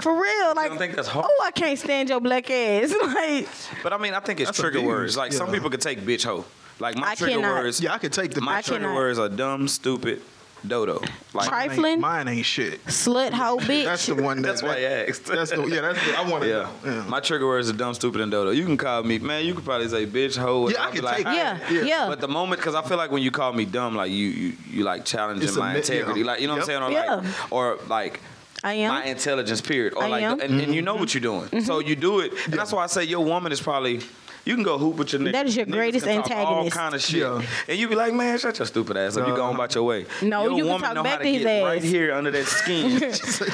for 0.00 0.12
real. 0.20 0.54
Like 0.54 0.78
think 0.78 0.94
that's 0.94 1.08
hard? 1.08 1.26
oh, 1.28 1.44
I 1.44 1.50
can't 1.50 1.78
stand 1.78 2.08
your 2.08 2.20
black 2.20 2.50
ass. 2.50 2.94
like 3.02 3.48
But 3.82 3.92
I 3.92 3.98
mean, 3.98 4.14
I 4.14 4.20
think 4.20 4.40
it's 4.40 4.48
That's 4.48 4.60
trigger 4.60 4.78
abuse, 4.78 4.88
words. 4.88 5.16
Like 5.16 5.32
some 5.32 5.50
people 5.50 5.70
could 5.70 5.80
take 5.80 6.00
bitch 6.00 6.24
hoe. 6.24 6.44
Like 6.78 6.96
my 6.96 7.10
I 7.10 7.14
trigger 7.14 7.40
cannot. 7.40 7.62
words. 7.62 7.80
Yeah, 7.80 7.92
I 7.94 7.98
could 7.98 8.12
take 8.12 8.32
the 8.32 8.40
My 8.40 8.58
I 8.58 8.62
trigger 8.62 8.84
cannot. 8.84 8.94
words 8.96 9.18
are 9.18 9.28
dumb, 9.28 9.68
stupid, 9.68 10.22
dodo. 10.66 11.00
Like 11.32 11.48
Tri- 11.48 11.60
Mine 11.60 11.62
ain't- 11.62 11.72
Trifling? 11.72 12.00
Mine 12.00 12.28
ain't 12.28 12.46
shit. 12.46 12.84
slut 12.86 13.32
hoe 13.32 13.58
bitch. 13.58 13.84
That's 13.84 14.06
the 14.06 14.14
one 14.16 14.42
that, 14.42 14.48
That's 14.48 14.62
why 14.62 14.76
I 14.78 14.82
asked. 15.08 15.26
That's 15.26 15.50
the 15.50 15.62
yeah. 15.66 15.80
That's 15.80 16.04
the, 16.06 16.18
I 16.18 16.28
want 16.28 16.42
to 16.44 16.48
Yeah. 16.48 16.68
know. 16.84 17.04
My 17.08 17.20
trigger 17.20 17.46
words 17.46 17.70
are 17.70 17.74
dumb, 17.74 17.94
stupid, 17.94 18.20
and 18.20 18.30
dodo. 18.30 18.50
You 18.50 18.64
can 18.64 18.76
call 18.76 19.02
me, 19.02 19.18
man. 19.18 19.44
You 19.44 19.54
could 19.54 19.64
probably 19.64 19.88
say 19.88 20.06
bitch, 20.06 20.36
hoe. 20.36 20.68
Yeah, 20.68 20.82
I 20.82 20.86
I'll 20.86 20.92
can 20.92 21.02
like, 21.04 21.16
take 21.18 21.26
"Hi." 21.26 21.36
yeah, 21.36 21.58
Yeah. 21.70 21.82
yeah. 21.82 22.08
But 22.08 22.20
the 22.20 22.28
moment, 22.28 22.60
because 22.60 22.74
I 22.74 22.82
feel 22.82 22.96
like 22.96 23.10
when 23.10 23.22
you 23.22 23.30
call 23.30 23.52
me 23.52 23.64
dumb, 23.64 23.94
like 23.96 24.10
you, 24.10 24.26
you, 24.28 24.52
you 24.70 24.84
like 24.84 25.04
challenging 25.04 25.46
It's 25.48 25.56
my 25.56 25.72
mi- 25.72 25.78
integrity, 25.78 26.20
yeah. 26.20 26.26
like 26.26 26.40
you 26.40 26.46
know 26.46 26.54
what 26.54 26.60
I'm 26.62 26.66
saying, 26.66 26.82
or 26.82 26.90
Yeah. 26.90 27.14
like, 27.16 27.52
or 27.52 27.78
like 27.88 28.20
I 28.62 28.74
am. 28.74 28.90
my 28.92 29.04
intelligence, 29.04 29.60
period, 29.60 29.94
or 29.94 30.04
I 30.04 30.08
like, 30.08 30.22
am. 30.22 30.40
and, 30.40 30.60
and 30.60 30.74
you 30.74 30.82
know 30.82 30.92
mm-hmm. 30.92 31.00
what 31.00 31.14
you're 31.14 31.20
doing, 31.22 31.48
so 31.64 31.78
mm-hmm. 31.78 31.88
you 31.88 31.96
do 31.96 32.20
it, 32.20 32.32
and 32.46 32.54
that's 32.54 32.72
why 32.72 32.84
I 32.84 32.88
say 32.88 33.04
your 33.04 33.24
woman 33.24 33.52
is 33.52 33.60
probably. 33.60 34.00
You 34.44 34.54
can 34.54 34.62
go 34.64 34.78
hoop 34.78 34.96
with 34.96 35.12
your 35.12 35.20
nigga. 35.20 35.32
That 35.32 35.46
is 35.46 35.56
your 35.56 35.66
Niggas 35.66 35.72
greatest 35.72 36.06
can 36.06 36.22
talk 36.22 36.30
All 36.32 36.42
antagonist. 36.64 36.76
kind 36.76 36.94
of 36.94 37.00
shit, 37.02 37.20
Yeah. 37.20 37.42
and 37.68 37.78
you 37.78 37.88
be 37.88 37.94
like, 37.94 38.14
man, 38.14 38.38
shut 38.38 38.58
your 38.58 38.66
stupid 38.66 38.96
ass 38.96 39.16
up. 39.16 39.26
You 39.28 39.34
go 39.36 39.44
on 39.44 39.54
about 39.54 39.74
your 39.74 39.84
way. 39.84 40.06
No, 40.22 40.42
your 40.44 40.50
you 40.52 40.56
can 40.64 40.66
woman 40.72 40.80
talk 40.86 40.94
know 40.94 41.02
back 41.02 41.12
how 41.12 41.18
to 41.18 41.24
to 41.24 41.30
his 41.32 41.42
get 41.42 41.62
right 41.64 41.82
here 41.82 42.14
under 42.14 42.30
that 42.30 42.46
skin. 42.46 43.02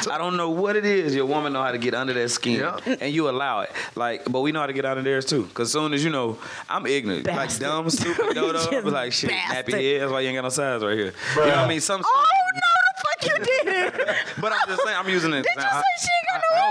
I 0.13 0.19
don't 0.19 0.37
know 0.37 0.51
what 0.51 0.77
it 0.77 0.85
is. 0.87 1.15
Your 1.15 1.27
woman 1.27 1.53
know 1.53 1.63
how 1.63 1.73
to 1.73 1.79
get 1.79 1.95
under 1.95 2.13
that 2.15 2.29
skin, 2.31 2.61
Yeah. 2.61 2.79
and 3.01 3.13
you 3.13 3.29
allow 3.29 3.61
it. 3.63 3.71
Like, 3.95 4.25
but 4.31 4.41
we 4.41 4.53
know 4.53 4.61
how 4.61 4.67
to 4.67 4.73
get 4.73 4.85
out 4.85 4.97
of 4.99 5.05
theirs 5.05 5.25
too. 5.25 5.49
Cause 5.55 5.69
as 5.69 5.73
soon 5.73 5.93
as 5.93 6.05
you 6.05 6.11
know, 6.11 6.39
I'm 6.69 6.87
ignorant, 6.87 7.25
Bastard. 7.25 7.63
like 7.63 7.71
dumb, 7.73 7.91
stupid, 7.91 8.35
dodo. 8.35 8.59
I 8.59 8.81
like, 8.81 9.13
shit, 9.13 9.31
Bastard. 9.31 9.67
nappy 9.67 9.73
head. 9.83 10.03
That's 10.03 10.13
why 10.13 10.21
you 10.21 10.29
ain't 10.29 10.37
got 10.37 10.43
no 10.45 10.49
size 10.51 10.83
right 10.83 10.97
here. 10.97 11.13
You 11.35 11.41
know 11.41 11.47
what 11.49 11.59
I 11.59 11.69
mean? 11.69 11.81
Some. 11.81 12.03
oh 12.05 12.33
no, 12.55 12.61
the 12.95 13.03
fuck 13.03 13.39
you 13.39 13.45
did. 13.65 13.93
But 14.41 14.53
I'm 14.53 14.69
just 14.69 14.83
saying, 14.85 14.97
I'm 14.99 15.09
using 15.09 15.33
an 15.35 15.43
Did 15.43 15.51
you 15.57 15.63
say 15.63 15.81
she 16.01 16.09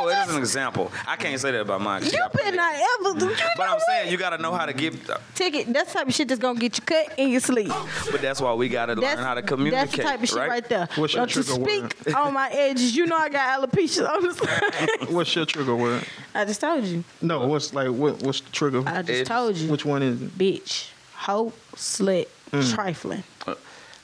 ain't 0.09 0.15
got 0.15 0.15
no 0.15 0.15
I- 0.15 0.15
No, 0.15 0.19
it 0.19 0.21
edges? 0.21 0.29
is 0.29 0.35
an 0.35 0.41
example. 0.41 0.91
I 1.07 1.15
can't 1.15 1.39
say 1.41 1.51
that 1.51 1.61
about 1.61 1.81
mine. 1.81 2.01
'cause 2.01 2.09
she 2.11 2.15
You 2.17 2.21
got 2.23 2.33
better 2.33 2.43
pretty 2.43 2.57
not 2.57 2.73
edges. 2.75 3.23
ever. 3.23 3.31
You 3.31 3.37
But 3.57 3.69
I'm 3.69 3.79
saying 3.87 4.11
you 4.11 4.17
gotta 4.17 4.37
know 4.37 4.53
how 4.53 4.65
to 4.65 4.73
give. 4.73 5.09
ticket. 5.33 5.71
That's 5.73 5.91
the 5.93 5.99
type 5.99 6.07
of 6.07 6.13
shit 6.13 6.27
that's 6.27 6.39
gonna 6.41 6.59
get 6.59 6.77
you 6.77 6.83
cut 6.85 7.13
in 7.17 7.29
your 7.29 7.41
sleep. 7.41 7.71
But 8.11 8.21
that's 8.21 8.39
why 8.41 8.53
we 8.53 8.69
gotta 8.69 8.93
learn 8.93 9.01
That's 9.01 9.21
how 9.21 9.33
to 9.33 9.41
communicate. 9.41 9.87
That's 9.91 9.97
the 9.97 10.03
type 10.03 10.21
of 10.23 10.29
shit 10.29 10.37
right? 10.37 10.49
right, 10.49 10.69
there. 10.69 10.87
What's 10.95 11.13
your 11.13 11.21
Don't 11.25 11.35
you 11.35 11.43
trigger 11.43 11.63
speak 11.93 12.15
on 12.15 12.33
my 12.33 12.49
edges. 12.51 12.95
You 12.95 13.05
know 13.05 13.17
I 13.17 13.29
got 13.29 13.61
alopecia 13.61 14.09
on 14.09 14.23
the 14.23 14.33
side. 14.33 15.09
What's 15.09 15.35
your 15.35 15.45
trigger 15.45 15.75
word? 15.75 16.03
I 16.33 16.45
just 16.45 16.61
told 16.61 16.83
you. 16.85 17.03
No, 17.21 17.47
what's 17.47 17.73
like 17.73 17.87
what? 17.89 18.21
What's 18.21 18.41
the 18.41 18.51
trigger? 18.51 18.83
I 18.85 19.01
just 19.01 19.09
Edges. 19.09 19.27
told 19.27 19.55
you. 19.57 19.69
Which 19.71 19.85
one 19.85 20.01
is 20.03 20.21
it? 20.21 20.37
Bitch, 20.37 20.89
hoe, 21.13 21.53
slut, 21.75 22.27
trifling. 22.73 23.23
Uh. 23.47 23.55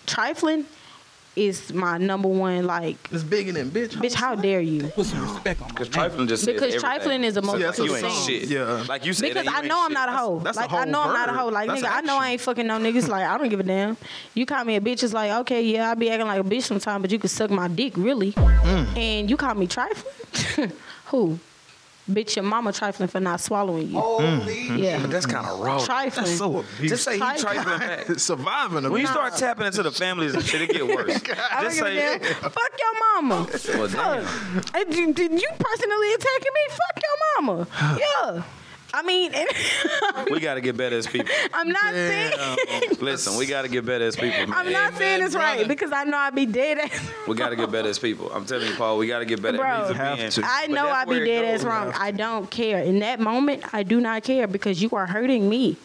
Trifling 0.07 0.65
is 1.35 1.73
my 1.73 1.97
number 1.97 2.27
one. 2.27 2.65
Like, 2.65 2.97
It's 3.11 3.23
bigger 3.23 3.51
than 3.53 3.71
bitch. 3.71 3.91
bitch, 3.93 4.13
how 4.13 4.35
dare 4.35 4.59
you? 4.61 4.87
Put 4.89 5.05
some 5.05 5.21
respect 5.21 5.61
on 5.61 5.67
my 5.67 5.73
Because 5.73 5.87
name. 5.87 5.93
trifling 5.93 6.27
just 6.27 6.43
says 6.43 6.53
Because 6.53 6.75
everything. 6.75 6.79
trifling 6.81 7.23
is 7.23 7.33
the 7.35 7.41
most 7.41 7.75
So 7.77 7.83
Yeah, 7.85 7.89
you 7.91 7.95
ain't 8.05 8.15
shit. 8.25 8.49
Yeah. 8.49 8.83
Like 8.89 9.05
you 9.05 9.13
said, 9.13 9.29
Because 9.29 9.45
you 9.45 9.51
I 9.53 9.61
know 9.61 9.79
I'm 9.81 9.89
shit. 9.91 9.93
not 9.93 10.09
a 10.09 10.11
hoe. 10.11 10.39
that's 10.39 10.57
a 10.57 10.61
like 10.61 10.71
I 10.71 10.75
whole 10.77 10.85
know 10.87 11.01
I'm 11.03 11.13
not 11.13 11.29
a 11.29 11.33
hoe. 11.33 11.47
Like 11.47 11.67
That's 11.69 11.81
nigga, 11.81 11.89
I 11.91 12.01
know 12.01 12.17
I 12.17 12.29
ain't 12.31 12.41
fucking 12.41 12.67
no 12.67 12.77
niggas. 12.79 13.07
Like 13.07 13.25
I 13.25 13.37
don't 13.37 13.49
give 13.49 13.59
a 13.59 13.63
damn. 13.63 13.95
You 14.33 14.45
call 14.45 14.65
me 14.65 14.75
a 14.75 14.81
bitch, 14.81 15.03
it's 15.03 15.13
like 15.13 15.31
okay, 15.41 15.61
yeah, 15.63 15.89
I 15.91 15.93
be 15.95 16.09
acting 16.09 16.27
like 16.27 16.41
a 16.41 16.43
bitch 16.43 16.63
sometimes, 16.63 17.01
but 17.01 17.11
you 17.11 17.19
could 17.19 17.29
suck 17.29 17.49
my 17.49 17.67
dick 17.69 17.93
really. 17.95 18.33
Mm. 18.33 18.97
And 18.97 19.29
you 19.29 19.37
call 19.37 19.55
me 19.55 19.67
trifling? 19.67 20.71
Who? 21.07 21.39
Bitch, 22.09 22.35
your 22.35 22.43
mama 22.43 22.73
trifling 22.73 23.07
for 23.07 23.19
not 23.19 23.39
swallowing 23.39 23.89
you. 23.91 23.97
Mm-hmm. 23.99 24.77
Yeah, 24.77 24.99
But 25.01 25.11
that's 25.11 25.25
kind 25.27 25.45
of 25.45 25.59
raw. 25.59 25.77
trifling. 25.85 26.25
That's 26.25 26.37
so 26.37 26.59
abusive. 26.59 26.87
Just 26.89 27.03
say 27.03 27.13
he 27.13 27.19
Trifling. 27.19 27.63
trifling 27.63 27.79
back. 27.79 28.05
Surviving. 28.19 28.73
When 28.75 28.83
you 28.83 28.89
abuse. 28.97 29.09
start 29.11 29.35
tapping 29.37 29.67
into 29.67 29.83
the 29.83 29.91
families 29.91 30.33
and 30.33 30.43
shit, 30.43 30.61
it 30.61 30.71
get 30.71 30.85
worse. 30.87 31.21
I 31.51 31.63
Just 31.63 31.77
say, 31.77 31.95
damn. 31.95 32.19
Fuck 32.41 32.71
your 32.79 33.21
mama. 33.21 33.47
Well, 33.77 33.87
damn. 33.87 34.25
Fuck. 34.25 34.89
Did 34.89 35.17
you 35.17 35.49
personally 35.59 36.13
attacking 36.13 36.53
me? 36.53 36.69
Fuck 36.69 37.03
your 37.03 37.43
mama. 37.43 37.67
Yeah. 37.99 38.43
I 38.93 39.03
mean, 39.03 39.33
we 40.31 40.39
got 40.39 40.55
to 40.55 40.61
get 40.61 40.75
better 40.75 40.97
as 40.97 41.07
people. 41.07 41.33
I'm 41.53 41.69
not 41.69 41.93
saying. 41.93 42.33
Listen, 42.99 43.37
we 43.37 43.45
got 43.45 43.61
to 43.63 43.67
get 43.67 43.85
better 43.85 44.05
as 44.05 44.15
people, 44.15 44.47
man. 44.47 44.53
I'm 44.53 44.71
not 44.71 44.95
saying 44.95 45.23
it's 45.23 45.35
right 45.35 45.67
because 45.67 45.91
I 45.91 46.03
know 46.03 46.17
I'd 46.17 46.35
be 46.35 46.45
dead 46.45 46.77
ass. 46.79 47.09
We 47.27 47.35
got 47.35 47.49
to 47.49 47.55
get 47.55 47.71
better 47.71 47.87
as 47.89 47.99
people. 47.99 48.31
I'm 48.31 48.45
telling 48.45 48.67
you, 48.67 48.75
Paul, 48.75 48.97
we 48.97 49.07
got 49.07 49.19
to 49.19 49.25
get 49.25 49.41
better. 49.41 49.57
Bro. 49.57 49.89
It 49.89 49.95
Have 49.95 50.29
to. 50.31 50.41
I 50.45 50.67
know 50.67 50.87
I'd 50.89 51.07
be 51.09 51.19
dead 51.19 51.43
goes. 51.43 51.61
ass 51.61 51.65
wrong. 51.65 51.93
I 51.97 52.11
don't 52.11 52.49
care. 52.49 52.79
In 52.79 52.99
that 52.99 53.19
moment, 53.19 53.73
I 53.73 53.83
do 53.83 54.01
not 54.01 54.23
care 54.23 54.47
because 54.47 54.81
you 54.81 54.89
are 54.91 55.05
hurting 55.05 55.47
me. 55.47 55.77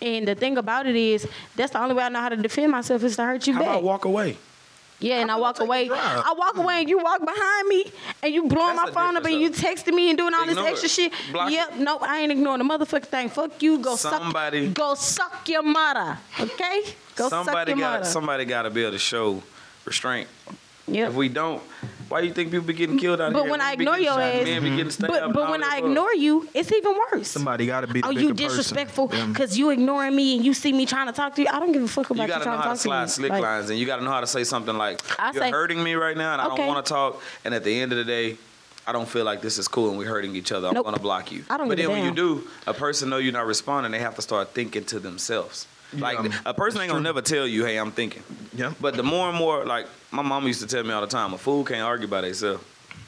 And 0.00 0.26
the 0.26 0.34
thing 0.34 0.58
about 0.58 0.86
it 0.86 0.96
is, 0.96 1.28
that's 1.54 1.72
the 1.72 1.80
only 1.80 1.94
way 1.94 2.02
I 2.02 2.08
know 2.08 2.20
how 2.20 2.28
to 2.28 2.36
defend 2.36 2.72
myself 2.72 3.04
is 3.04 3.16
to 3.16 3.22
hurt 3.24 3.46
you 3.46 3.54
How 3.54 3.60
back. 3.60 3.68
about 3.70 3.82
walk 3.84 4.04
away? 4.04 4.36
Yeah, 5.02 5.20
and 5.20 5.30
I, 5.30 5.34
I'm 5.34 5.40
walk 5.40 5.58
gonna 5.58 5.72
take 5.72 5.90
a 5.90 5.92
away. 5.94 6.00
I 6.00 6.34
walk 6.36 6.56
away 6.56 6.80
and 6.80 6.88
you 6.88 6.98
walk 6.98 7.20
behind 7.24 7.68
me 7.68 7.84
and 8.22 8.32
you 8.32 8.46
blowing 8.48 8.76
That's 8.76 8.94
my 8.94 9.02
phone 9.06 9.16
up 9.16 9.24
and 9.24 9.40
you 9.40 9.50
texting 9.50 9.94
me 9.94 10.08
and 10.10 10.16
doing 10.18 10.32
all 10.32 10.46
this 10.46 10.56
extra 10.56 10.86
it. 10.86 10.90
shit. 10.90 11.12
Block 11.32 11.50
it. 11.50 11.54
yep, 11.54 11.74
nope, 11.76 12.02
I 12.02 12.20
ain't 12.20 12.32
ignoring 12.32 12.58
the 12.58 12.64
motherfucking 12.64 13.06
thing. 13.06 13.28
Fuck 13.28 13.62
you. 13.62 13.78
Go 13.78 13.96
Somebody- 13.96 14.66
suck. 14.68 14.74
Go 14.74 14.94
suck 14.94 15.48
your 15.48 15.62
mother. 15.62 16.18
Okay? 16.40 16.82
Go 17.16 17.28
suck 17.28 17.44
somebody 17.46 17.72
your 17.72 17.80
got 17.80 18.00
mother. 18.00 18.04
somebody 18.10 18.44
got 18.44 18.62
to 18.62 18.70
be 18.70 18.82
able 18.82 18.92
to 18.92 18.98
show 18.98 19.42
restraint. 19.84 20.28
Yeah. 20.86 21.08
If 21.08 21.14
we 21.14 21.28
don't, 21.28 21.62
why 22.12 22.20
you 22.20 22.32
think 22.32 22.50
people 22.50 22.66
be 22.66 22.74
getting 22.74 22.98
killed 22.98 23.20
out 23.20 23.32
But 23.32 23.38
here? 23.40 23.44
But 23.48 23.50
when 23.50 23.60
I 23.60 23.72
ignore 23.72 23.98
your 23.98 24.20
ass- 24.20 24.44
men 24.44 24.62
be 24.62 24.76
getting 24.76 24.92
But 25.08 25.32
but 25.32 25.50
when 25.50 25.64
I 25.64 25.76
stuff. 25.78 25.78
ignore 25.78 26.14
you, 26.14 26.48
it's 26.54 26.70
even 26.70 26.94
worse. 27.12 27.28
Somebody 27.28 27.66
got 27.66 27.80
to 27.80 27.86
be 27.88 28.00
the 28.02 28.06
Oh, 28.06 28.10
you 28.10 28.28
person. 28.30 28.36
disrespectful 28.36 29.10
Yeah. 29.12 29.26
because 29.26 29.58
you 29.58 29.70
ignoring 29.70 30.14
me 30.14 30.36
and 30.36 30.44
you 30.44 30.52
see 30.54 30.72
me 30.72 30.86
trying 30.86 31.06
to 31.06 31.12
talk 31.12 31.34
to 31.36 31.42
you. 31.42 31.48
I 31.50 31.58
don't 31.58 31.72
give 31.72 31.82
a 31.82 31.88
fuck 31.88 32.10
about 32.10 32.16
you 32.16 32.22
you, 32.24 32.28
gotta 32.28 32.40
know 32.40 32.44
trying 32.44 32.58
to 32.58 32.62
how 32.68 32.72
to 32.74 32.78
slide 32.78 33.04
to 33.06 33.10
slick 33.10 33.30
Like, 33.32 33.42
lines, 33.42 33.70
and 33.70 33.78
you 33.78 33.86
gotta 33.86 34.04
know 34.04 34.10
how 34.10 34.20
to 34.20 34.26
say 34.26 34.44
something 34.44 34.76
like, 34.76 35.00
I 35.18 35.32
"You're 35.32 35.42
say- 35.44 35.50
hurting 35.50 35.82
me 35.82 35.94
right 35.94 36.16
now, 36.16 36.34
and 36.34 36.42
I 36.42 36.48
don't 36.54 36.66
want 36.66 36.84
to 36.84 36.92
talk." 36.92 37.20
And 37.44 37.54
at 37.54 37.64
the 37.64 37.80
end 37.80 37.92
of 37.92 37.98
the 37.98 38.04
day, 38.04 38.36
I 38.86 38.92
don't 38.92 39.08
feel 39.08 39.24
like 39.24 39.40
this 39.42 39.58
is 39.58 39.66
cool, 39.68 39.88
and 39.90 39.96
we're 39.98 40.08
hurting 40.08 40.34
each 40.36 40.52
other. 40.52 40.68
I'm 40.68 40.74
Nope. 40.74 40.84
gonna 40.84 40.98
block 40.98 41.32
you. 41.32 41.44
I 41.48 41.56
don't 41.56 41.68
but 41.68 41.78
then 41.78 41.90
when 41.90 42.04
you 42.04 42.10
do, 42.10 42.46
a 42.66 42.74
person 42.74 43.08
know 43.08 43.16
you're 43.18 43.32
not 43.32 43.46
responding. 43.46 43.92
They 43.92 44.00
have 44.00 44.16
to 44.16 44.22
start 44.22 44.54
thinking 44.54 44.84
to 44.86 44.98
themselves. 44.98 45.66
Like 45.94 46.18
Yeah, 46.22 46.38
a 46.46 46.54
person 46.54 46.80
ain't 46.80 46.88
gonna 46.90 47.00
true. 47.00 47.04
never 47.04 47.20
tell 47.22 47.46
you, 47.46 47.64
"Hey, 47.64 47.76
I'm 47.76 47.90
thinking." 47.92 48.22
Yeah. 48.54 48.72
But 48.80 48.94
the 48.96 49.02
more 49.02 49.28
and 49.28 49.36
more, 49.36 49.64
like 49.64 49.86
my 50.10 50.22
mom 50.22 50.46
used 50.46 50.60
to 50.60 50.66
tell 50.66 50.82
me 50.84 50.92
all 50.92 51.00
the 51.00 51.06
time, 51.06 51.32
a 51.34 51.38
fool 51.38 51.64
can't 51.64 51.82
argue 51.82 52.06
by 52.08 52.20
themselves. 52.22 52.62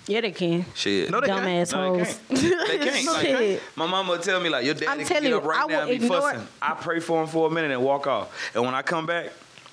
Yeah, 0.07 0.21
they 0.21 0.33
can. 0.33 0.67
Shit. 0.75 1.11
No, 1.11 1.19
they 1.21 1.29
Dumb 1.29 1.43
can't. 1.45 1.73
No, 1.73 1.95
they 1.97 2.01
assholes. 2.03 2.21
can't. 2.29 2.69
They 2.69 2.79
can't. 2.79 3.07
Like, 3.07 3.27
Shit. 3.27 3.63
my 3.75 3.87
mama 3.87 4.11
would 4.11 4.23
tell 4.23 4.39
me 4.39 4.51
like, 4.51 4.67
your 4.67 4.75
daddy 4.75 5.05
can 5.05 5.23
get 5.23 5.31
you, 5.31 5.39
up 5.39 5.45
right 5.45 5.65
I 5.65 5.67
now 5.67 5.81
and 5.81 5.89
be 5.89 5.95
ignore- 5.97 6.21
fussing. 6.21 6.47
I 6.61 6.75
pray 6.75 7.01
for 7.01 7.23
him 7.23 7.29
for 7.29 7.47
a 7.47 7.51
minute 7.51 7.71
and 7.71 7.83
walk 7.83 8.07
off. 8.07 8.31
And 8.55 8.65
when 8.65 8.75
I 8.75 8.83
come 8.83 9.07
back, 9.07 9.31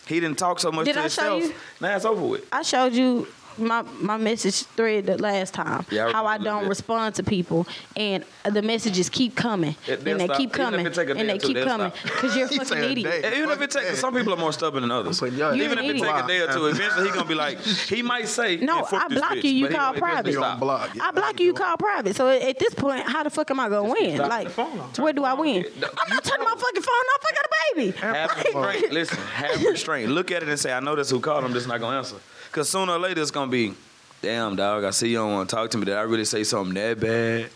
he 0.07 0.21
didn't 0.21 0.37
talk 0.37 0.59
so 0.59 0.71
much 0.71 0.85
Did 0.85 0.93
to 0.93 1.01
I 1.03 1.07
show 1.09 1.35
himself. 1.35 1.53
you? 1.53 1.85
Now 1.85 1.95
it's 1.97 2.05
over 2.05 2.25
with. 2.25 2.45
I 2.51 2.61
showed 2.61 2.93
you 2.93 3.27
my 3.57 3.81
my 3.99 4.17
message 4.17 4.63
thread 4.63 5.05
the 5.07 5.17
last 5.17 5.53
time. 5.53 5.85
Yeah, 5.91 6.07
I 6.07 6.11
how 6.11 6.25
I 6.25 6.37
don't 6.37 6.63
that. 6.63 6.69
respond 6.69 7.15
to 7.15 7.23
people, 7.23 7.67
and 7.95 8.23
the 8.49 8.61
messages 8.61 9.09
keep 9.09 9.35
coming, 9.35 9.75
It- 9.87 10.05
and 10.07 10.19
they 10.19 10.25
stop. 10.25 10.37
keep 10.37 10.53
coming, 10.53 10.85
it 10.85 10.93
take 10.93 11.09
a 11.09 11.13
day 11.13 11.19
and 11.19 11.29
they 11.29 11.37
keep 11.37 11.57
coming 11.57 11.91
because 12.03 12.35
you're 12.35 12.45
a 12.47 12.49
fucking 12.49 12.77
idiot. 12.83 13.21
day. 13.21 13.37
Even 13.37 13.49
if 13.51 13.61
it 13.61 13.71
takes, 13.71 13.99
some 13.99 14.13
people 14.15 14.33
are 14.33 14.37
more 14.37 14.53
stubborn 14.53 14.81
than 14.81 14.91
others. 14.91 15.19
But 15.19 15.33
y'all- 15.33 15.53
even 15.55 15.77
You're 15.77 15.83
if 15.91 15.95
it 15.97 15.99
takes 16.05 16.23
a 16.23 16.27
day 16.27 16.39
or 16.41 16.53
two, 16.53 16.65
eventually 16.67 17.07
he 17.07 17.13
gonna 17.13 17.25
be 17.27 17.35
like, 17.35 17.59
he 17.61 18.01
might 18.01 18.27
say, 18.27 18.57
No, 18.61 18.85
I 18.91 19.07
this 19.09 19.19
block 19.19 19.43
you, 19.43 19.49
you 19.51 19.67
but 19.67 19.75
call 19.75 19.93
gonna- 19.93 19.95
he 19.95 19.99
gonna 20.01 20.13
private. 20.13 20.33
stop. 20.33 20.59
block. 20.59 20.95
Yeah, 20.95 21.07
I 21.07 21.11
block 21.11 21.39
you, 21.39 21.45
you 21.47 21.53
call 21.53 21.77
private. 21.77 22.15
So 22.15 22.29
at 22.29 22.57
this 22.59 22.73
point, 22.73 23.07
how 23.07 23.23
the 23.23 23.29
fuck 23.29 23.49
am 23.51 23.59
I 23.59 23.69
gonna 23.69 23.89
win? 23.91 24.17
Like, 24.17 24.47
the 24.47 24.53
phone 24.53 24.79
off. 24.79 24.97
where 24.99 25.13
do 25.13 25.23
I 25.23 25.33
win? 25.33 25.65
I'm 25.75 26.09
not 26.09 26.23
turning 26.23 26.45
my 26.45 26.55
fucking 26.57 26.81
phone 26.81 26.93
off. 26.93 27.25
I 27.29 27.35
got 27.35 27.45
a 27.45 27.75
baby. 27.75 27.91
Have 27.97 28.29
restraint. 28.35 28.91
Listen, 28.91 29.17
have 29.17 29.63
restraint. 29.65 30.09
Look 30.11 30.31
at 30.31 30.43
it 30.43 30.49
and 30.49 30.59
say, 30.59 30.71
I 30.73 30.79
know 30.79 30.95
this 30.95 31.09
who 31.09 31.19
called. 31.19 31.43
I'm 31.43 31.53
just 31.53 31.67
not 31.67 31.79
gonna 31.79 31.97
answer. 31.97 32.15
Cause 32.51 32.67
sooner 32.69 32.91
or 32.91 32.99
later 32.99 33.21
it's 33.21 33.31
gonna 33.31 33.40
be, 33.49 33.73
damn 34.21 34.55
dog. 34.55 34.83
I 34.83 34.91
see 34.91 35.09
you 35.09 35.17
don't 35.17 35.31
want 35.31 35.49
to 35.49 35.55
talk 35.55 35.71
to 35.71 35.77
me. 35.77 35.85
Did 35.85 35.95
I 35.95 36.01
really 36.01 36.25
say 36.25 36.43
something 36.43 36.73
that 36.75 36.99
bad? 36.99 37.49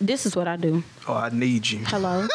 This 0.00 0.24
is 0.24 0.34
what 0.34 0.48
I 0.48 0.56
do. 0.56 0.82
Oh, 1.06 1.14
I 1.14 1.28
need 1.28 1.68
you. 1.68 1.80
Hello. 1.84 2.26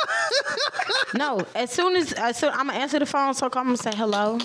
no, 1.16 1.42
as 1.56 1.72
soon 1.72 1.96
as 1.96 2.14
as 2.14 2.38
soon, 2.38 2.52
I'm 2.52 2.68
gonna 2.68 2.74
answer 2.78 3.00
the 3.00 3.08
phone, 3.08 3.34
so 3.34 3.48
I'm 3.48 3.52
gonna 3.52 3.78
say 3.78 3.96
hello. 3.96 4.38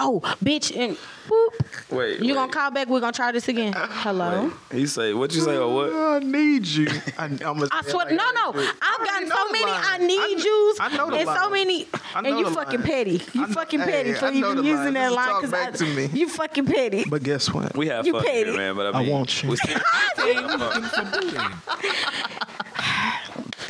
Oh, 0.00 0.20
bitch, 0.42 0.76
and 0.76 0.96
whoop. 1.28 1.67
Wait, 1.90 2.20
You 2.20 2.26
wait. 2.28 2.34
gonna 2.34 2.52
call 2.52 2.70
back? 2.70 2.86
We're 2.88 3.00
gonna 3.00 3.12
try 3.12 3.32
this 3.32 3.48
again. 3.48 3.72
Hello. 3.74 4.52
He 4.70 4.86
say, 4.86 5.14
what 5.14 5.34
you 5.34 5.40
say 5.40 5.56
or 5.56 5.72
what? 5.74 5.90
I 5.92 6.18
need 6.18 6.66
you. 6.66 6.86
I, 7.16 7.24
I'm 7.24 7.36
gonna 7.38 7.68
I 7.72 7.80
say 7.80 7.88
it 7.88 7.90
swear, 7.92 8.04
like 8.06 8.14
no, 8.14 8.30
no. 8.34 8.60
I've 8.60 8.74
I 8.82 9.04
gotten 9.06 9.28
so 9.28 9.50
many 9.50 9.64
line. 9.64 9.80
I 9.84 9.98
need 9.98 10.20
I 10.20 10.42
yous, 10.44 10.80
I 10.80 10.96
know 10.96 11.10
the 11.10 11.16
and 11.16 11.28
so 11.28 11.48
many, 11.48 11.88
and 12.14 12.26
you 12.26 12.50
fucking 12.50 12.80
line. 12.80 12.88
petty. 12.88 13.22
You 13.32 13.40
know- 13.40 13.46
fucking 13.48 13.80
petty 13.80 14.12
for 14.12 14.26
I 14.26 14.30
know 14.34 14.52
even 14.52 14.64
using 14.64 14.92
that 14.94 15.12
line. 15.12 15.40
because 15.40 15.54
I- 15.54 15.70
to 15.70 15.84
me. 15.94 16.10
You 16.12 16.28
fucking 16.28 16.66
petty. 16.66 17.04
But 17.08 17.22
guess 17.22 17.50
what? 17.52 17.74
We 17.74 17.86
have 17.88 18.06
You 18.06 18.12
fun 18.12 18.24
petty. 18.24 18.44
here, 18.50 18.56
man. 18.56 18.76
But 18.76 18.94
I, 18.94 18.98
I 18.98 19.02
mean, 19.02 19.12
want 19.12 19.42
you. 19.42 19.48
we 19.50 19.56
still- 19.56 19.78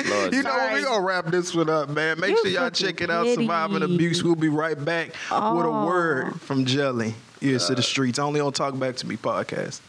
Lord, 0.08 0.32
You 0.32 0.42
know 0.42 0.50
what? 0.50 0.72
We 0.72 0.80
Sorry. 0.80 0.82
gonna 0.82 1.02
wrap 1.04 1.26
this 1.26 1.54
one 1.54 1.68
up, 1.68 1.88
man. 1.88 2.20
Make 2.20 2.30
You 2.30 2.36
sure 2.38 2.46
y'all 2.48 2.62
fucking 2.64 2.86
check 2.86 3.00
it 3.00 3.10
out. 3.10 3.24
petty. 3.26 3.42
Surviving 3.42 3.82
abuse. 3.82 4.22
We'll 4.22 4.36
be 4.36 4.48
right 4.48 4.82
back 4.82 5.08
with 5.08 5.30
a 5.30 5.68
Oh. 5.68 5.86
word 5.86 6.40
from 6.40 6.64
Jelly. 6.64 7.14
Ears 7.40 7.66
to 7.66 7.74
the 7.74 7.82
streets. 7.82 8.18
Only 8.18 8.40
on 8.40 8.52
Talk 8.52 8.78
Back 8.78 8.96
to 8.96 9.06
Me 9.06 9.16
podcast. 9.16 9.80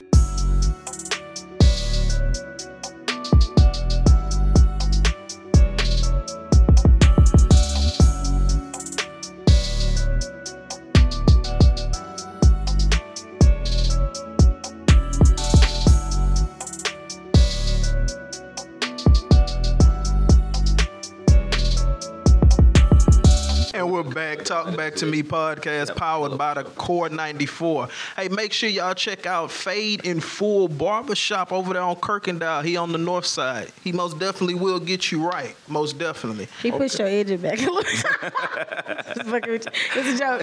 To 24.99 25.05
Me 25.05 25.23
podcast 25.23 25.95
powered 25.95 26.37
by 26.37 26.55
the 26.55 26.65
Core 26.65 27.07
94. 27.07 27.87
Hey, 28.17 28.27
make 28.27 28.51
sure 28.51 28.67
y'all 28.67 28.93
check 28.93 29.25
out 29.25 29.49
Fade 29.49 30.03
in 30.03 30.19
Full 30.19 30.67
Barbershop 30.67 31.53
over 31.53 31.71
there 31.71 31.81
on 31.81 31.95
Kuykendahl. 31.95 32.65
He 32.65 32.75
on 32.75 32.91
the 32.91 32.97
north 32.97 33.25
side. 33.25 33.71
He 33.81 33.93
most 33.93 34.19
definitely 34.19 34.55
will 34.55 34.79
get 34.79 35.09
you 35.09 35.25
right. 35.25 35.55
Most 35.69 35.97
definitely. 35.97 36.49
He 36.61 36.69
pushed 36.71 36.99
your 36.99 37.07
edges 37.07 37.39
back 37.41 37.59
a 37.59 37.71
little. 37.71 37.81
Just 37.83 38.03
fucking 39.25 39.51
with 39.53 39.65
you. 39.67 39.71
It's 40.01 40.09
a 40.09 40.17
joke. 40.17 40.41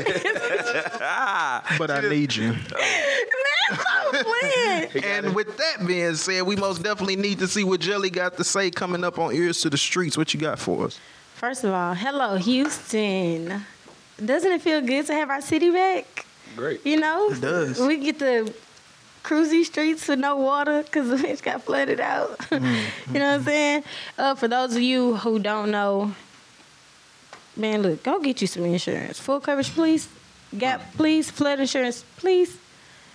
But 1.79 1.91
I 1.91 2.09
need 2.09 2.35
you. 2.35 2.53
Man, 2.53 2.61
stop 3.75 4.15
playing. 4.15 5.05
And 5.05 5.35
with 5.35 5.55
that 5.59 5.87
being 5.87 6.15
said, 6.15 6.45
we 6.45 6.57
most 6.57 6.83
definitely 6.83 7.17
need 7.17 7.41
to 7.41 7.47
see 7.49 7.63
what 7.63 7.81
Jelly 7.81 8.09
got 8.09 8.39
to 8.39 8.45
say 8.45 8.71
coming 8.71 9.05
up 9.05 9.19
on 9.19 9.35
Ears 9.35 9.61
to 9.61 9.71
the 9.71 9.77
Streets. 9.77 10.17
What 10.17 10.33
you 10.33 10.41
got 10.41 10.59
for 10.59 10.87
us? 10.87 10.99
First 11.35 11.65
of 11.65 11.75
all, 11.75 11.93
hello, 11.93 12.37
Houston. 12.37 13.67
Doesn't 14.25 14.51
it 14.53 14.63
feel 14.63 14.81
good 14.81 15.07
to 15.07 15.13
have 15.15 15.31
our 15.31 15.41
city 15.43 15.71
back? 15.71 16.25
Great. 16.57 16.85
You 16.87 16.99
know? 16.99 17.31
It 17.31 17.41
does. 17.41 17.79
We 17.81 17.99
get 17.99 18.19
the 18.19 18.53
cruisy 19.23 19.65
streets 19.65 20.09
with 20.09 20.19
no 20.19 20.37
water 20.37 20.83
because 20.83 21.09
the 21.11 21.17
bitch 21.17 21.43
got 21.43 21.63
flooded 21.63 22.01
out. 22.01 22.39
Mm-hmm. 22.57 23.15
you 23.15 23.21
know 23.21 23.29
what 23.31 23.35
I'm 23.41 23.45
saying? 23.45 23.85
Uh, 24.17 24.35
for 24.35 24.49
those 24.49 24.75
of 24.75 24.81
you 24.83 25.17
who 25.17 25.39
don't 25.39 25.71
know, 25.71 26.15
man, 27.57 27.83
look, 27.83 28.03
go 28.03 28.21
get 28.21 28.41
you 28.41 28.47
some 28.47 28.65
insurance. 28.65 29.19
Full 29.19 29.41
coverage, 29.41 29.71
please. 29.71 30.09
Gap, 30.57 30.81
please. 30.95 31.31
Flood 31.31 31.61
insurance, 31.61 32.05
please. 32.17 32.57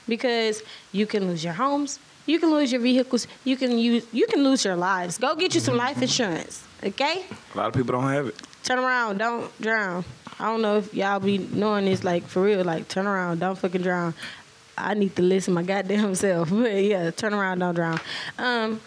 Because 0.07 0.61
you 0.91 1.05
can 1.07 1.27
lose 1.27 1.43
your 1.43 1.53
homes, 1.53 1.97
you 2.25 2.39
can 2.39 2.51
lose 2.51 2.71
your 2.71 2.81
vehicles, 2.81 3.25
you 3.43 3.55
can 3.55 3.77
use, 3.77 4.05
you 4.11 4.27
can 4.27 4.43
lose 4.43 4.65
your 4.65 4.75
lives. 4.75 5.17
Go 5.17 5.35
get 5.35 5.55
you 5.55 5.61
some 5.61 5.75
Mm-hmm. 5.75 5.79
life 5.87 6.01
insurance, 6.01 6.63
okay? 6.83 7.23
A 7.53 7.57
lot 7.57 7.67
of 7.67 7.73
people 7.73 7.93
don't 7.99 8.09
have 8.11 8.27
it. 8.27 8.35
Turn 8.63 8.79
around, 8.79 9.17
don't 9.19 9.49
drown. 9.61 10.03
I 10.39 10.45
don't 10.45 10.61
know 10.61 10.77
if 10.77 10.93
y'all 10.93 11.19
be 11.19 11.37
knowing 11.37 11.85
this 11.85 12.03
like 12.03 12.23
for 12.27 12.41
real. 12.43 12.63
Like 12.63 12.87
turn 12.87 13.07
around, 13.07 13.39
don't 13.39 13.57
fucking 13.57 13.81
drown. 13.81 14.13
I 14.77 14.93
need 14.93 15.15
to 15.17 15.21
listen 15.21 15.53
my 15.53 15.63
goddamn 15.63 16.15
self. 16.15 16.49
But 16.51 16.83
yeah, 16.83 17.11
turn 17.11 17.33
around, 17.33 17.59
don't 17.59 17.75
drown. 17.75 17.99
Um, 18.37 18.81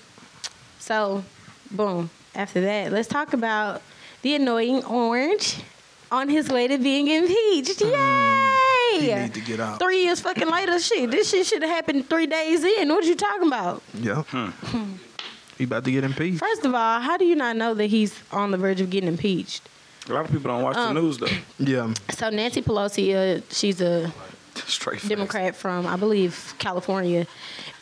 so, 0.79 1.25
boom. 1.71 2.11
After 2.35 2.61
that, 2.63 2.91
let's 2.93 3.07
talk 3.09 3.33
about 3.33 3.81
the 4.23 4.35
annoying 4.35 4.85
orange 4.85 5.63
on 6.11 6.29
his 6.29 6.49
way 6.49 6.67
to 6.67 6.79
being 6.79 7.07
impeached. 7.09 7.81
Yay! 7.81 8.99
He 8.99 9.15
need 9.15 9.35
to 9.35 9.41
get 9.41 9.61
out. 9.61 9.79
Three 9.79 10.03
years 10.05 10.21
fucking 10.21 10.51
later, 10.51 10.79
shit. 10.81 11.11
This 11.11 11.31
shit 11.31 11.47
should 11.47 11.63
have 11.63 11.71
happened 11.71 12.09
three 12.09 12.27
days 12.27 12.65
in. 12.65 12.89
What 12.89 13.05
are 13.05 13.07
you 13.07 13.15
talking 13.17 13.47
about? 13.47 13.83
Yeah. 13.95 14.23
He 15.59 15.65
about 15.65 15.85
to 15.85 15.93
get 15.93 16.03
impeached. 16.05 16.41
First 16.41 16.65
of 16.65 16.75
all, 16.75 17.01
how 17.01 17.17
do 17.17 17.25
you 17.25 17.37
not 17.37 17.57
know 17.57 17.75
that 17.75 17.87
he's 17.87 18.21
on 18.33 18.51
the 18.51 18.57
verge 18.57 18.81
of 18.81 18.91
getting 18.91 19.09
impeached? 19.09 19.69
A 20.09 20.13
lot 20.13 20.25
of 20.27 20.31
people 20.31 20.51
don't 20.51 20.63
watch 20.63 20.77
Um, 20.77 20.95
the 20.95 21.01
news 21.01 21.19
though. 21.19 21.27
Yeah. 21.59 21.93
So 22.11 22.31
Nancy 22.31 22.63
Pelosi, 22.63 23.15
uh, 23.15 23.41
she's 23.51 23.81
a 23.81 24.13
Straight 24.67 25.01
facts. 25.01 25.09
Democrat 25.09 25.57
from, 25.57 25.87
I 25.87 25.97
believe, 25.97 26.55
California, 26.59 27.27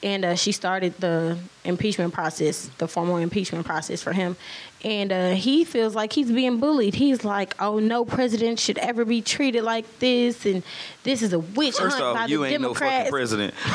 and 0.02 0.24
uh, 0.24 0.34
she 0.36 0.52
started 0.52 0.94
the 0.98 1.36
impeachment 1.64 2.14
process, 2.14 2.70
the 2.78 2.88
formal 2.88 3.18
impeachment 3.18 3.66
process 3.66 4.02
for 4.02 4.12
him. 4.12 4.36
And 4.82 5.12
uh, 5.12 5.30
he 5.32 5.64
feels 5.64 5.94
like 5.94 6.12
he's 6.12 6.32
being 6.32 6.58
bullied. 6.58 6.94
He's 6.94 7.24
like, 7.24 7.54
"Oh, 7.60 7.78
no 7.78 8.04
president 8.04 8.58
should 8.58 8.78
ever 8.78 9.04
be 9.04 9.20
treated 9.20 9.62
like 9.64 9.84
this, 10.00 10.44
and 10.46 10.62
this 11.04 11.22
is 11.22 11.32
a 11.32 11.38
witch 11.38 11.76
First 11.76 11.98
hunt 11.98 12.16
by 12.16 12.22
off, 12.24 12.30
you 12.30 12.38
the 12.40 12.46
ain't 12.46 12.62
no 12.62 12.74
fucking 12.74 13.10
president. 13.10 13.54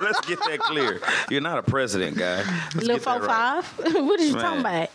Let's 0.00 0.20
get 0.26 0.38
that 0.40 0.58
clear. 0.60 1.00
You're 1.30 1.40
not 1.40 1.58
a 1.58 1.62
president, 1.62 2.16
guy. 2.18 2.36
Let's 2.74 2.74
Little 2.76 2.96
get 2.96 3.04
that 3.06 3.18
four 3.18 3.26
right. 3.26 3.64
five. 3.64 3.94
what 4.06 4.20
are 4.20 4.24
you 4.24 4.34
talking 4.34 4.60
about? 4.60 4.90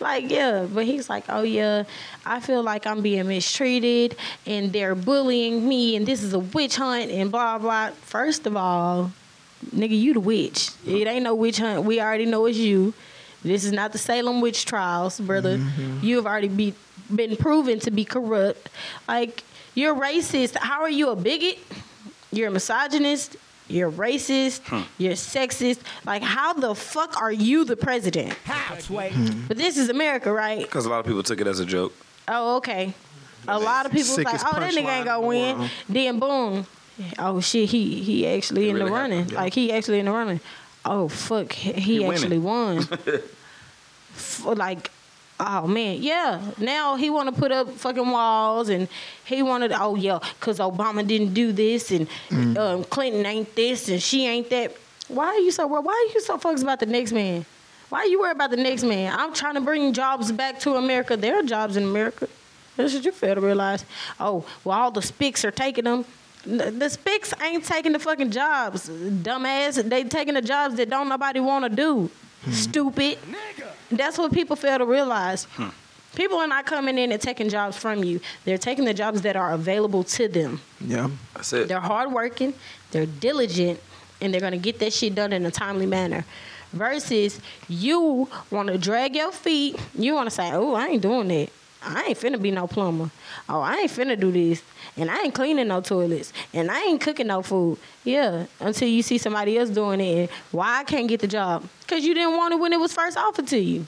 Like, 0.00 0.30
yeah, 0.30 0.66
but 0.72 0.84
he's 0.84 1.08
like, 1.08 1.24
oh 1.28 1.42
yeah, 1.42 1.84
I 2.24 2.40
feel 2.40 2.62
like 2.62 2.86
I'm 2.86 3.02
being 3.02 3.26
mistreated 3.26 4.16
and 4.46 4.72
they're 4.72 4.94
bullying 4.94 5.68
me 5.68 5.96
and 5.96 6.06
this 6.06 6.22
is 6.22 6.34
a 6.34 6.38
witch 6.38 6.76
hunt 6.76 7.10
and 7.10 7.30
blah 7.30 7.58
blah. 7.58 7.90
First 8.02 8.46
of 8.46 8.56
all, 8.56 9.12
nigga, 9.74 9.98
you 9.98 10.14
the 10.14 10.20
witch. 10.20 10.70
It 10.86 11.06
ain't 11.06 11.24
no 11.24 11.34
witch 11.34 11.58
hunt. 11.58 11.84
We 11.84 12.00
already 12.00 12.26
know 12.26 12.46
it's 12.46 12.58
you. 12.58 12.94
This 13.42 13.64
is 13.64 13.72
not 13.72 13.92
the 13.92 13.98
Salem 13.98 14.40
witch 14.40 14.64
trials, 14.64 15.20
brother. 15.20 15.58
Mm-hmm. 15.58 16.04
You 16.04 16.16
have 16.16 16.26
already 16.26 16.48
be, 16.48 16.74
been 17.14 17.36
proven 17.36 17.78
to 17.80 17.90
be 17.92 18.04
corrupt. 18.04 18.68
Like, 19.06 19.44
you're 19.74 19.94
racist. 19.94 20.56
How 20.56 20.82
are 20.82 20.90
you 20.90 21.10
a 21.10 21.16
bigot? 21.16 21.58
you're 22.30 22.48
a 22.48 22.50
misogynist, 22.50 23.36
you're 23.68 23.90
racist, 23.90 24.60
hmm. 24.66 24.82
you're 24.98 25.12
sexist. 25.14 25.78
Like, 26.04 26.22
how 26.22 26.52
the 26.54 26.74
fuck 26.74 27.20
are 27.20 27.32
you 27.32 27.64
the 27.64 27.76
president? 27.76 28.34
But 29.48 29.56
this 29.56 29.76
is 29.76 29.88
America, 29.88 30.32
right? 30.32 30.60
Because 30.62 30.86
a 30.86 30.88
lot 30.90 31.00
of 31.00 31.06
people 31.06 31.22
took 31.22 31.40
it 31.40 31.46
as 31.46 31.60
a 31.60 31.66
joke. 31.66 31.92
Oh, 32.26 32.56
okay. 32.56 32.94
A 33.46 33.58
lot 33.58 33.86
of 33.86 33.92
people 33.92 34.16
was 34.16 34.24
like, 34.24 34.40
oh, 34.44 34.60
that 34.60 34.72
nigga 34.74 34.88
ain't 34.88 35.04
gonna 35.06 35.26
win. 35.26 35.58
world. 35.58 35.70
Then 35.88 36.18
boom. 36.18 36.66
Oh 37.18 37.40
shit, 37.40 37.68
he 37.70 38.02
he 38.02 38.26
actually 38.26 38.68
It 38.68 38.70
in 38.70 38.78
the 38.84 38.86
running. 38.90 39.18
happened, 39.20 39.32
yeah. 39.32 39.40
Like 39.40 39.54
he 39.54 39.72
actually 39.72 40.00
in 40.00 40.06
the 40.06 40.12
running. 40.12 40.40
Oh 40.84 41.08
fuck, 41.08 41.52
he, 41.52 41.72
he 41.72 41.80
He 41.80 41.98
winning. 42.00 42.14
actually 42.14 42.38
won. 42.38 42.78
F- 44.14 44.44
like, 44.44 44.90
oh 45.40 45.66
man, 45.66 46.02
yeah. 46.02 46.40
Now 46.58 46.96
he 46.96 47.10
want 47.10 47.34
to 47.34 47.40
put 47.40 47.52
up 47.52 47.70
fucking 47.70 48.10
walls, 48.10 48.68
and 48.68 48.88
he 49.24 49.42
wanted. 49.42 49.72
Oh 49.72 49.94
yeah, 49.94 50.18
cause 50.40 50.58
Obama 50.58 51.06
didn't 51.06 51.34
do 51.34 51.52
this, 51.52 51.90
and 51.90 52.08
Mm. 52.30 52.56
um, 52.58 52.84
Clinton 52.84 53.24
ain't 53.26 53.54
this, 53.54 53.88
and 53.88 54.02
she 54.02 54.26
ain't 54.26 54.50
that. 54.50 54.74
Why 55.08 55.26
are 55.26 55.38
you 55.38 55.50
so? 55.50 55.66
Why 55.66 55.78
are 55.80 56.12
you 56.14 56.20
so 56.20 56.38
focused 56.38 56.62
about 56.64 56.80
the 56.80 56.86
next 56.86 57.12
man? 57.12 57.44
Why 57.88 58.00
are 58.00 58.06
you 58.06 58.20
worried 58.20 58.32
about 58.32 58.50
the 58.50 58.58
next 58.58 58.82
man? 58.84 59.14
I'm 59.18 59.32
trying 59.32 59.54
to 59.54 59.62
bring 59.62 59.92
jobs 59.94 60.30
back 60.30 60.60
to 60.60 60.74
America. 60.74 61.16
There 61.16 61.38
are 61.38 61.42
jobs 61.42 61.76
in 61.76 61.84
America. 61.84 62.28
That's 62.76 62.92
what 62.94 63.04
you 63.04 63.12
fail 63.12 63.34
to 63.36 63.40
realize. 63.40 63.84
Oh, 64.20 64.44
well, 64.62 64.78
all 64.78 64.90
the 64.90 65.00
spics 65.00 65.42
are 65.44 65.50
taking 65.50 65.84
them. 65.84 66.04
The 66.44 66.86
spics 66.96 67.32
ain't 67.42 67.64
taking 67.64 67.92
the 67.92 67.98
fucking 67.98 68.30
jobs, 68.30 68.88
dumbass. 68.88 69.82
They 69.88 70.04
taking 70.04 70.34
the 70.34 70.42
jobs 70.42 70.76
that 70.76 70.88
don't 70.90 71.08
nobody 71.08 71.40
want 71.40 71.64
to 71.64 71.70
do. 71.70 72.10
Stupid. 72.50 73.18
That's 73.90 74.18
what 74.18 74.32
people 74.32 74.56
fail 74.56 74.78
to 74.78 74.84
realize. 74.86 75.46
People 76.14 76.38
are 76.38 76.46
not 76.48 76.66
coming 76.66 76.98
in 76.98 77.12
and 77.12 77.20
taking 77.20 77.48
jobs 77.48 77.76
from 77.76 78.02
you. 78.02 78.20
They're 78.44 78.58
taking 78.58 78.84
the 78.84 78.94
jobs 78.94 79.22
that 79.22 79.36
are 79.36 79.52
available 79.52 80.04
to 80.04 80.26
them. 80.28 80.60
Yeah. 80.80 81.10
That's 81.34 81.52
it. 81.52 81.68
They're 81.68 81.80
hardworking, 81.80 82.54
they're 82.90 83.06
diligent, 83.06 83.80
and 84.20 84.32
they're 84.32 84.40
gonna 84.40 84.56
get 84.58 84.78
that 84.80 84.92
shit 84.92 85.14
done 85.14 85.32
in 85.32 85.44
a 85.46 85.50
timely 85.50 85.86
manner. 85.86 86.24
Versus 86.72 87.40
you 87.68 88.28
want 88.50 88.68
to 88.68 88.76
drag 88.78 89.16
your 89.16 89.32
feet, 89.32 89.76
you 89.94 90.14
want 90.14 90.28
to 90.28 90.34
say, 90.34 90.50
"Oh, 90.52 90.74
I 90.74 90.88
ain't 90.88 91.02
doing 91.02 91.28
that. 91.28 91.50
I 91.82 92.06
ain't 92.08 92.18
finna 92.18 92.40
be 92.40 92.50
no 92.50 92.66
plumber. 92.66 93.10
Oh, 93.48 93.60
I 93.60 93.76
ain't 93.76 93.90
finna 93.90 94.18
do 94.18 94.32
this, 94.32 94.62
and 94.96 95.10
I 95.10 95.22
ain't 95.22 95.34
cleaning 95.34 95.68
no 95.68 95.80
toilets, 95.80 96.32
and 96.52 96.70
I 96.70 96.82
ain't 96.82 97.00
cooking 97.00 97.28
no 97.28 97.42
food." 97.42 97.78
Yeah, 98.04 98.46
until 98.60 98.88
you 98.88 99.02
see 99.02 99.18
somebody 99.18 99.56
else 99.58 99.70
doing 99.70 100.00
it, 100.00 100.18
and 100.18 100.28
why 100.50 100.80
I 100.80 100.84
can't 100.84 101.08
get 101.08 101.20
the 101.20 101.28
job? 101.28 101.68
Cause 101.86 102.04
you 102.04 102.14
didn't 102.14 102.36
want 102.36 102.52
it 102.54 102.60
when 102.60 102.72
it 102.72 102.80
was 102.80 102.92
first 102.92 103.16
offered 103.16 103.46
to 103.48 103.58
you. 103.58 103.86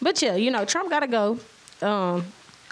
But 0.00 0.22
yeah, 0.22 0.36
you 0.36 0.50
know, 0.50 0.64
Trump 0.64 0.90
gotta 0.90 1.06
go. 1.08 1.38
Um, 1.82 2.26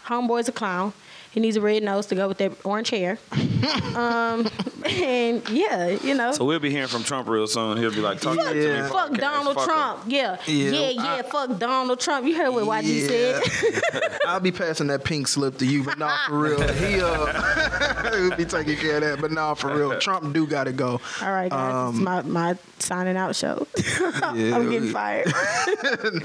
homeboy's 0.06 0.48
a 0.48 0.52
clown. 0.52 0.92
He 1.32 1.40
needs 1.40 1.56
a 1.56 1.60
red 1.60 1.82
nose 1.82 2.06
to 2.06 2.14
go 2.14 2.28
with 2.28 2.38
that 2.38 2.52
orange 2.64 2.90
hair. 2.90 3.18
um, 3.96 4.46
and 4.84 5.48
yeah, 5.50 5.88
you 5.88 6.14
know. 6.14 6.32
So 6.32 6.44
we'll 6.44 6.58
be 6.58 6.70
hearing 6.70 6.88
from 6.88 7.04
Trump 7.04 7.28
real 7.28 7.46
soon. 7.46 7.76
He'll 7.78 7.90
be 7.90 7.96
like, 8.00 8.20
talk 8.20 8.36
Fuck, 8.36 8.48
to 8.52 8.54
me. 8.82 8.88
Fuck 8.88 9.10
podcast. 9.10 9.18
Donald 9.18 9.54
Fuck 9.56 9.64
him. 9.64 9.74
Trump. 9.74 10.00
Yeah. 10.06 10.36
Yeah, 10.46 10.70
Yeah, 10.70 10.88
yeah, 10.90 11.14
I- 11.16 11.22
fuck 11.22 11.58
Donald 11.58 12.00
Trump. 12.00 12.26
You 12.26 12.36
heard 12.36 12.50
what 12.50 12.64
YG 12.64 13.06
said. 13.06 14.12
I'll 14.26 14.40
be 14.40 14.52
passing 14.52 14.86
that 14.88 15.04
pink 15.04 15.28
slip 15.28 15.58
to 15.58 15.66
you, 15.66 15.82
but 15.84 15.98
not 15.98 16.18
for 16.28 16.38
real. 16.38 16.60
He 16.74 17.00
uh, 17.00 18.10
he'll 18.16 18.36
be 18.36 18.44
taking 18.44 18.76
care 18.76 18.96
of 18.96 19.02
that, 19.02 19.20
but 19.20 19.30
nah, 19.32 19.54
for 19.54 19.74
real. 19.74 19.98
Trump 19.98 20.32
do 20.34 20.46
gotta 20.46 20.72
go. 20.72 21.00
All 21.22 21.32
right, 21.32 21.50
guys. 21.50 21.94
it's 21.94 22.02
my, 22.02 22.22
my 22.22 22.58
signing 22.78 23.16
out 23.16 23.36
show. 23.36 23.66
Yeah, 24.34 24.56
I'm 24.56 24.70
getting 24.70 24.82
we- 24.88 24.92
fired. 24.92 25.32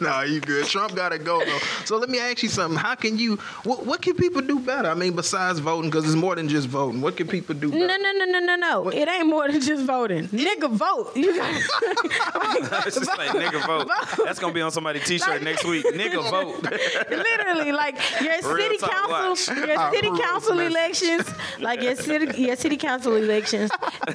nah, 0.01 0.21
you 0.21 0.41
good. 0.41 0.65
Trump 0.65 0.95
gotta 0.95 1.17
go 1.19 1.43
though. 1.45 1.59
So 1.85 1.97
let 1.97 2.09
me 2.09 2.19
ask 2.19 2.43
you 2.43 2.49
something. 2.49 2.77
How 2.79 2.95
can 2.95 3.17
you? 3.17 3.35
What, 3.63 3.85
what 3.85 4.01
can 4.01 4.15
people 4.15 4.41
do 4.41 4.59
better? 4.59 4.89
I 4.89 4.93
mean, 4.93 5.13
besides 5.15 5.59
voting, 5.59 5.89
because 5.89 6.05
it's 6.05 6.15
more 6.15 6.35
than 6.35 6.47
just 6.49 6.67
voting. 6.67 7.01
What 7.01 7.15
can 7.19 7.27
people 7.27 7.53
do 7.53 7.69
better? 7.69 7.85
No, 7.85 7.97
no, 7.97 8.11
no, 8.13 8.25
no, 8.25 8.39
no, 8.39 8.55
no. 8.55 8.89
It 8.89 9.07
ain't 9.09 9.27
more 9.27 9.51
than 9.51 9.59
just 9.59 9.83
voting. 9.85 10.29
Nigga, 10.29 10.69
vote. 10.71 11.11
You 11.17 11.35
got 11.35 11.53
It's 12.87 12.97
just 12.97 13.17
like 13.17 13.31
nigga 13.31 13.65
vote. 13.67 13.89
That's 14.23 14.39
gonna 14.39 14.53
be 14.53 14.61
on 14.61 14.71
somebody's 14.71 15.03
t-shirt 15.05 15.43
next 15.43 15.65
week. 15.65 15.85
Nigga 16.01 16.29
vote. 16.31 16.63
literally 17.09 17.73
like 17.73 17.95
your 18.21 18.31
Real 18.53 18.69
city 18.69 18.77
council, 18.77 19.55
watch. 19.55 19.67
your 19.67 19.77
I 19.79 19.91
city 19.91 20.09
council 20.17 20.55
message. 20.55 20.71
elections, 20.71 21.35
like 21.59 21.81
your 21.81 21.95
city, 21.95 22.41
your 22.41 22.55
city 22.55 22.77
council 22.77 23.15
elections. 23.17 23.69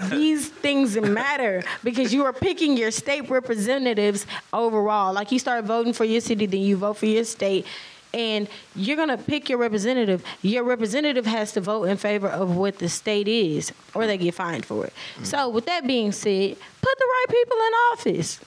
These 0.09 0.48
things 0.48 0.96
matter 0.98 1.62
because 1.82 2.14
you 2.14 2.24
are 2.24 2.32
picking 2.32 2.76
your 2.76 2.90
state 2.90 3.28
representatives 3.28 4.24
overall. 4.52 5.12
Like 5.12 5.30
you 5.30 5.38
start 5.38 5.64
voting 5.66 5.92
for 5.92 6.05
your 6.05 6.22
city, 6.22 6.46
then 6.46 6.61
you 6.61 6.76
vote 6.78 6.94
for 6.96 7.07
your 7.07 7.24
state. 7.24 7.66
And 8.14 8.48
you're 8.76 8.96
gonna 8.96 9.18
pick 9.18 9.48
your 9.48 9.58
representative. 9.58 10.22
Your 10.40 10.62
representative 10.62 11.26
has 11.26 11.52
to 11.52 11.60
vote 11.60 11.84
in 11.84 11.96
favor 11.96 12.28
of 12.28 12.56
what 12.56 12.78
the 12.78 12.88
state 12.88 13.26
is, 13.26 13.72
or 13.92 14.06
they 14.06 14.16
get 14.16 14.34
fined 14.34 14.64
for 14.64 14.86
it. 14.86 14.92
Mm. 15.18 15.26
So, 15.26 15.48
with 15.48 15.66
that 15.66 15.84
being 15.86 16.12
said, 16.12 16.56
put 16.80 16.98
the 16.98 17.04
right 17.04 17.26
people 17.28 17.56
in 17.56 17.72
office. 17.92 18.40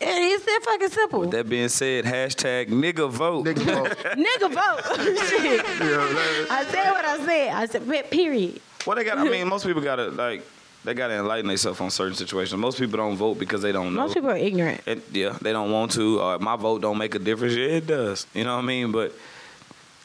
It 0.00 0.08
is 0.08 0.44
that 0.44 0.60
fucking 0.64 0.88
simple. 0.90 1.20
With 1.20 1.30
that 1.30 1.48
being 1.48 1.68
said, 1.68 2.04
hashtag 2.04 2.68
nigga 2.68 3.08
vote. 3.10 3.46
Nigga 3.46 3.64
vote. 3.64 3.96
Nigga 4.28 4.52
vote. 4.52 5.28
Shit. 5.28 5.64
Yeah, 5.80 6.46
I 6.50 6.64
said 6.68 6.90
what 6.90 7.04
I 7.04 7.24
said. 7.24 7.48
I 7.54 7.66
said 7.66 7.88
pe- 7.88 8.08
period. 8.08 8.60
Well, 8.86 8.96
they 8.96 9.04
got. 9.04 9.16
I 9.16 9.24
mean, 9.24 9.48
most 9.48 9.64
people 9.64 9.80
gotta 9.80 10.08
like. 10.08 10.44
They 10.84 10.92
gotta 10.94 11.14
enlighten 11.14 11.48
themselves 11.48 11.80
on 11.80 11.90
certain 11.90 12.14
situations. 12.14 12.58
Most 12.60 12.78
people 12.78 12.98
don't 12.98 13.16
vote 13.16 13.38
because 13.38 13.62
they 13.62 13.72
don't 13.72 13.94
know. 13.94 14.02
Most 14.02 14.14
people 14.14 14.30
are 14.30 14.36
ignorant. 14.36 14.82
It, 14.86 15.02
yeah, 15.12 15.36
they 15.40 15.52
don't 15.52 15.72
want 15.72 15.92
to. 15.92 16.20
Or 16.20 16.38
my 16.38 16.56
vote 16.56 16.82
don't 16.82 16.98
make 16.98 17.14
a 17.14 17.18
difference. 17.18 17.54
Yeah, 17.54 17.66
it 17.66 17.86
does. 17.86 18.26
You 18.34 18.44
know 18.44 18.56
what 18.56 18.62
I 18.62 18.66
mean? 18.66 18.92
But 18.92 19.12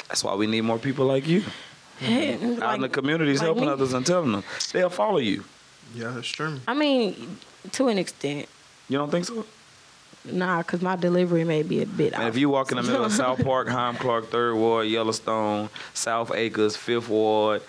that's 0.08 0.24
why 0.24 0.36
we 0.36 0.48
need 0.48 0.62
more 0.62 0.80
people 0.80 1.06
like 1.06 1.28
you 1.28 1.44
out 2.62 2.76
in 2.76 2.82
the 2.82 2.90
communities 2.90 3.40
like 3.40 3.48
helping 3.48 3.66
me. 3.66 3.70
others 3.70 3.94
and 3.94 4.06
telling 4.06 4.32
them. 4.32 4.44
They'll 4.72 4.90
follow 4.90 5.18
you. 5.20 5.44
yeah, 5.94 6.12
that's 6.12 6.28
true. 6.30 6.60
I 6.68 6.74
mean, 6.74 7.38
to 7.74 7.88
an 7.90 7.98
extent. 7.98 8.48
You 8.88 8.98
don't 8.98 9.12
think 9.12 9.26
so? 9.26 9.46
Nah, 10.26 10.62
cause 10.64 10.82
my 10.82 10.96
delivery 10.96 11.44
may 11.46 11.64
be 11.64 11.82
a 11.82 11.86
bit 11.86 12.14
And 12.14 12.24
off. 12.24 12.30
if 12.30 12.38
you 12.38 12.50
walk 12.50 12.72
in 12.72 12.78
the 12.78 12.84
middle 12.84 13.06
of 13.06 13.12
South 13.14 13.44
Park, 13.44 13.68
Hiram 13.76 13.96
Clarke, 13.96 14.30
Third 14.30 14.56
Ward, 14.56 14.88
Yellowstone, 14.88 15.70
South 15.94 16.32
Acres, 16.34 16.76
Fifth 16.76 17.08
Ward, 17.10 17.62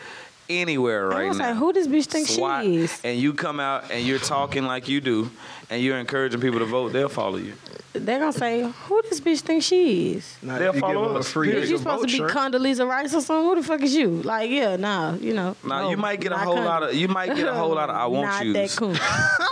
anywhere 0.51 1.13
I 1.13 1.17
right 1.21 1.29
was 1.29 1.39
now. 1.39 1.49
like, 1.51 1.57
who 1.57 1.73
this 1.73 1.87
bitch 1.87 2.07
think 2.07 2.27
SWAT, 2.29 2.65
she 2.65 2.77
is? 2.77 3.01
and 3.05 3.19
you 3.19 3.33
come 3.35 3.61
out 3.61 3.91
and 3.91 4.05
you're 4.07 4.19
talking 4.19 4.65
like 4.65 4.89
you 4.89 5.01
do, 5.01 5.31
and 5.71 5.83
you're 5.83 5.99
encouraging 5.99 6.41
people 6.41 6.59
to 6.59 6.65
vote, 6.67 6.93
they'll 6.93 7.09
follow 7.09 7.37
you. 7.39 7.55
They're 7.93 8.21
gonna 8.21 8.33
say, 8.33 8.63
who 8.63 9.03
this 9.03 9.21
bitch 9.21 9.41
think 9.41 9.65
she 9.65 10.13
is? 10.13 10.37
Now, 10.43 10.59
They'll 10.59 10.69
if 10.69 10.77
you 10.77 10.81
give 10.81 10.91
follow 10.93 11.09
them 11.09 11.17
a 11.17 11.21
us. 11.21 11.29
free 11.31 11.51
Is 11.51 11.69
you 11.69 11.75
nigga 11.75 11.79
supposed 11.81 12.01
vote 12.03 12.09
to 12.09 12.13
be 12.13 12.19
shirt, 12.19 12.31
Condoleezza 12.31 12.89
Rice 12.89 13.15
or 13.15 13.21
something? 13.21 13.45
Who 13.49 13.55
the 13.57 13.63
fuck 13.65 13.83
is 13.83 13.95
you? 13.97 14.23
Like, 14.23 14.49
yeah, 14.49 14.77
nah, 14.77 15.15
you 15.15 15.35
know. 15.35 15.57
Now 15.67 15.83
no, 15.83 15.91
you 15.91 15.97
might 15.97 16.21
get 16.21 16.31
a 16.31 16.39
whole 16.39 16.55
Condoleezza. 16.57 16.65
lot 16.67 16.83
of 16.85 16.95
you 16.95 17.09
might 17.09 17.35
get 17.35 17.49
a 17.49 17.53
whole 17.55 17.75
lot 17.75 17.91
of 17.91 17.97
I 17.97 18.07
won't 18.07 18.27
not 18.29 18.43
choose, 18.43 18.55
that 18.55 18.77
cool. 18.77 18.95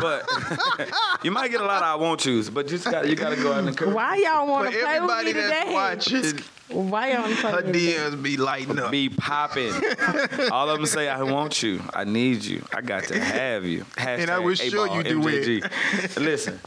but 0.78 0.88
you 1.24 1.32
might 1.32 1.51
get 1.51 1.61
a 1.61 1.64
lot 1.66 1.78
of 1.82 1.88
I 1.88 1.96
won't 1.96 2.20
choose, 2.20 2.49
but 2.49 2.66
you 2.66 2.78
just 2.78 2.88
got 2.88 3.09
you 3.09 3.16
got 3.16 3.30
to 3.30 3.36
go 3.42 3.53
out 3.53 3.59
and 3.59 3.68
encourage. 3.74 3.92
Why 3.92 4.16
y'all 4.16 4.46
want 4.46 4.70
to 4.72 4.78
play 4.78 5.01
with 5.01 5.11
everybody 5.11 5.26
me 5.26 5.32
that's 5.32 5.61
today? 5.64 5.74
watching, 5.74 6.38
Why 6.71 7.12
y'all 7.12 7.23
want 7.23 7.35
to 7.35 7.41
play 7.41 7.51
her 7.51 7.57
with 7.57 7.66
me 7.66 7.73
today? 7.73 7.93
DMs 7.99 8.23
be 8.23 8.37
lighting 8.37 8.79
up. 8.79 8.91
Be 8.91 9.09
popping. 9.09 9.73
All 10.53 10.69
of 10.69 10.77
them 10.77 10.87
say 10.87 11.09
I 11.09 11.23
want 11.23 11.62
you. 11.62 11.81
I 11.95 12.05
need 12.05 12.45
you. 12.45 12.64
I 12.75 12.83
got 12.83 13.05
to 13.05 13.19
have 13.19 13.64
you. 13.64 13.85
And 13.97 14.31
I 14.31 14.39
was 14.39 14.59
sure 14.59 14.87
A-ball, 14.87 14.97
you 14.99 15.03
do 15.03 15.29
it. 15.29 16.19
Listen. 16.19 16.61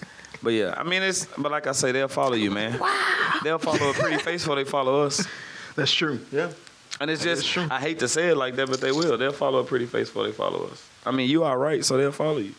But 0.43 0.53
yeah, 0.53 0.73
I 0.75 0.83
mean 0.83 1.03
it's 1.03 1.27
but 1.37 1.51
like 1.51 1.67
I 1.67 1.71
say, 1.71 1.91
they'll 1.91 2.07
follow 2.07 2.33
you, 2.33 2.49
man. 2.49 2.79
Wow. 2.79 3.39
They'll 3.43 3.59
follow 3.59 3.91
a 3.91 3.93
pretty 3.93 4.17
face 4.17 4.41
before 4.41 4.55
they 4.55 4.63
follow 4.63 5.03
us. 5.03 5.25
That's 5.75 5.91
true. 5.91 6.19
Yeah. 6.31 6.51
And 6.99 7.09
it's 7.09 7.23
just 7.23 7.47
true. 7.47 7.67
I 7.69 7.79
hate 7.79 7.99
to 7.99 8.07
say 8.07 8.29
it 8.29 8.37
like 8.37 8.55
that, 8.55 8.69
but 8.69 8.81
they 8.81 8.91
will. 8.91 9.17
They'll 9.17 9.31
follow 9.31 9.59
a 9.59 9.63
pretty 9.63 9.85
face 9.85 10.09
before 10.09 10.25
they 10.25 10.31
follow 10.31 10.67
us. 10.67 10.87
I 11.05 11.11
mean, 11.11 11.29
you 11.29 11.43
are 11.43 11.57
right, 11.57 11.83
so 11.85 11.97
they'll 11.97 12.11
follow 12.11 12.37
you. 12.37 12.53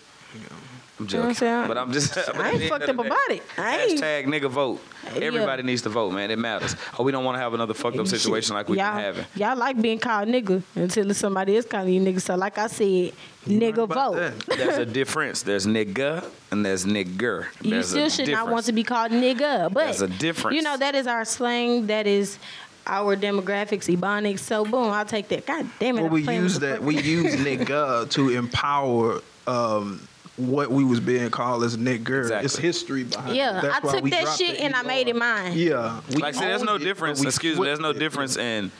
I'm 1.02 1.08
You 1.08 1.16
know 1.16 1.24
what 1.24 1.28
I'm 1.28 1.34
joking, 1.34 1.34
saying? 1.34 1.68
but 1.68 1.78
I'm 1.78 1.92
just. 1.92 2.14
but 2.14 2.36
I 2.36 2.50
ain't 2.50 2.62
fucked 2.68 2.88
up 2.88 2.96
the 2.96 3.02
day, 3.02 3.08
about 3.08 3.30
it. 3.30 3.42
I 3.58 3.82
ain't. 3.82 4.00
Hashtag 4.00 4.24
nigga 4.26 4.50
vote. 4.50 4.80
Yeah. 5.04 5.20
Everybody 5.22 5.62
needs 5.62 5.82
to 5.82 5.88
vote, 5.88 6.12
man. 6.12 6.30
It 6.30 6.38
matters. 6.38 6.76
Oh, 6.98 7.02
we 7.02 7.12
don't 7.12 7.24
want 7.24 7.36
to 7.36 7.40
have 7.40 7.54
another 7.54 7.74
fucked 7.74 7.98
up 7.98 8.06
situation 8.06 8.54
like 8.54 8.68
we've 8.68 8.78
y'all, 8.78 8.94
been 8.94 9.04
having. 9.04 9.26
Y'all 9.34 9.56
like 9.56 9.80
being 9.80 9.98
called 9.98 10.28
nigga 10.28 10.62
until 10.74 11.12
somebody 11.14 11.56
else 11.56 11.66
calling 11.66 11.92
you 11.92 12.00
nigga. 12.00 12.20
So 12.20 12.36
like 12.36 12.56
I 12.58 12.68
said, 12.68 13.12
nigga 13.46 13.88
vote. 13.88 14.14
that? 14.16 14.56
There's 14.56 14.78
a 14.78 14.86
difference. 14.86 15.42
There's 15.42 15.66
nigga 15.66 16.24
and 16.50 16.64
there's 16.64 16.84
nigger. 16.84 17.46
There's 17.60 17.64
You 17.64 17.82
still 17.82 18.06
a 18.06 18.10
should 18.10 18.28
not 18.28 18.48
want 18.48 18.66
to 18.66 18.72
be 18.72 18.84
called 18.84 19.12
nigga. 19.12 19.72
But 19.72 19.84
There's 19.84 20.02
a 20.02 20.08
difference. 20.08 20.56
You 20.56 20.62
know, 20.62 20.76
that 20.76 20.94
is 20.94 21.06
our 21.06 21.24
slang. 21.24 21.88
That 21.88 22.06
is 22.06 22.38
our 22.86 23.16
demographics, 23.16 23.94
ebonics. 23.94 24.40
So 24.40 24.64
boom, 24.64 24.90
I'll 24.90 25.04
take 25.04 25.28
that. 25.28 25.46
God 25.46 25.66
damn 25.78 25.98
it. 25.98 26.02
Well, 26.02 26.10
we 26.10 26.28
use 26.32 26.58
that. 26.60 26.82
We 26.82 27.00
use 27.00 27.36
nigga 27.36 28.08
to 28.10 28.28
empower 28.30 29.20
um, 29.46 30.06
what 30.36 30.70
we 30.70 30.84
was 30.84 31.00
being 31.00 31.30
called 31.30 31.62
as 31.64 31.76
nigger. 31.76 32.22
Exactly. 32.22 32.44
It's 32.44 32.56
history 32.56 33.04
behind 33.04 33.30
it. 33.30 33.36
Yeah, 33.36 33.60
That's 33.60 33.84
I 33.84 33.86
why 33.86 33.92
took 33.92 34.04
we 34.04 34.10
that 34.10 34.36
shit 34.36 34.60
and 34.60 34.74
I 34.74 34.82
made 34.82 35.08
it 35.08 35.16
mine. 35.16 35.52
Yeah. 35.54 36.00
we 36.08 36.16
Like 36.16 36.34
I 36.34 36.38
said, 36.38 36.48
there's 36.48 36.62
no 36.62 36.76
it, 36.76 36.80
difference. 36.80 37.22
Excuse 37.22 37.58
me. 37.58 37.66
There's 37.66 37.80
no 37.80 37.90
it. 37.90 37.98
difference 37.98 38.36
in 38.36 38.70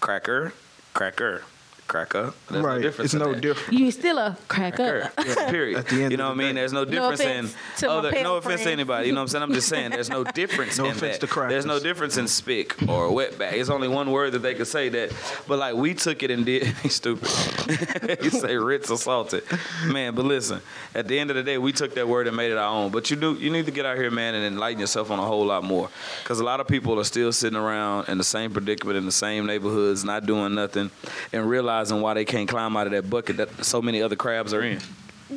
cracker, 0.00 0.52
cracker, 0.94 1.42
cracker. 1.88 2.32
There's 2.50 2.64
right. 2.64 2.76
no 2.76 2.82
difference. 2.82 3.14
it's 3.14 3.20
no 3.22 3.32
that. 3.32 3.40
different. 3.40 3.78
You 3.78 3.90
still 3.90 4.18
a 4.18 4.36
cracker. 4.46 5.10
Cracker. 5.16 5.50
Period. 5.50 5.78
At 5.78 5.88
the 5.88 6.02
end 6.02 6.10
you 6.12 6.16
know 6.18 6.26
what 6.28 6.34
I 6.34 6.36
mean? 6.36 6.54
day. 6.54 6.60
There's 6.60 6.72
no 6.72 6.84
No 6.84 6.90
difference 6.90 7.20
offense 7.20 7.52
in 7.52 7.78
to 7.80 7.86
my 7.88 7.92
other. 7.94 8.12
pale 8.12 8.22
No 8.24 8.36
offense 8.36 8.62
to 8.62 8.70
anybody. 8.70 9.06
You 9.08 9.12
know 9.14 9.20
what 9.20 9.22
I'm 9.22 9.28
saying? 9.28 9.42
I'm 9.42 9.52
just 9.52 9.68
saying 9.68 9.90
there's 9.90 10.10
no 10.10 10.22
difference 10.40 10.78
No 10.78 10.84
in 10.84 10.90
offense 10.92 11.16
that. 11.18 11.26
to 11.26 11.26
crackers. 11.26 11.52
There's 11.52 11.66
no 11.66 11.80
difference 11.80 12.16
in 12.16 12.28
spick 12.28 12.80
or 12.82 13.08
wetback. 13.08 13.54
It's 13.54 13.70
only 13.70 13.88
one 13.88 14.10
word 14.12 14.32
that 14.32 14.40
they 14.40 14.54
could 14.54 14.66
say 14.68 14.88
that. 14.90 15.12
But 15.48 15.58
like 15.58 15.74
we 15.74 15.94
took 15.94 16.22
it 16.22 16.30
and 16.30 16.44
did. 16.44 16.64
He's 16.82 16.94
stupid. 16.94 17.28
you 18.22 18.30
say 18.30 18.56
Ritz 18.56 18.90
or 18.90 18.98
salted, 18.98 19.44
man. 19.86 20.14
But 20.14 20.26
listen, 20.26 20.60
at 20.94 21.08
the 21.08 21.18
end 21.18 21.30
of 21.30 21.36
the 21.36 21.42
day, 21.42 21.58
we 21.58 21.72
took 21.72 21.94
that 21.94 22.06
word 22.06 22.26
and 22.26 22.36
made 22.36 22.52
it 22.52 22.58
our 22.58 22.72
own. 22.72 22.90
But 22.90 23.10
you 23.10 23.16
do. 23.16 23.34
You 23.34 23.50
need 23.50 23.66
to 23.66 23.72
get 23.72 23.86
out 23.86 23.96
here, 23.96 24.10
man, 24.10 24.34
and 24.34 24.44
enlighten 24.44 24.80
yourself 24.80 25.10
on 25.10 25.18
a 25.18 25.24
whole 25.24 25.46
lot 25.46 25.64
more. 25.64 25.88
Because 26.22 26.38
a 26.40 26.44
lot 26.44 26.60
of 26.60 26.68
people 26.68 26.98
are 27.00 27.04
still 27.04 27.32
sitting 27.32 27.58
around 27.58 28.08
in 28.08 28.18
the 28.18 28.24
same 28.24 28.52
predicament 28.52 28.98
in 28.98 29.06
the 29.06 29.12
same 29.12 29.46
neighborhoods, 29.46 30.04
not 30.04 30.26
doing 30.26 30.54
nothing, 30.54 30.90
and 31.32 31.48
realizing 31.78 32.00
why 32.00 32.14
they 32.14 32.24
can't 32.24 32.48
climb 32.48 32.76
out 32.76 32.86
of 32.86 32.92
that 32.92 33.08
bucket 33.08 33.36
that 33.36 33.64
so 33.64 33.80
many 33.80 34.02
other 34.02 34.16
crabs 34.16 34.52
are 34.52 34.62
in. 34.62 34.80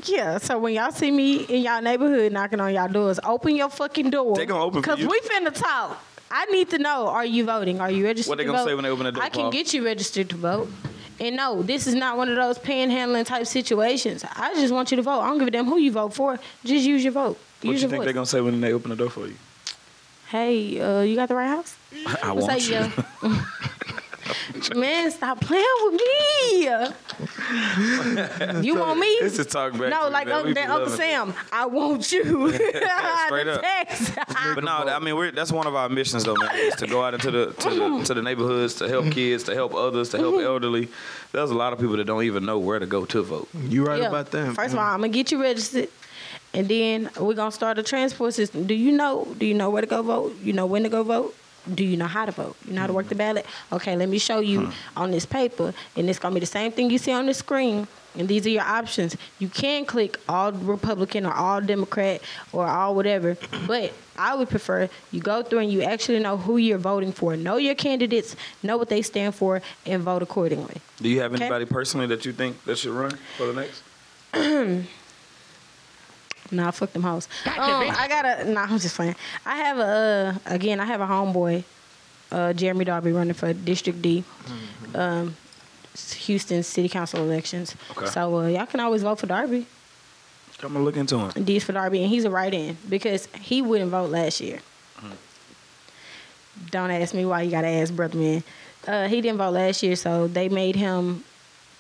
Yeah, 0.06 0.38
so 0.38 0.58
when 0.58 0.74
y'all 0.74 0.92
see 0.92 1.12
me 1.12 1.44
in 1.44 1.62
y'all 1.64 1.82
neighborhood 1.82 2.32
knocking 2.32 2.60
on 2.60 2.74
y'all 2.74 2.88
doors, 2.88 3.20
open 3.24 3.56
your 3.56 3.70
fucking 3.70 4.10
door. 4.10 4.36
They 4.36 4.46
gonna 4.46 4.64
open 4.64 4.82
for 4.82 4.90
Cause 4.90 5.00
you. 5.00 5.10
we 5.10 5.20
finna 5.22 5.54
talk. 5.54 6.02
I 6.32 6.46
need 6.46 6.70
to 6.70 6.78
know: 6.78 7.08
Are 7.08 7.26
you 7.26 7.44
voting? 7.46 7.82
Are 7.82 7.92
you 7.92 8.06
registered? 8.06 8.30
What 8.30 8.38
they 8.38 8.46
gonna 8.46 8.64
say 8.64 8.74
when 8.74 8.84
they 8.84 8.90
open 8.90 9.06
the 9.06 9.12
door, 9.12 9.24
I 9.24 9.30
can 9.30 9.44
Paul? 9.44 9.52
get 9.52 9.74
you 9.74 9.84
registered 9.86 10.30
to 10.30 10.38
vote. 10.38 10.70
And 11.20 11.36
no, 11.36 11.62
this 11.62 11.86
is 11.88 11.94
not 11.94 12.18
one 12.18 12.30
of 12.30 12.36
those 12.36 12.58
panhandling 12.58 13.26
type 13.26 13.46
situations. 13.46 14.24
I 14.36 14.56
just 14.56 14.74
want 14.74 14.90
you 14.92 14.98
to 14.98 15.04
vote. 15.04 15.20
I 15.20 15.28
don't 15.28 15.38
give 15.38 15.50
a 15.50 15.52
damn 15.52 15.66
who 15.66 15.78
you 15.78 15.92
vote 15.92 16.14
for. 16.14 16.40
Just 16.64 16.86
use 16.86 17.04
your 17.04 17.14
vote. 17.14 17.38
What 17.62 17.74
do 17.76 17.78
you 17.78 17.88
think 17.90 18.06
they're 18.06 18.14
gonna 18.14 18.26
say 18.26 18.40
when 18.42 18.62
they 18.62 18.72
open 18.74 18.90
the 18.90 18.96
door 18.96 19.10
for 19.10 19.28
you? 19.28 19.36
Hey, 20.30 20.80
uh, 20.80 21.02
you 21.02 21.18
got 21.18 21.28
the 21.28 21.36
right 21.36 21.50
house? 21.50 21.76
I 22.24 22.32
What's 22.32 22.48
want 22.48 22.70
you. 23.22 23.32
yeah? 24.54 24.74
Man, 24.76 25.12
stop 25.12 25.42
playing 25.42 25.66
with 25.84 25.94
me. 25.94 26.64
you 28.62 28.76
want 28.76 29.00
me? 29.00 29.18
This 29.22 29.40
is 29.40 29.48
talk 29.48 29.74
back. 29.74 29.90
No, 29.90 30.06
me, 30.06 30.12
like 30.12 30.28
man. 30.28 30.36
Uncle, 30.38 30.54
that 30.54 30.70
Uncle 30.70 30.90
loving 30.90 30.94
it. 30.94 30.98
Sam, 30.98 31.34
I 31.52 31.66
want 31.66 32.12
you. 32.12 32.52
Straight 32.54 33.48
up. 33.48 33.62
But 34.56 34.64
no, 34.64 34.72
I 34.72 35.00
mean, 35.00 35.16
we're, 35.16 35.32
that's 35.32 35.52
one 35.52 35.68
of 35.68 35.76
our 35.76 35.90
missions, 35.90 36.24
though, 36.24 36.36
man, 36.36 36.50
is 36.56 36.76
to 36.76 36.88
go 36.88 37.04
out 37.04 37.14
into 37.14 37.32
the 37.32 37.54
to 37.54 37.70
the, 37.70 38.04
to 38.06 38.14
the 38.14 38.22
neighborhoods 38.22 38.76
to 38.76 38.88
help 38.88 39.12
kids, 39.12 39.44
to 39.46 39.54
help 39.54 39.74
others, 39.74 40.10
to 40.10 40.18
help 40.18 40.36
mm-hmm. 40.36 40.46
elderly. 40.46 40.90
There's 41.32 41.52
a 41.52 41.56
lot 41.56 41.74
of 41.74 41.80
people 41.80 41.98
that 41.98 42.06
don't 42.06 42.24
even 42.24 42.46
know 42.46 42.60
where 42.60 42.80
to 42.80 42.86
go 42.86 43.06
to 43.06 43.22
vote. 43.22 43.50
You 43.54 43.86
right 43.86 44.02
Yeah. 44.02 44.10
about 44.10 44.32
that. 44.32 44.56
First 44.56 44.74
of 44.74 44.80
all, 44.80 44.86
I'm 44.86 45.02
gonna 45.02 45.10
get 45.10 45.32
you 45.32 45.42
registered, 45.42 45.90
and 46.54 46.68
then 46.68 47.10
we're 47.20 47.34
gonna 47.34 47.52
start 47.52 47.80
a 47.80 47.84
transport 47.84 48.34
system. 48.34 48.66
Do 48.66 48.74
you 48.74 48.92
know? 48.92 49.28
Do 49.38 49.46
you 49.46 49.54
know 49.54 49.70
where 49.70 49.82
to 49.82 49.88
go 49.88 50.02
vote? 50.02 50.36
You 50.44 50.54
know 50.54 50.66
when 50.66 50.84
to 50.84 50.90
go 50.90 51.04
vote? 51.04 51.36
Do 51.74 51.84
you 51.84 51.98
know 51.98 52.08
how 52.08 52.26
to 52.26 52.32
vote? 52.32 52.56
You 52.66 52.74
know 52.74 52.82
how 52.82 52.88
to 52.88 52.94
work 52.94 53.08
the 53.08 53.16
mm-hmm. 53.16 53.36
ballot? 53.36 53.46
Okay, 53.72 53.96
let 53.96 54.10
me 54.10 54.18
show 54.18 54.40
you 54.40 54.72
on 54.96 55.12
this 55.12 55.26
paper, 55.26 55.74
and 55.96 56.10
it's 56.10 56.20
gonna 56.20 56.34
be 56.34 56.40
the 56.40 56.46
same 56.46 56.72
thing 56.72 56.90
you 56.90 56.98
see 56.98 57.12
on 57.12 57.26
the 57.26 57.34
screen. 57.34 57.88
And 58.18 58.28
these 58.28 58.46
are 58.46 58.50
your 58.50 58.64
options. 58.64 59.16
You 59.40 59.48
can 59.48 59.86
click 59.86 60.20
all 60.28 60.52
Republican 60.52 61.26
or 61.26 61.34
all 61.34 61.62
Democrat 61.62 62.22
or 62.52 62.68
all 62.68 62.94
whatever, 62.94 63.38
but 63.68 63.94
I 64.18 64.36
would 64.36 64.50
prefer 64.50 64.90
you 65.12 65.22
go 65.22 65.44
through 65.44 65.60
and 65.60 65.72
you 65.72 65.82
actually 65.84 66.20
know 66.20 66.36
who 66.38 66.58
you're 66.58 66.78
voting 66.78 67.14
for. 67.14 67.38
Know 67.38 67.58
your 67.58 67.76
candidates, 67.76 68.36
know 68.64 68.78
what 68.78 68.90
they 68.90 69.02
stand 69.02 69.36
for, 69.36 69.62
and 69.86 70.04
vote 70.04 70.22
accordingly. 70.22 70.78
Do 70.98 71.10
you 71.10 71.22
have 71.22 71.34
Okay. 71.34 71.46
anybody 71.46 71.66
personally 71.66 72.08
that 72.08 72.26
you 72.26 72.34
think 72.34 72.62
that 72.66 72.78
should 72.78 72.92
run 72.92 73.18
for 73.38 73.46
the 73.46 73.54
next? 73.54 73.82
Nah, 76.52 76.72
fuck 76.72 76.92
them 76.94 77.04
hoes. 77.04 77.28
Um, 77.46 77.54
I 77.58 78.08
got 78.10 78.26
a. 78.26 78.44
Nah, 78.52 78.64
I'm 78.64 78.80
just 78.80 78.96
playing. 78.96 79.16
I 79.46 79.56
have 79.58 79.80
a. 79.80 79.82
Uh, 80.46 80.54
again, 80.54 80.80
I 80.80 80.86
have 80.86 81.00
a 81.02 81.06
homeboy, 81.08 81.64
uh, 82.32 82.54
Jeremy 82.54 82.86
Darby, 82.86 83.12
running 83.12 83.34
for 83.34 83.54
District 83.54 84.02
D, 84.02 84.24
um, 84.94 85.36
Houston 86.18 86.64
City 86.64 86.90
Council 86.90 87.22
elections. 87.22 87.76
Okay. 87.92 88.08
So 88.08 88.40
uh, 88.40 88.48
y'all 88.48 88.66
can 88.66 88.80
always 88.82 89.04
vote 89.04 89.20
for 89.20 89.28
Darby. 89.28 89.66
I'm 90.64 90.74
gonna 90.74 90.86
look 90.86 90.98
into 90.98 91.18
him. 91.18 91.44
D's 91.44 91.64
for 91.64 91.72
Darby, 91.74 92.02
and 92.04 92.10
he's 92.10 92.24
a 92.24 92.30
write-in 92.30 92.78
because 92.88 93.26
he 93.40 93.62
wouldn't 93.64 93.90
vote 93.90 94.12
last 94.12 94.40
year. 94.42 94.60
Don't 96.70 96.92
ask 96.92 97.14
me 97.16 97.26
why 97.26 97.42
you 97.42 97.50
gotta 97.52 97.68
ask, 97.68 97.94
brother 97.96 98.18
man. 98.18 98.44
Uh, 98.86 99.08
he 99.08 99.22
didn't 99.22 99.38
vote 99.38 99.52
last 99.52 99.82
year, 99.82 99.96
so 99.96 100.28
they 100.28 100.50
made 100.50 100.76
him. 100.76 101.24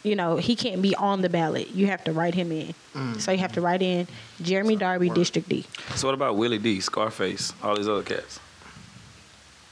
You 0.03 0.15
know, 0.15 0.37
he 0.37 0.55
can't 0.55 0.81
be 0.81 0.95
on 0.95 1.21
the 1.21 1.29
ballot. 1.29 1.69
You 1.69 1.87
have 1.87 2.03
to 2.05 2.11
write 2.11 2.33
him 2.33 2.51
in. 2.51 2.73
So 3.19 3.31
you 3.31 3.37
have 3.37 3.53
to 3.53 3.61
write 3.61 3.81
in 3.81 4.07
Jeremy 4.41 4.75
Darby, 4.75 5.09
District 5.09 5.47
D. 5.47 5.65
So 5.95 6.07
what 6.07 6.13
about 6.13 6.35
Willie 6.35 6.57
D, 6.57 6.79
Scarface, 6.79 7.53
all 7.63 7.75
these 7.75 7.87
other 7.87 8.03
cats? 8.03 8.39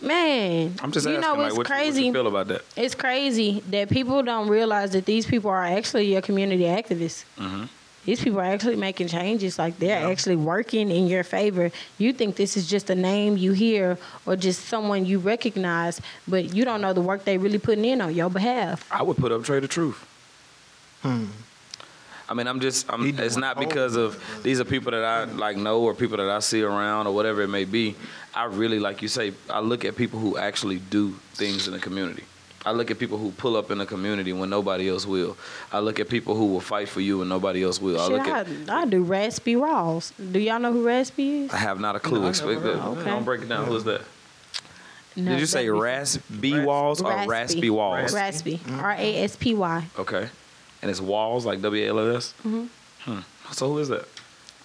Man, 0.01 0.75
I'm 0.81 0.91
just 0.91 1.05
you 1.05 1.17
asking, 1.17 1.21
know 1.21 1.33
like, 1.33 1.37
what's 1.37 1.51
what, 1.51 1.53
you, 1.53 1.57
what 1.57 1.67
crazy? 1.67 2.05
you 2.05 2.13
feel 2.13 2.27
about 2.27 2.47
that? 2.47 2.61
it's 2.77 2.95
crazy 2.95 3.61
that 3.69 3.89
people 3.89 4.23
don't 4.23 4.47
realize 4.47 4.91
that 4.91 5.05
these 5.05 5.25
people 5.25 5.51
are 5.51 5.65
actually 5.65 6.13
your 6.13 6.21
community 6.21 6.63
activists. 6.63 7.25
Mm-hmm. 7.37 7.65
These 8.05 8.23
people 8.23 8.39
are 8.39 8.45
actually 8.45 8.77
making 8.77 9.09
changes. 9.09 9.59
Like 9.59 9.77
they're 9.77 10.09
actually 10.09 10.37
working 10.37 10.89
in 10.89 11.07
your 11.07 11.25
favor. 11.25 11.69
You 11.97 12.13
think 12.13 12.37
this 12.37 12.55
is 12.55 12.65
just 12.65 12.89
a 12.89 12.95
name 12.95 13.35
you 13.35 13.51
hear 13.51 13.97
or 14.25 14.37
just 14.37 14.65
someone 14.65 15.05
you 15.05 15.19
recognize, 15.19 15.99
but 16.27 16.55
you 16.55 16.63
don't 16.63 16.79
know 16.79 16.93
the 16.93 17.01
work 17.01 17.25
they 17.25 17.37
really 17.37 17.59
putting 17.59 17.83
in 17.83 17.99
on 17.99 18.15
your 18.15 18.29
behalf. 18.29 18.87
I 18.89 19.03
would 19.03 19.17
put 19.17 19.33
up 19.33 19.41
Trae 19.41 19.59
tha 19.59 19.67
Truth. 19.67 20.05
Hmm. 21.01 21.25
I 22.27 22.35
mean, 22.35 22.47
I'm 22.47 22.59
just. 22.59 22.91
I'm, 22.91 23.17
it's 23.19 23.37
not 23.37 23.57
because 23.57 23.95
of 23.95 24.23
these 24.43 24.59
are 24.59 24.65
people 24.65 24.91
that 24.91 25.03
I 25.03 25.23
like 25.23 25.57
know 25.57 25.81
or 25.81 25.95
people 25.95 26.17
that 26.17 26.29
I 26.29 26.39
see 26.39 26.61
around 26.61 27.07
or 27.07 27.13
whatever 27.15 27.41
it 27.41 27.47
may 27.47 27.65
be. 27.65 27.95
I 28.35 28.45
really, 28.45 28.79
like 28.79 29.01
you 29.01 29.07
say, 29.07 29.33
I 29.49 29.61
look 29.61 29.83
at 29.83 29.95
people 29.95 30.19
who 30.19 30.37
actually 30.37 30.77
do 30.77 31.13
things 31.33 31.67
in 31.67 31.73
the 31.73 31.79
community. 31.79 32.23
I 32.65 32.71
look 32.71 32.91
at 32.91 32.99
people 32.99 33.17
who 33.17 33.31
pull 33.31 33.55
up 33.55 33.71
in 33.71 33.77
the 33.79 33.85
community 33.85 34.31
when 34.33 34.49
nobody 34.49 34.89
else 34.89 35.05
will. 35.07 35.37
I 35.71 35.79
look 35.79 35.99
at 35.99 36.09
people 36.09 36.35
who 36.35 36.45
will 36.47 36.59
fight 36.59 36.87
for 36.89 36.99
you 37.01 37.19
when 37.19 37.29
nobody 37.29 37.63
else 37.63 37.81
will. 37.81 37.99
I 37.99 38.07
Shit, 38.07 38.11
look 38.17 38.27
I, 38.27 38.39
at. 38.41 38.47
I 38.69 38.85
do 38.85 39.01
Raspy 39.01 39.55
Rawls. 39.55 40.11
Do 40.31 40.39
y'all 40.39 40.59
know 40.59 40.71
who 40.73 40.85
Raspy 40.85 41.45
is? 41.45 41.53
I 41.53 41.57
have 41.57 41.79
not 41.79 41.95
a 41.95 41.99
clue. 41.99 42.19
No, 42.19 42.25
I 42.27 42.29
Expect 42.29 42.61
that. 42.61 42.75
heard 42.77 42.77
of 42.79 42.99
it. 43.01 43.05
Don't 43.05 43.23
break 43.23 43.41
it 43.41 43.49
down. 43.49 43.65
Who 43.65 43.75
is 43.75 43.85
that? 43.85 44.01
No, 45.15 45.31
Did 45.31 45.39
you 45.39 45.45
say 45.47 45.67
raspy 45.69 46.59
walls 46.63 47.01
or 47.01 47.11
raspy 47.25 47.69
walls? 47.69 48.13
Raspy. 48.13 48.59
R 48.69 48.91
A 48.91 49.23
S 49.23 49.35
P 49.35 49.53
Y. 49.55 49.85
Okay. 49.97 50.29
And 50.81 50.89
it's 50.89 51.01
walls 51.01 51.45
like 51.45 51.61
W 51.61 51.85
A 51.85 51.89
L 51.89 52.15
S. 52.17 52.33
Mm-hmm. 52.45 52.65
Hmm. 53.11 53.19
So 53.51 53.69
who 53.69 53.79
is 53.79 53.89
that? 53.89 54.07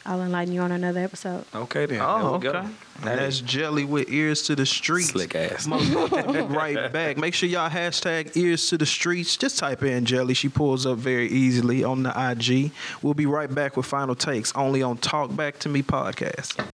I'll 0.07 0.21
enlighten 0.21 0.53
you 0.53 0.61
on 0.61 0.71
another 0.71 1.01
episode. 1.01 1.47
Okay 1.55 1.87
then. 1.87 2.01
Oh, 2.03 2.39
There 2.39 2.53
we 2.53 2.59
okay. 2.59 2.69
go. 2.69 3.09
And 3.11 3.19
that's 3.21 3.41
Jelly 3.41 3.85
with 3.87 4.11
ears 4.11 4.43
to 4.43 4.55
the 4.55 4.67
streets. 4.67 5.09
Slick 5.09 5.35
ass. 5.35 5.67
We'll 5.67 6.09
be 6.33 6.41
right 6.43 6.93
back. 6.93 7.17
Make 7.17 7.33
sure 7.33 7.49
y'all 7.49 7.71
hashtag 7.71 8.37
ears 8.37 8.69
to 8.69 8.77
the 8.77 8.85
streets. 8.85 9.35
Just 9.39 9.59
type 9.59 9.83
in 9.83 10.05
Jelly. 10.05 10.35
She 10.35 10.51
pulls 10.51 10.85
up 10.85 10.99
very 10.99 11.29
easily 11.29 11.85
on 11.85 12.03
the 12.03 12.11
IG. 12.11 12.73
We'll 13.01 13.15
be 13.15 13.25
right 13.25 13.53
back 13.53 13.79
with 13.79 13.87
final 13.87 14.15
takes 14.15 14.53
only 14.55 14.83
on 14.83 14.99
Talk 14.99 15.35
Back 15.35 15.59
to 15.61 15.71
Me 15.71 15.83
podcast. 15.83 16.69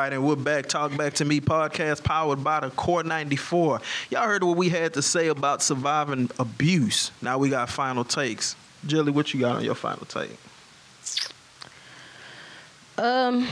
Right, 0.00 0.14
and 0.14 0.24
we're 0.24 0.34
back. 0.34 0.64
Talk 0.64 0.96
Back 0.96 1.12
to 1.14 1.26
Me 1.26 1.42
podcast 1.42 2.02
powered 2.02 2.42
by 2.42 2.60
the 2.60 2.70
Core 2.70 3.02
94. 3.02 3.82
Y'all 4.08 4.22
heard 4.22 4.42
what 4.42 4.56
we 4.56 4.70
had 4.70 4.94
to 4.94 5.02
say 5.02 5.28
about 5.28 5.62
surviving 5.62 6.30
abuse. 6.38 7.10
Now 7.20 7.36
we 7.36 7.50
got 7.50 7.68
final 7.68 8.02
takes. 8.02 8.56
Jelly, 8.86 9.12
what 9.12 9.34
you 9.34 9.40
got 9.40 9.56
on 9.56 9.64
your 9.64 9.74
final 9.74 10.06
take? 10.06 10.30
Um, 12.96 13.46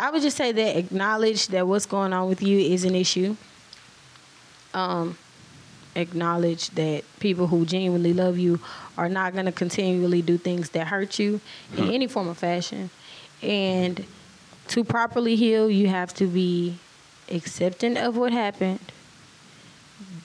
I 0.00 0.10
would 0.10 0.22
just 0.22 0.38
say 0.38 0.50
that 0.50 0.78
acknowledge 0.78 1.48
that 1.48 1.66
what's 1.66 1.84
going 1.84 2.14
on 2.14 2.26
with 2.26 2.42
you 2.42 2.58
is 2.58 2.84
an 2.84 2.94
issue. 2.94 3.36
Um, 4.72 5.18
acknowledge 5.94 6.70
that 6.70 7.04
people 7.20 7.48
who 7.48 7.66
genuinely 7.66 8.14
love 8.14 8.38
you 8.38 8.60
are 8.96 9.10
not 9.10 9.34
going 9.34 9.44
to 9.44 9.52
continually 9.52 10.22
do 10.22 10.38
things 10.38 10.70
that 10.70 10.86
hurt 10.86 11.18
you 11.18 11.42
in 11.76 11.90
any 11.90 12.06
form 12.06 12.28
or 12.28 12.34
fashion. 12.34 12.88
And 13.42 14.06
to 14.70 14.84
properly 14.84 15.36
heal, 15.36 15.70
you 15.70 15.88
have 15.88 16.14
to 16.14 16.26
be 16.26 16.78
accepting 17.30 17.96
of 17.96 18.16
what 18.16 18.32
happened. 18.32 18.80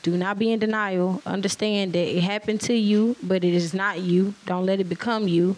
Do 0.02 0.18
not 0.18 0.38
be 0.38 0.52
in 0.52 0.60
denial. 0.60 1.22
Understand 1.26 1.94
that 1.94 2.18
it 2.18 2.22
happened 2.22 2.62
to 2.62 2.74
you, 2.74 3.16
but 3.24 3.44
it 3.44 3.54
is 3.54 3.74
not 3.74 4.02
you. 4.02 4.34
Don't 4.46 4.66
let 4.66 4.80
it 4.80 4.90
become 4.90 5.28
you 5.28 5.56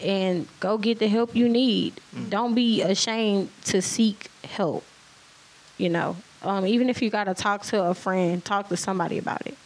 and 0.00 0.46
go 0.60 0.78
get 0.78 0.98
the 0.98 1.08
help 1.08 1.34
you 1.34 1.48
need. 1.48 1.94
Don't 2.28 2.54
be 2.54 2.82
ashamed 2.82 3.50
to 3.64 3.80
seek 3.80 4.30
help. 4.44 4.84
You 5.78 5.88
know, 5.88 6.16
um, 6.42 6.66
even 6.66 6.90
if 6.90 7.00
you 7.00 7.08
got 7.08 7.24
to 7.24 7.34
talk 7.34 7.62
to 7.66 7.82
a 7.84 7.94
friend, 7.94 8.44
talk 8.44 8.68
to 8.68 8.76
somebody 8.76 9.18
about 9.18 9.46
it. 9.46 9.56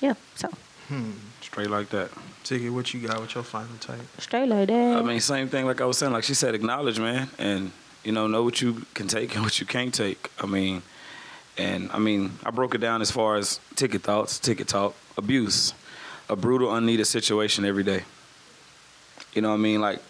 Yeah, 0.00 0.14
so 0.34 0.48
Hmm. 0.88 1.12
Straight 1.40 1.70
like 1.70 1.88
that. 1.90 2.10
Ticket, 2.44 2.70
what 2.74 2.92
you 2.92 3.00
got 3.00 3.22
with 3.22 3.34
your 3.34 3.42
final 3.42 3.74
take? 3.80 3.96
Straight 4.18 4.46
like 4.48 4.68
that. 4.68 4.98
I 4.98 5.02
mean, 5.02 5.18
same 5.20 5.48
thing 5.48 5.64
like 5.64 5.80
I 5.80 5.86
was 5.86 5.96
saying. 5.96 6.12
Like 6.12 6.24
she 6.24 6.34
said, 6.34 6.54
acknowledge, 6.54 6.98
man, 6.98 7.30
and 7.38 7.72
you 8.04 8.12
know, 8.12 8.26
know 8.26 8.42
what 8.42 8.60
you 8.60 8.84
can 8.92 9.08
take 9.08 9.34
and 9.34 9.42
what 9.42 9.58
you 9.58 9.64
can't 9.64 9.94
take. 9.94 10.30
I 10.38 10.44
mean, 10.44 10.82
and 11.56 11.90
I 11.90 11.98
mean, 11.98 12.32
I 12.44 12.50
broke 12.50 12.74
it 12.74 12.82
down 12.82 13.00
as 13.00 13.10
far 13.10 13.36
as 13.36 13.60
ticket 13.76 14.02
thoughts, 14.02 14.38
ticket 14.38 14.68
talk, 14.68 14.94
abuse, 15.16 15.72
a 16.28 16.36
brutal, 16.36 16.74
unneeded 16.74 17.06
situation 17.06 17.64
every 17.64 17.82
day. 17.82 18.02
You 19.32 19.40
know 19.40 19.48
what 19.48 19.54
I 19.54 19.58
mean? 19.58 19.80
Like, 19.80 20.00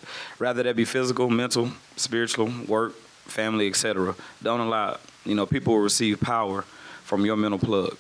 rather 0.41 0.65
that 0.65 0.75
be 0.75 0.85
physical, 0.85 1.31
mental, 1.31 1.71
spiritual, 1.95 2.53
work, 2.67 2.95
family, 3.27 3.69
etc. 3.69 4.17
Don't 4.43 4.61
allow. 4.61 4.99
You 5.25 5.37
know, 5.37 5.47
people 5.47 5.75
will 5.75 5.83
receive 5.83 6.21
power 6.21 6.63
from 7.05 7.25
your 7.25 7.37
mental 7.37 7.61
plug. 7.61 7.97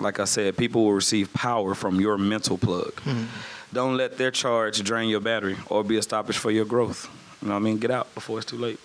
Like 0.00 0.20
I 0.20 0.24
said, 0.24 0.56
people 0.56 0.84
will 0.84 0.92
receive 0.92 1.32
power 1.32 1.74
from 1.74 2.00
your 2.00 2.18
mental 2.18 2.58
plug. 2.58 3.00
Hmm. 3.00 3.24
Don't 3.72 3.96
let 3.96 4.18
their 4.18 4.30
charge 4.30 4.82
drain 4.82 5.08
your 5.08 5.20
battery 5.20 5.56
or 5.68 5.82
be 5.82 5.96
a 5.96 6.02
stoppage 6.02 6.38
for 6.38 6.50
your 6.50 6.64
growth. 6.64 7.08
You 7.42 7.48
know 7.48 7.54
what 7.54 7.60
I 7.60 7.62
mean? 7.62 7.78
Get 7.78 7.90
out 7.90 8.14
before 8.14 8.38
it's 8.38 8.46
too 8.46 8.56
late. 8.56 8.78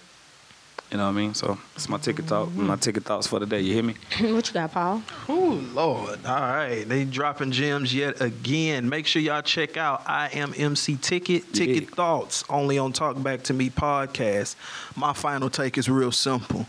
You 0.91 0.97
know 0.97 1.03
what 1.03 1.10
I 1.12 1.14
mean? 1.14 1.34
So 1.36 1.60
it's 1.76 1.88
my 1.88 1.99
ticket 1.99 2.28
talk, 2.28 2.47
mm-hmm. 2.47 2.66
my 2.66 2.76
ticket 2.76 3.03
thoughts 3.03 3.28
for 3.28 3.38
the 3.38 3.45
day. 3.45 3.62
You 3.62 3.74
hear 3.76 3.84
me? 3.84 3.93
what 4.22 4.47
you 4.47 4.53
got, 4.53 4.72
Paul? 4.72 5.03
Oh 5.28 5.64
Lord! 5.74 6.26
All 6.26 6.41
right, 6.41 6.84
they 6.88 7.05
dropping 7.05 7.51
gems 7.51 7.93
yet 7.93 8.20
again. 8.22 8.89
Make 8.89 9.05
sure 9.05 9.22
y'all 9.22 9.43
check 9.43 9.78
out 9.78 10.01
I 10.07 10.30
am 10.34 10.51
MC 10.57 10.95
Ticket 10.95 11.53
Ticket 11.53 11.84
Yeah. 11.84 11.95
Thoughts 11.95 12.43
only 12.49 12.80
on 12.80 12.91
Talk 12.91 13.22
Back 13.22 13.43
to 13.43 13.53
Me 13.53 13.70
podcast. 13.70 14.55
My 14.95 15.14
final 15.14 15.51
take 15.51 15.78
is 15.78 15.88
real 15.88 16.12
simple. 16.12 16.66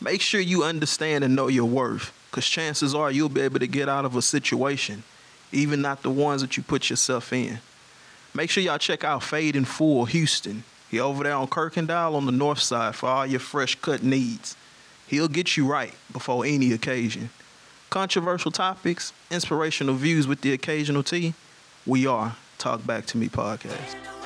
Make 0.00 0.20
sure 0.20 0.40
you 0.40 0.62
understand 0.62 1.24
and 1.24 1.34
know 1.34 1.48
your 1.48 1.64
worth, 1.64 2.12
because 2.30 2.46
chances 2.46 2.94
are 2.94 3.10
you'll 3.10 3.28
be 3.28 3.40
able 3.40 3.60
to 3.60 3.66
get 3.66 3.88
out 3.88 4.04
of 4.04 4.16
a 4.16 4.22
situation, 4.22 5.02
even 5.52 5.80
not 5.80 6.02
the 6.02 6.10
ones 6.10 6.42
that 6.42 6.56
you 6.56 6.62
put 6.62 6.90
yourself 6.90 7.32
in. 7.32 7.58
Make 8.34 8.50
sure 8.50 8.62
y'all 8.62 8.78
check 8.78 9.04
out 9.04 9.22
Fade 9.22 9.56
in 9.56 9.64
Full 9.64 10.04
Houston. 10.04 10.64
He 10.90 11.00
over 11.00 11.24
there 11.24 11.34
on 11.34 11.48
Kuykendahl 11.48 12.14
on 12.14 12.26
the 12.26 12.32
north 12.32 12.60
side 12.60 12.94
for 12.94 13.08
all 13.08 13.26
your 13.26 13.40
fresh 13.40 13.74
cut 13.76 14.02
needs. 14.02 14.56
He'll 15.06 15.28
get 15.28 15.56
you 15.56 15.66
right 15.66 15.94
before 16.12 16.44
any 16.44 16.72
occasion. 16.72 17.30
Controversial 17.90 18.50
topics, 18.50 19.12
inspirational 19.30 19.94
views 19.94 20.26
with 20.26 20.42
the 20.42 20.52
occasional 20.52 21.02
tea. 21.02 21.34
We 21.86 22.06
are 22.06 22.36
Talk 22.58 22.86
Back 22.86 23.06
to 23.06 23.18
Me 23.18 23.28
podcast. 23.28 24.17